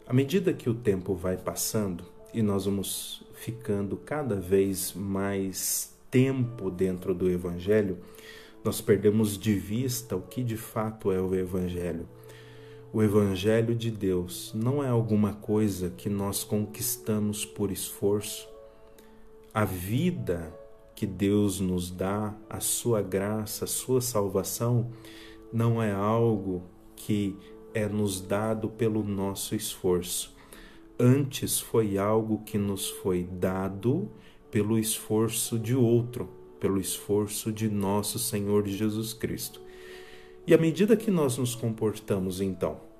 À 0.06 0.12
medida 0.12 0.52
que 0.52 0.70
o 0.70 0.74
tempo 0.74 1.16
vai 1.16 1.38
passando 1.38 2.04
e 2.34 2.42
nós 2.42 2.66
vamos 2.66 3.24
ficando 3.34 3.96
cada 3.96 4.36
vez 4.36 4.92
mais 4.94 5.96
tempo 6.12 6.70
dentro 6.70 7.16
do 7.16 7.30
Evangelho, 7.30 7.98
nós 8.62 8.82
perdemos 8.82 9.38
de 9.38 9.54
vista 9.54 10.18
o 10.18 10.22
que 10.22 10.44
de 10.44 10.58
fato 10.58 11.14
é 11.14 11.22
o 11.22 11.34
Evangelho. 11.34 12.06
O 12.94 13.02
Evangelho 13.02 13.74
de 13.74 13.90
Deus 13.90 14.52
não 14.54 14.84
é 14.84 14.90
alguma 14.90 15.34
coisa 15.34 15.90
que 15.90 16.10
nós 16.10 16.44
conquistamos 16.44 17.46
por 17.46 17.72
esforço. 17.72 18.50
A 19.54 19.64
vida 19.64 20.54
que 20.94 21.06
Deus 21.08 21.62
nos 21.62 21.90
dá, 21.90 22.36
a 22.50 22.60
sua 22.60 23.02
graça, 23.02 23.64
a 23.64 23.68
sua 23.68 24.02
salvação, 24.02 24.92
não 25.54 25.82
é 25.82 25.94
algo 25.94 26.64
que 26.94 27.38
é 27.74 27.88
nos 27.88 28.20
dado 28.20 28.68
pelo 28.68 29.02
nosso 29.06 29.56
esforço. 29.56 30.36
Antes 31.00 31.62
foi 31.62 31.98
algo 31.98 32.44
que 32.44 32.58
nos 32.58 32.90
foi 32.90 33.24
dado 33.24 34.12
pelo 34.52 34.78
esforço 34.78 35.58
de 35.58 35.74
outro, 35.74 36.30
pelo 36.60 36.78
esforço 36.78 37.54
de 37.54 37.70
nosso 37.70 38.20
Senhor 38.20 38.68
Jesus 38.68 39.14
Cristo. 39.14 39.62
E 40.46 40.54
à 40.54 40.58
medida 40.58 40.98
que 40.98 41.12
nós 41.12 41.38
nos 41.38 41.56
comportamos 41.56 42.42
então 42.42 42.92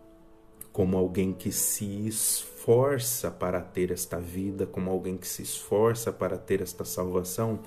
como 0.72 0.98
alguém 0.98 1.34
que 1.34 1.52
se 1.52 2.08
esforça 2.08 3.30
para 3.30 3.62
ter 3.62 3.92
esta 3.92 4.20
vida, 4.20 4.66
como 4.66 4.90
alguém 4.90 5.18
que 5.18 5.28
se 5.28 5.42
esforça 5.42 6.14
para 6.14 6.38
ter 6.38 6.62
esta 6.62 6.86
salvação, 6.86 7.60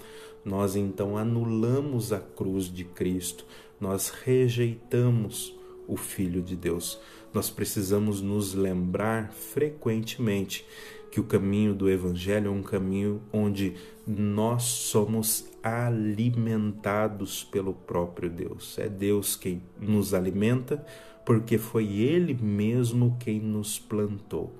nós 0.44 0.74
então 0.74 1.16
anulamos 1.16 2.12
a 2.12 2.18
cruz 2.18 2.64
de 2.64 2.84
Cristo, 2.84 3.44
nós 3.80 4.08
rejeitamos 4.08 5.54
o 5.86 5.96
Filho 5.96 6.40
de 6.40 6.56
Deus. 6.56 6.98
Nós 7.32 7.50
precisamos 7.50 8.22
nos 8.22 8.54
lembrar 8.54 9.32
frequentemente 9.32 10.64
que 11.10 11.20
o 11.20 11.24
caminho 11.24 11.74
do 11.74 11.90
Evangelho 11.90 12.48
é 12.48 12.50
um 12.50 12.62
caminho 12.62 13.20
onde 13.32 13.74
nós 14.06 14.62
somos 14.62 15.46
alimentados 15.64 17.42
pelo 17.42 17.72
próprio 17.72 18.28
Deus. 18.28 18.78
É 18.78 18.86
Deus 18.86 19.34
quem 19.34 19.62
nos 19.80 20.12
alimenta, 20.12 20.84
porque 21.24 21.56
foi 21.56 21.86
Ele 21.86 22.34
mesmo 22.34 23.16
quem 23.18 23.40
nos 23.40 23.78
plantou. 23.78 24.52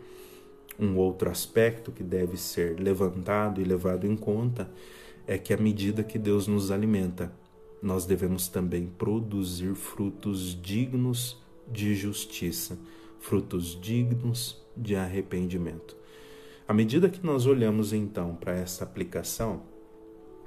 Um 0.80 0.96
outro 0.96 1.30
aspecto 1.30 1.92
que 1.92 2.02
deve 2.02 2.38
ser 2.38 2.80
levantado 2.80 3.61
e 3.61 3.64
levado 3.64 4.07
em 4.07 4.16
conta 4.16 4.70
é 5.26 5.36
que 5.36 5.52
à 5.52 5.59
medida 5.59 6.02
que 6.02 6.18
Deus 6.18 6.46
nos 6.46 6.70
alimenta, 6.70 7.30
nós 7.82 8.07
devemos 8.07 8.48
também 8.48 8.86
produzir 8.86 9.74
frutos 9.74 10.59
dignos 10.61 11.36
de 11.70 11.94
justiça, 11.94 12.78
frutos 13.20 13.78
dignos 13.78 14.59
de 14.74 14.96
arrependimento. 14.96 15.94
À 16.66 16.72
medida 16.72 17.11
que 17.11 17.24
nós 17.24 17.44
olhamos 17.44 17.92
então 17.92 18.34
para 18.34 18.55
essa 18.55 18.84
aplicação, 18.84 19.74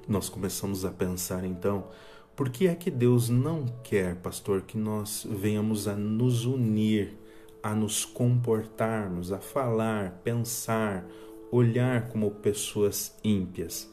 nós 0.08 0.30
começamos 0.30 0.86
a 0.86 0.92
pensar 0.92 1.44
então, 1.44 1.88
por 2.36 2.50
que 2.50 2.68
é 2.68 2.76
que 2.76 2.92
Deus 2.92 3.30
não 3.30 3.66
quer, 3.84 4.16
pastor, 4.18 4.62
que 4.62 4.78
nós 4.78 5.26
venhamos 5.30 5.88
a 5.88 5.96
nos 5.96 6.46
unir, 6.46 7.18
a 7.64 7.74
nos 7.74 8.06
comportarmos, 8.06 9.32
a 9.32 9.40
falar, 9.40 10.22
pensar, 10.24 11.06
olhar 11.52 12.10
como 12.10 12.30
pessoas 12.32 13.18
ímpias? 13.24 13.92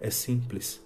É 0.00 0.10
simples 0.10 0.84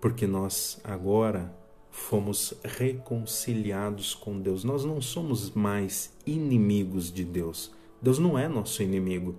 porque 0.00 0.26
nós 0.26 0.80
agora 0.82 1.54
fomos 1.90 2.54
reconciliados 2.64 4.14
com 4.14 4.40
Deus. 4.40 4.64
Nós 4.64 4.84
não 4.84 5.00
somos 5.02 5.50
mais 5.50 6.12
inimigos 6.24 7.12
de 7.12 7.24
Deus. 7.24 7.70
Deus 8.00 8.18
não 8.18 8.38
é 8.38 8.48
nosso 8.48 8.82
inimigo. 8.82 9.36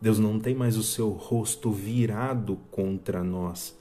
Deus 0.00 0.18
não 0.18 0.38
tem 0.38 0.54
mais 0.54 0.76
o 0.76 0.82
seu 0.82 1.10
rosto 1.10 1.70
virado 1.70 2.58
contra 2.70 3.24
nós. 3.24 3.76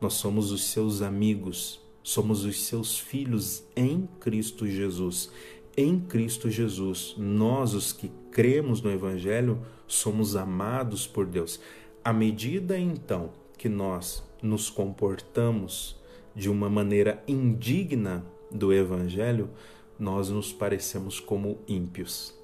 Nós 0.00 0.14
somos 0.14 0.50
os 0.50 0.64
seus 0.64 1.02
amigos, 1.02 1.80
somos 2.02 2.44
os 2.44 2.64
seus 2.64 2.98
filhos 2.98 3.64
em 3.76 4.08
Cristo 4.18 4.66
Jesus. 4.66 5.30
Em 5.76 6.00
Cristo 6.00 6.50
Jesus, 6.50 7.14
nós, 7.18 7.74
os 7.74 7.92
que 7.92 8.10
cremos 8.30 8.80
no 8.80 8.90
Evangelho, 8.90 9.60
somos 9.86 10.36
amados 10.36 11.06
por 11.06 11.26
Deus. 11.26 11.60
À 12.02 12.12
medida 12.12 12.78
então 12.78 13.30
que 13.56 13.68
nós 13.68 14.22
nos 14.42 14.70
comportamos 14.70 15.96
de 16.34 16.48
uma 16.48 16.70
maneira 16.70 17.22
indigna 17.28 18.24
do 18.50 18.72
Evangelho, 18.72 19.50
nós 19.98 20.30
nos 20.30 20.52
parecemos 20.52 21.20
como 21.20 21.58
ímpios. 21.68 22.34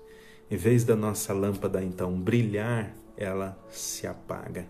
Em 0.51 0.57
vez 0.57 0.85
da 0.85 0.95
nossa 0.95 1.33
lâmpada 1.33 1.83
então 1.83 2.13
brilhar, 2.21 2.95
ela 3.17 3.59
se 3.69 4.07
apaga. 4.07 4.67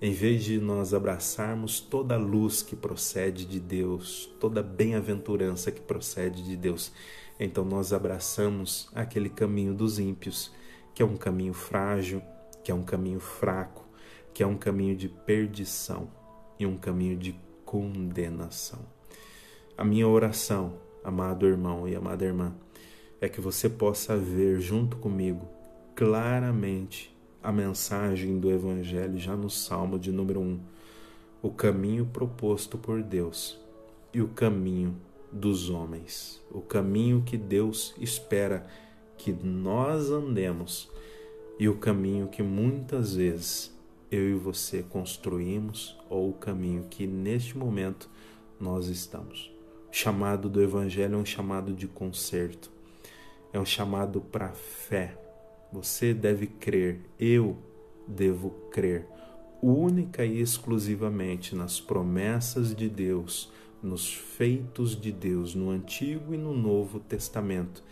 Em 0.00 0.12
vez 0.12 0.44
de 0.44 0.58
nós 0.58 0.92
abraçarmos 0.92 1.80
toda 1.80 2.14
a 2.14 2.18
luz 2.18 2.62
que 2.62 2.76
procede 2.76 3.44
de 3.44 3.58
Deus, 3.58 4.30
toda 4.38 4.60
a 4.60 4.62
bem-aventurança 4.62 5.70
que 5.70 5.80
procede 5.80 6.42
de 6.42 6.56
Deus, 6.56 6.92
então 7.38 7.64
nós 7.64 7.92
abraçamos 7.92 8.90
aquele 8.94 9.28
caminho 9.28 9.74
dos 9.74 9.98
ímpios, 9.98 10.52
que 10.94 11.02
é 11.02 11.06
um 11.06 11.16
caminho 11.16 11.54
frágil, 11.54 12.22
que 12.62 12.70
é 12.70 12.74
um 12.74 12.82
caminho 12.82 13.20
fraco, 13.20 13.86
que 14.32 14.42
é 14.42 14.46
um 14.46 14.56
caminho 14.56 14.96
de 14.96 15.08
perdição. 15.08 16.08
e 16.58 16.64
um 16.64 16.76
caminho 16.76 17.16
de 17.16 17.34
condenação. 17.64 18.78
A 19.76 19.84
minha 19.84 20.06
oração, 20.06 20.78
amado 21.02 21.48
irmão 21.48 21.88
e 21.88 21.96
amada 21.96 22.24
irmã, 22.24 22.54
é 23.20 23.28
que 23.28 23.40
você 23.40 23.68
possa 23.68 24.16
ver 24.16 24.60
junto 24.60 24.96
comigo 24.98 25.48
claramente 25.96 27.13
a 27.44 27.52
mensagem 27.52 28.38
do 28.40 28.50
Evangelho 28.50 29.18
já 29.18 29.36
no 29.36 29.50
Salmo 29.50 29.98
de 29.98 30.10
número 30.10 30.40
1, 30.40 30.58
o 31.42 31.50
caminho 31.50 32.06
proposto 32.06 32.78
por 32.78 33.02
Deus 33.02 33.60
e 34.14 34.22
o 34.22 34.28
caminho 34.28 34.96
dos 35.30 35.68
homens, 35.68 36.42
o 36.50 36.62
caminho 36.62 37.22
que 37.22 37.36
Deus 37.36 37.94
espera 38.00 38.66
que 39.18 39.30
nós 39.30 40.10
andemos 40.10 40.90
e 41.58 41.68
o 41.68 41.76
caminho 41.76 42.28
que 42.28 42.42
muitas 42.42 43.14
vezes 43.14 43.76
eu 44.10 44.30
e 44.30 44.34
você 44.34 44.82
construímos 44.82 45.98
ou 46.08 46.30
o 46.30 46.34
caminho 46.34 46.86
que 46.88 47.06
neste 47.06 47.58
momento 47.58 48.08
nós 48.58 48.86
estamos. 48.86 49.52
O 49.90 49.94
chamado 49.94 50.48
do 50.48 50.62
Evangelho 50.62 51.16
é 51.16 51.18
um 51.18 51.26
chamado 51.26 51.74
de 51.74 51.86
conserto, 51.88 52.70
é 53.52 53.60
um 53.60 53.66
chamado 53.66 54.22
para 54.22 54.48
fé. 54.54 55.23
Você 55.74 56.14
deve 56.14 56.46
crer, 56.46 57.00
eu 57.18 57.58
devo 58.06 58.50
crer 58.70 59.06
única 59.60 60.24
e 60.24 60.40
exclusivamente 60.40 61.54
nas 61.54 61.80
promessas 61.80 62.74
de 62.74 62.88
Deus, 62.88 63.50
nos 63.82 64.14
feitos 64.14 64.98
de 64.98 65.10
Deus 65.10 65.54
no 65.54 65.70
Antigo 65.70 66.32
e 66.32 66.38
no 66.38 66.54
Novo 66.54 67.00
Testamento 67.00 67.82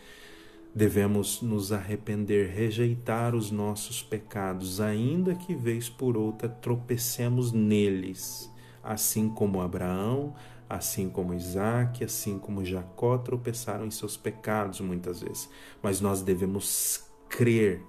Devemos 0.75 1.43
nos 1.43 1.71
arrepender, 1.71 2.49
rejeitar 2.49 3.35
os 3.35 3.51
nossos 3.51 4.03
pecados, 4.03 4.81
ainda 4.81 5.35
que 5.35 5.55
vez 5.55 5.91
por 5.91 6.17
outra 6.17 6.49
tropecemos 6.49 7.53
neles, 7.53 8.51
assim 8.83 9.29
como 9.29 9.61
Abraão, 9.61 10.35
assim 10.67 11.11
como 11.11 11.35
Isaac, 11.35 12.03
assim 12.03 12.39
como 12.39 12.65
Jacó 12.65 13.19
tropeçaram 13.19 13.85
em 13.85 13.91
seus 13.91 14.17
pecados 14.17 14.81
muitas 14.81 15.21
vezes. 15.21 15.47
Mas 15.83 16.01
nós 16.01 16.23
devemos 16.23 17.05
crer 17.33 17.83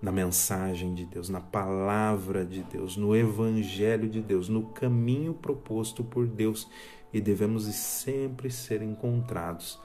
na 0.00 0.10
mensagem 0.10 0.94
de 0.94 1.04
Deus, 1.04 1.28
na 1.28 1.40
palavra 1.40 2.44
de 2.44 2.62
Deus, 2.64 2.96
no 2.96 3.14
evangelho 3.14 4.08
de 4.08 4.20
Deus, 4.20 4.48
no 4.48 4.64
caminho 4.70 5.34
proposto 5.34 6.02
por 6.02 6.26
Deus 6.26 6.68
e 7.12 7.20
devemos 7.20 7.64
sempre 7.66 8.50
ser 8.50 8.82
encontrados 8.82 9.78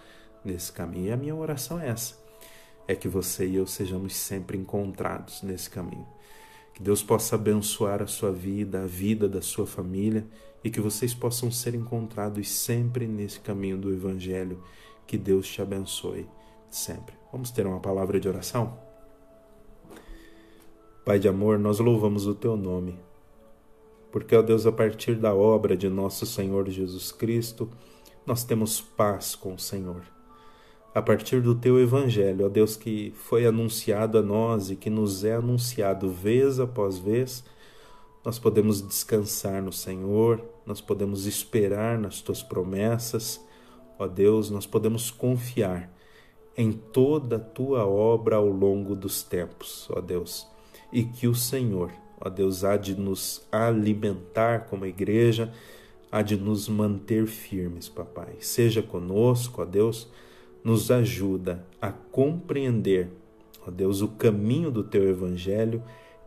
nesse 0.43 0.71
caminho. 0.71 1.07
E 1.07 1.11
a 1.11 1.17
minha 1.17 1.35
oração 1.35 1.79
é 1.79 1.89
essa: 1.89 2.17
é 2.87 2.95
que 2.95 3.07
você 3.07 3.45
e 3.45 3.55
eu 3.55 3.67
sejamos 3.67 4.15
sempre 4.15 4.57
encontrados 4.57 5.43
nesse 5.43 5.69
caminho. 5.69 6.07
Que 6.73 6.81
Deus 6.81 7.03
possa 7.03 7.35
abençoar 7.35 8.01
a 8.01 8.07
sua 8.07 8.31
vida, 8.31 8.83
a 8.83 8.85
vida 8.85 9.27
da 9.27 9.41
sua 9.41 9.67
família 9.67 10.25
e 10.63 10.69
que 10.69 10.79
vocês 10.79 11.13
possam 11.13 11.51
ser 11.51 11.75
encontrados 11.75 12.49
sempre 12.49 13.07
nesse 13.07 13.39
caminho 13.39 13.77
do 13.77 13.91
Evangelho. 13.91 14.63
Que 15.05 15.17
Deus 15.17 15.47
te 15.47 15.61
abençoe 15.61 16.27
sempre. 16.69 17.16
Vamos 17.31 17.51
ter 17.51 17.65
uma 17.65 17.79
palavra 17.79 18.19
de 18.19 18.27
oração? 18.27 18.77
Pai 21.05 21.19
de 21.19 21.27
amor, 21.27 21.57
nós 21.59 21.79
louvamos 21.79 22.27
o 22.27 22.35
teu 22.35 22.57
nome, 22.57 22.99
porque, 24.11 24.35
ó 24.35 24.41
Deus, 24.41 24.65
a 24.65 24.71
partir 24.71 25.15
da 25.15 25.33
obra 25.33 25.77
de 25.77 25.89
nosso 25.89 26.25
Senhor 26.25 26.69
Jesus 26.69 27.11
Cristo, 27.11 27.69
nós 28.25 28.43
temos 28.43 28.81
paz 28.81 29.35
com 29.35 29.53
o 29.53 29.59
Senhor 29.59 30.03
a 30.97 31.01
partir 31.01 31.43
do 31.43 31.53
teu 31.53 31.79
evangelho, 31.79 32.47
ó 32.47 32.49
Deus 32.49 32.75
que 32.75 33.13
foi 33.15 33.45
anunciado 33.45 34.17
a 34.17 34.21
nós 34.23 34.71
e 34.71 34.75
que 34.75 34.89
nos 34.89 35.23
é 35.23 35.35
anunciado 35.35 36.09
vez 36.09 36.59
após 36.59 36.97
vez, 36.97 37.43
nós 38.25 38.39
podemos 38.39 38.81
descansar 38.81 39.61
no 39.61 39.71
Senhor, 39.71 40.43
nós 40.65 40.81
podemos 40.81 41.27
esperar 41.27 41.99
nas 41.99 42.19
tuas 42.19 42.41
promessas, 42.41 43.39
ó 43.99 44.07
Deus, 44.07 44.49
nós 44.49 44.65
podemos 44.65 45.11
confiar 45.11 45.95
em 46.57 46.71
toda 46.71 47.35
a 47.35 47.39
tua 47.39 47.85
obra 47.85 48.37
ao 48.37 48.47
longo 48.47 48.95
dos 48.95 49.21
tempos, 49.21 49.87
ó 49.91 50.01
Deus, 50.01 50.47
e 50.91 51.03
que 51.03 51.27
o 51.27 51.35
Senhor, 51.35 51.91
ó 52.19 52.29
Deus, 52.29 52.63
há 52.63 52.75
de 52.75 52.95
nos 52.95 53.47
alimentar 53.51 54.65
como 54.65 54.85
igreja, 54.85 55.53
há 56.11 56.23
de 56.23 56.35
nos 56.35 56.67
manter 56.67 57.27
firmes, 57.27 57.87
papai. 57.87 58.37
Seja 58.39 58.81
conosco, 58.81 59.61
ó 59.61 59.65
Deus 59.65 60.09
nos 60.63 60.89
ajuda 60.89 61.63
a 61.79 61.91
compreender, 61.91 63.09
ó 63.65 63.69
Deus, 63.69 64.01
o 64.01 64.07
caminho 64.07 64.71
do 64.71 64.83
teu 64.83 65.07
evangelho 65.07 65.83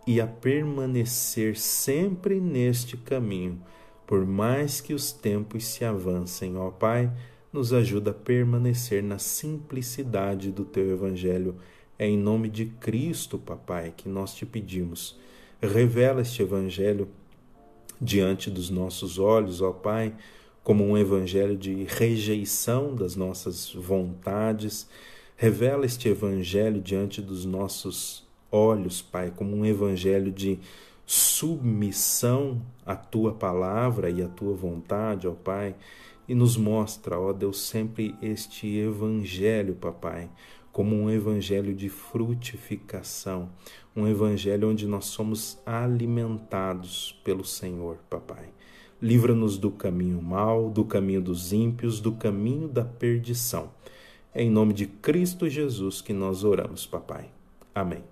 e 0.06 0.20
a 0.20 0.26
permanecer 0.26 1.58
sempre 1.58 2.40
neste 2.40 2.96
caminho, 2.96 3.60
por 4.06 4.24
mais 4.24 4.80
que 4.80 4.94
os 4.94 5.12
tempos 5.12 5.66
se 5.66 5.84
avancem, 5.84 6.56
ó 6.56 6.70
Pai, 6.70 7.10
nos 7.52 7.72
ajuda 7.72 8.10
a 8.10 8.14
permanecer 8.14 9.02
na 9.02 9.18
simplicidade 9.18 10.50
do 10.50 10.64
teu 10.64 10.90
evangelho. 10.90 11.56
É 11.98 12.06
em 12.06 12.16
nome 12.16 12.48
de 12.48 12.66
Cristo, 12.66 13.38
papai, 13.38 13.92
que 13.96 14.08
nós 14.08 14.34
te 14.34 14.46
pedimos. 14.46 15.18
Revela 15.60 16.22
este 16.22 16.42
evangelho 16.42 17.08
diante 18.00 18.50
dos 18.50 18.70
nossos 18.70 19.18
olhos, 19.18 19.60
ó 19.60 19.72
Pai 19.72 20.14
como 20.62 20.84
um 20.84 20.96
evangelho 20.96 21.56
de 21.56 21.84
rejeição 21.84 22.94
das 22.94 23.16
nossas 23.16 23.72
vontades. 23.72 24.88
Revela 25.36 25.86
este 25.86 26.08
evangelho 26.08 26.80
diante 26.80 27.20
dos 27.22 27.44
nossos 27.44 28.26
olhos, 28.52 29.00
Pai, 29.00 29.32
como 29.34 29.56
um 29.56 29.64
evangelho 29.64 30.30
de 30.30 30.58
submissão 31.06 32.62
à 32.84 32.94
tua 32.94 33.32
palavra 33.32 34.10
e 34.10 34.22
à 34.22 34.28
tua 34.28 34.54
vontade, 34.54 35.26
ó 35.26 35.32
Pai, 35.32 35.74
e 36.30 36.34
nos 36.34 36.56
mostra, 36.56 37.18
ó 37.18 37.32
Deus, 37.32 37.60
sempre 37.60 38.14
este 38.22 38.76
evangelho, 38.76 39.74
papai, 39.74 40.30
como 40.70 40.94
um 40.94 41.10
evangelho 41.10 41.74
de 41.74 41.88
frutificação, 41.88 43.50
um 43.96 44.06
evangelho 44.06 44.70
onde 44.70 44.86
nós 44.86 45.06
somos 45.06 45.58
alimentados 45.66 47.20
pelo 47.24 47.44
Senhor, 47.44 47.96
papai. 48.08 48.48
Livra-nos 49.02 49.58
do 49.58 49.72
caminho 49.72 50.22
mau, 50.22 50.70
do 50.70 50.84
caminho 50.84 51.20
dos 51.20 51.52
ímpios, 51.52 51.98
do 52.00 52.12
caminho 52.12 52.68
da 52.68 52.84
perdição. 52.84 53.72
É 54.32 54.40
em 54.40 54.50
nome 54.50 54.72
de 54.72 54.86
Cristo 54.86 55.48
Jesus 55.48 56.00
que 56.00 56.12
nós 56.12 56.44
oramos, 56.44 56.86
papai. 56.86 57.28
Amém. 57.74 58.04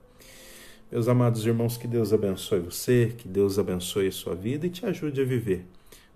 Meus 0.90 1.06
amados 1.06 1.46
irmãos, 1.46 1.76
que 1.76 1.86
Deus 1.86 2.12
abençoe 2.12 2.58
você, 2.58 3.14
que 3.16 3.28
Deus 3.28 3.60
abençoe 3.60 4.08
a 4.08 4.12
sua 4.12 4.34
vida 4.34 4.66
e 4.66 4.70
te 4.70 4.84
ajude 4.84 5.20
a 5.20 5.24
viver 5.24 5.64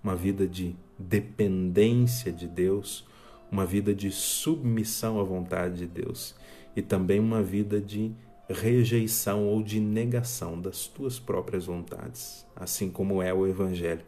uma 0.03 0.16
vida 0.16 0.46
de 0.46 0.74
dependência 1.03 2.32
de 2.32 2.48
Deus, 2.48 3.07
uma 3.50 3.66
vida 3.66 3.94
de 3.94 4.11
submissão 4.11 5.20
à 5.20 5.24
vontade 5.24 5.78
de 5.78 5.86
Deus 5.86 6.34
e 6.74 6.80
também 6.80 7.20
uma 7.20 7.42
vida 7.42 7.80
de 7.80 8.12
rejeição 8.48 9.46
ou 9.46 9.62
de 9.62 9.80
negação 9.80 10.61
das 10.61 10.86
tuas 10.86 11.18
próprias 11.18 11.66
vontades, 11.66 12.46
assim 12.57 12.90
como 12.90 13.22
é 13.22 13.32
o 13.32 13.46
Evangelho. 13.46 14.05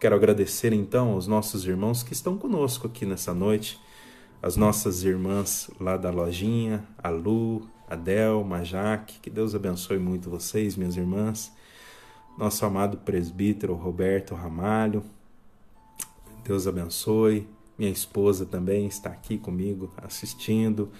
Quero 0.00 0.14
agradecer 0.14 0.72
então 0.72 1.12
aos 1.12 1.26
nossos 1.26 1.66
irmãos 1.66 2.02
que 2.02 2.12
estão 2.12 2.36
conosco 2.36 2.86
aqui 2.86 3.06
nessa 3.06 3.32
noite, 3.32 3.80
as 4.42 4.56
nossas 4.56 5.02
irmãs 5.02 5.70
lá 5.80 5.96
da 5.96 6.10
lojinha, 6.10 6.84
a 6.98 7.08
Lu, 7.08 7.66
a 7.88 7.96
Del, 7.96 8.46
a 8.52 8.62
Jaque, 8.62 9.20
que 9.20 9.30
Deus 9.30 9.54
abençoe 9.54 9.98
muito 9.98 10.28
vocês, 10.28 10.76
minhas 10.76 10.96
irmãs. 10.96 11.52
Nosso 12.36 12.66
amado 12.66 12.98
presbítero 12.98 13.74
Roberto 13.74 14.34
Ramalho, 14.34 15.02
Deus 16.48 16.66
abençoe. 16.66 17.46
Minha 17.78 17.90
esposa 17.90 18.46
também 18.46 18.86
está 18.86 19.10
aqui 19.10 19.36
comigo 19.36 19.92
assistindo. 19.96 20.90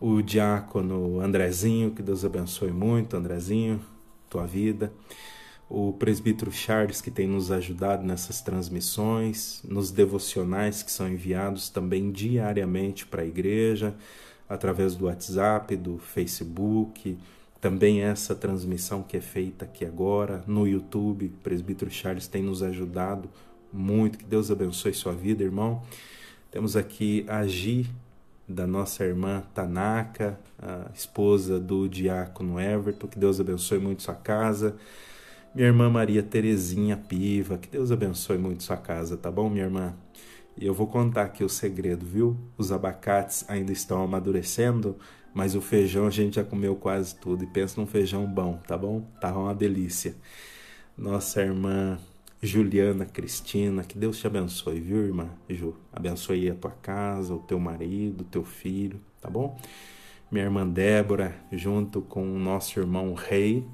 O 0.00 0.22
diácono 0.22 1.20
Andrezinho, 1.20 1.90
que 1.90 2.02
Deus 2.02 2.24
abençoe 2.24 2.70
muito, 2.70 3.16
Andrezinho, 3.16 3.80
tua 4.28 4.46
vida 4.46 4.92
o 5.68 5.92
presbítero 5.92 6.52
Charles, 6.52 7.00
que 7.00 7.10
tem 7.10 7.26
nos 7.26 7.50
ajudado 7.50 8.04
nessas 8.04 8.40
transmissões, 8.40 9.60
nos 9.64 9.90
devocionais 9.90 10.82
que 10.82 10.92
são 10.92 11.08
enviados 11.08 11.68
também 11.68 12.10
diariamente 12.12 13.04
para 13.06 13.22
a 13.22 13.26
igreja, 13.26 13.94
através 14.48 14.94
do 14.94 15.06
WhatsApp, 15.06 15.74
do 15.76 15.98
Facebook, 15.98 17.18
também 17.60 18.02
essa 18.02 18.34
transmissão 18.34 19.02
que 19.02 19.16
é 19.16 19.20
feita 19.20 19.64
aqui 19.64 19.84
agora 19.84 20.44
no 20.46 20.68
YouTube. 20.68 21.26
O 21.26 21.42
presbítero 21.42 21.90
Charles 21.90 22.28
tem 22.28 22.42
nos 22.42 22.62
ajudado 22.62 23.28
muito. 23.72 24.18
Que 24.18 24.24
Deus 24.24 24.50
abençoe 24.50 24.92
sua 24.92 25.12
vida, 25.12 25.42
irmão. 25.42 25.82
Temos 26.50 26.76
aqui 26.76 27.24
a 27.28 27.46
Gi, 27.46 27.88
da 28.48 28.66
nossa 28.66 29.04
irmã 29.04 29.42
Tanaka, 29.54 30.38
a 30.58 30.90
esposa 30.94 31.58
do 31.58 31.88
diácono 31.88 32.60
Everton. 32.60 33.06
Que 33.06 33.18
Deus 33.18 33.40
abençoe 33.40 33.78
muito 33.78 34.02
sua 34.02 34.14
casa 34.14 34.76
minha 35.56 35.68
irmã 35.68 35.88
Maria 35.88 36.22
Terezinha 36.22 36.98
Piva, 36.98 37.56
que 37.56 37.66
Deus 37.66 37.90
abençoe 37.90 38.36
muito 38.36 38.62
sua 38.62 38.76
casa, 38.76 39.16
tá 39.16 39.30
bom, 39.30 39.48
minha 39.48 39.64
irmã? 39.64 39.96
E 40.54 40.66
eu 40.66 40.74
vou 40.74 40.86
contar 40.86 41.22
aqui 41.22 41.42
o 41.42 41.48
segredo, 41.48 42.04
viu? 42.04 42.36
Os 42.58 42.70
abacates 42.70 43.42
ainda 43.48 43.72
estão 43.72 44.02
amadurecendo, 44.02 44.98
mas 45.32 45.54
o 45.54 45.62
feijão 45.62 46.06
a 46.06 46.10
gente 46.10 46.36
já 46.36 46.44
comeu 46.44 46.76
quase 46.76 47.16
tudo. 47.16 47.42
E 47.42 47.46
pensa 47.46 47.80
num 47.80 47.86
feijão 47.86 48.26
bom, 48.26 48.58
tá 48.68 48.76
bom? 48.76 49.00
Tá 49.18 49.34
uma 49.34 49.54
delícia. 49.54 50.14
Nossa 50.94 51.40
irmã 51.40 51.98
Juliana 52.42 53.06
Cristina, 53.06 53.82
que 53.82 53.96
Deus 53.96 54.18
te 54.18 54.26
abençoe, 54.26 54.78
viu, 54.80 54.98
irmã 54.98 55.30
Ju? 55.48 55.74
Abençoe 55.92 56.50
a 56.50 56.54
tua 56.54 56.70
casa, 56.70 57.34
o 57.34 57.38
teu 57.38 57.58
marido, 57.58 58.20
o 58.20 58.24
teu 58.24 58.44
filho, 58.44 59.00
tá 59.20 59.30
bom? 59.30 59.58
Minha 60.30 60.44
irmã 60.44 60.66
Débora, 60.66 61.34
junto 61.50 62.02
com 62.02 62.22
o 62.22 62.38
nosso 62.38 62.78
irmão 62.78 63.14
Rei, 63.14 63.66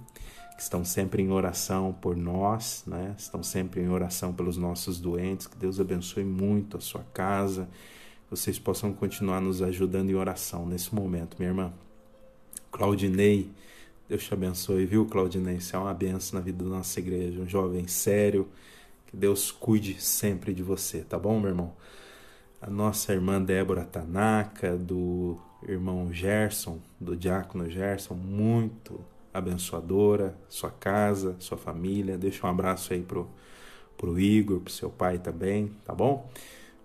que 0.54 0.62
estão 0.62 0.84
sempre 0.84 1.22
em 1.22 1.30
oração 1.30 1.92
por 1.92 2.16
nós, 2.16 2.84
né? 2.86 3.14
Estão 3.18 3.42
sempre 3.42 3.80
em 3.80 3.88
oração 3.88 4.32
pelos 4.32 4.56
nossos 4.56 5.00
doentes. 5.00 5.46
Que 5.46 5.56
Deus 5.56 5.80
abençoe 5.80 6.24
muito 6.24 6.76
a 6.76 6.80
sua 6.80 7.02
casa. 7.12 7.68
Vocês 8.30 8.58
possam 8.58 8.92
continuar 8.92 9.40
nos 9.40 9.60
ajudando 9.60 10.10
em 10.10 10.14
oração 10.14 10.64
nesse 10.66 10.94
momento, 10.94 11.36
minha 11.38 11.50
irmã. 11.50 11.72
Claudinei, 12.70 13.50
Deus 14.08 14.24
te 14.24 14.34
abençoe, 14.34 14.84
viu, 14.84 15.06
Claudinei? 15.06 15.60
Você 15.60 15.76
é 15.76 15.78
uma 15.78 15.94
benção 15.94 16.38
na 16.38 16.44
vida 16.44 16.64
da 16.64 16.70
nossa 16.70 16.98
igreja. 17.00 17.40
Um 17.40 17.48
jovem 17.48 17.86
sério. 17.86 18.48
Que 19.06 19.16
Deus 19.16 19.50
cuide 19.50 20.00
sempre 20.00 20.52
de 20.52 20.62
você, 20.62 21.00
tá 21.00 21.18
bom, 21.18 21.38
meu 21.38 21.50
irmão? 21.50 21.72
A 22.60 22.70
nossa 22.70 23.12
irmã 23.12 23.42
Débora 23.42 23.84
Tanaka, 23.84 24.76
do 24.76 25.38
irmão 25.66 26.12
Gerson, 26.12 26.78
do 27.00 27.16
diácono 27.16 27.68
Gerson, 27.68 28.14
muito 28.14 29.00
abençoadora, 29.32 30.36
sua 30.48 30.70
casa, 30.70 31.36
sua 31.38 31.58
família. 31.58 32.18
Deixa 32.18 32.46
um 32.46 32.50
abraço 32.50 32.92
aí 32.92 33.02
pro, 33.02 33.28
pro 33.96 34.18
Igor, 34.18 34.60
pro 34.60 34.72
seu 34.72 34.90
pai 34.90 35.18
também, 35.18 35.72
tá 35.84 35.94
bom? 35.94 36.30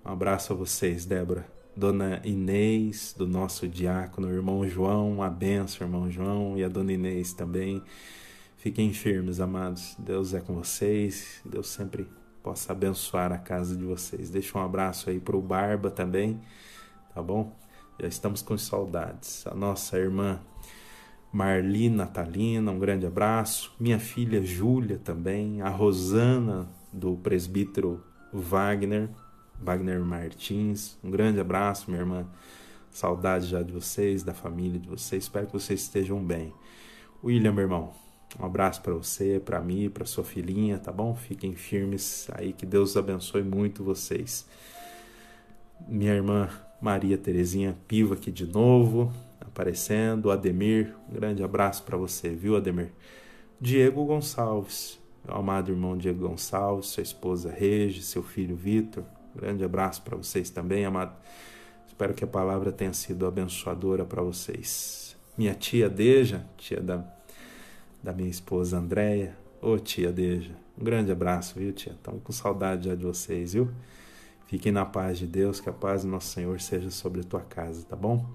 Um 0.05 0.11
abraço 0.11 0.53
a 0.53 0.55
vocês, 0.55 1.05
Débora. 1.05 1.56
Dona 1.77 2.19
Inês, 2.25 3.13
do 3.15 3.27
nosso 3.27 3.67
diácono, 3.67 4.33
irmão 4.33 4.67
João, 4.67 5.21
a 5.21 5.29
benção, 5.29 5.85
irmão 5.85 6.09
João, 6.09 6.57
e 6.57 6.63
a 6.63 6.67
dona 6.67 6.91
Inês 6.91 7.33
também. 7.33 7.83
Fiquem 8.57 8.91
firmes, 8.91 9.39
amados. 9.39 9.95
Deus 9.99 10.33
é 10.33 10.41
com 10.41 10.55
vocês. 10.55 11.39
Deus 11.45 11.67
sempre 11.67 12.07
possa 12.41 12.71
abençoar 12.71 13.31
a 13.31 13.37
casa 13.37 13.77
de 13.77 13.83
vocês. 13.83 14.31
Deixa 14.31 14.57
um 14.57 14.63
abraço 14.63 15.11
aí 15.11 15.19
pro 15.19 15.39
Barba 15.39 15.91
também, 15.91 16.41
tá 17.13 17.21
bom? 17.21 17.55
Já 17.99 18.07
estamos 18.07 18.41
com 18.41 18.57
saudades. 18.57 19.45
A 19.45 19.53
nossa 19.53 19.99
irmã 19.99 20.39
Marli 21.31 21.91
Natalina, 21.91 22.71
um 22.71 22.79
grande 22.79 23.05
abraço. 23.05 23.71
Minha 23.79 23.99
filha 23.99 24.41
Júlia 24.41 24.97
também. 24.97 25.61
A 25.61 25.69
Rosana, 25.69 26.67
do 26.91 27.15
presbítero 27.17 28.03
Wagner, 28.33 29.11
Wagner 29.61 29.99
Martins. 30.01 30.97
Um 31.03 31.09
grande 31.09 31.39
abraço, 31.39 31.89
minha 31.89 32.01
irmã. 32.01 32.27
Saudade 32.89 33.47
já 33.47 33.61
de 33.61 33.71
vocês, 33.71 34.23
da 34.23 34.33
família 34.33 34.79
de 34.79 34.87
vocês. 34.87 35.23
Espero 35.23 35.47
que 35.47 35.53
vocês 35.53 35.81
estejam 35.81 36.23
bem. 36.23 36.53
William, 37.23 37.51
meu 37.51 37.63
irmão, 37.63 37.93
um 38.39 38.45
abraço 38.45 38.81
para 38.81 38.93
você, 38.93 39.41
para 39.43 39.59
mim, 39.59 39.89
para 39.89 40.05
sua 40.05 40.23
filhinha, 40.23 40.77
tá 40.77 40.91
bom? 40.91 41.15
Fiquem 41.15 41.55
firmes 41.55 42.27
aí, 42.33 42.53
que 42.53 42.65
Deus 42.65 42.95
abençoe 42.95 43.43
muito 43.43 43.83
vocês. 43.83 44.47
Minha 45.87 46.13
irmã 46.13 46.49
Maria 46.81 47.17
Terezinha 47.17 47.77
Piva 47.87 48.15
aqui 48.15 48.31
de 48.31 48.45
novo 48.45 49.11
aparecendo. 49.41 50.29
Ademir, 50.29 50.93
um 51.09 51.13
grande 51.13 51.43
abraço 51.43 51.83
para 51.83 51.97
você, 51.97 52.29
viu, 52.29 52.55
Ademir? 52.55 52.91
Diego 53.59 54.05
Gonçalves, 54.05 54.99
meu 55.25 55.35
amado 55.35 55.71
irmão 55.71 55.97
Diego 55.97 56.27
Gonçalves, 56.27 56.87
sua 56.87 57.01
esposa 57.01 57.49
Regi, 57.51 58.03
seu 58.03 58.21
filho 58.21 58.55
Vitor, 58.55 59.03
grande 59.37 59.63
abraço 59.63 60.01
para 60.01 60.17
vocês 60.17 60.49
também, 60.49 60.85
amado. 60.85 61.15
Espero 61.87 62.13
que 62.13 62.23
a 62.23 62.27
palavra 62.27 62.71
tenha 62.71 62.93
sido 62.93 63.25
abençoadora 63.25 64.05
para 64.05 64.21
vocês. 64.21 65.15
Minha 65.37 65.53
tia 65.53 65.89
Deja, 65.89 66.45
tia 66.57 66.81
da, 66.81 67.03
da 68.03 68.13
minha 68.13 68.29
esposa 68.29 68.77
Andréia, 68.77 69.37
ô 69.61 69.71
oh, 69.71 69.79
tia 69.79 70.11
Deja, 70.11 70.53
um 70.79 70.83
grande 70.83 71.11
abraço, 71.11 71.57
viu, 71.57 71.71
tia? 71.71 71.93
Estamos 71.93 72.21
com 72.23 72.31
saudade 72.31 72.89
já 72.89 72.95
de 72.95 73.03
vocês, 73.03 73.53
viu? 73.53 73.69
Fiquem 74.47 74.71
na 74.71 74.85
paz 74.85 75.17
de 75.17 75.27
Deus, 75.27 75.59
que 75.59 75.69
a 75.69 75.73
paz 75.73 76.03
do 76.03 76.09
nosso 76.09 76.33
Senhor 76.33 76.59
seja 76.61 76.89
sobre 76.89 77.21
a 77.21 77.23
tua 77.23 77.41
casa, 77.41 77.85
tá 77.85 77.95
bom? 77.95 78.25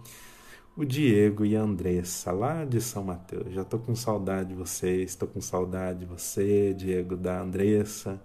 o 0.76 0.84
Diego 0.84 1.44
e 1.44 1.54
a 1.54 1.60
Andressa, 1.60 2.32
lá 2.32 2.64
de 2.64 2.80
São 2.80 3.04
Mateus. 3.04 3.52
Já 3.52 3.64
tô 3.64 3.78
com 3.78 3.94
saudade 3.94 4.50
de 4.50 4.54
vocês, 4.54 5.14
tô 5.14 5.26
com 5.26 5.40
saudade 5.40 6.00
de 6.00 6.06
você, 6.06 6.72
Diego, 6.74 7.16
da 7.16 7.40
Andressa. 7.40 8.20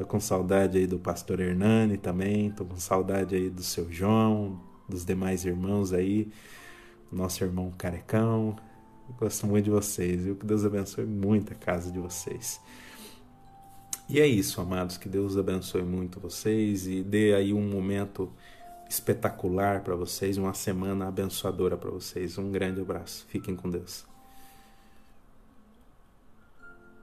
Tô 0.00 0.06
com 0.06 0.18
saudade 0.18 0.78
aí 0.78 0.86
do 0.86 0.98
pastor 0.98 1.40
Hernani 1.40 1.98
também, 1.98 2.50
tô 2.50 2.64
com 2.64 2.76
saudade 2.76 3.36
aí 3.36 3.50
do 3.50 3.62
seu 3.62 3.92
João, 3.92 4.58
dos 4.88 5.04
demais 5.04 5.44
irmãos 5.44 5.92
aí, 5.92 6.32
nosso 7.12 7.44
irmão 7.44 7.70
Carecão. 7.76 8.56
gosto 9.18 9.46
muito 9.46 9.66
de 9.66 9.70
vocês, 9.70 10.24
viu? 10.24 10.36
Que 10.36 10.46
Deus 10.46 10.64
abençoe 10.64 11.04
muito 11.04 11.52
a 11.52 11.54
casa 11.54 11.92
de 11.92 11.98
vocês. 11.98 12.58
E 14.08 14.18
é 14.18 14.26
isso, 14.26 14.58
amados, 14.62 14.96
que 14.96 15.06
Deus 15.06 15.36
abençoe 15.36 15.82
muito 15.82 16.18
vocês 16.18 16.86
e 16.86 17.02
dê 17.02 17.34
aí 17.34 17.52
um 17.52 17.68
momento 17.68 18.32
espetacular 18.88 19.82
para 19.82 19.96
vocês, 19.96 20.38
uma 20.38 20.54
semana 20.54 21.08
abençoadora 21.08 21.76
para 21.76 21.90
vocês. 21.90 22.38
Um 22.38 22.50
grande 22.50 22.80
abraço. 22.80 23.26
Fiquem 23.28 23.54
com 23.54 23.68
Deus. 23.68 24.09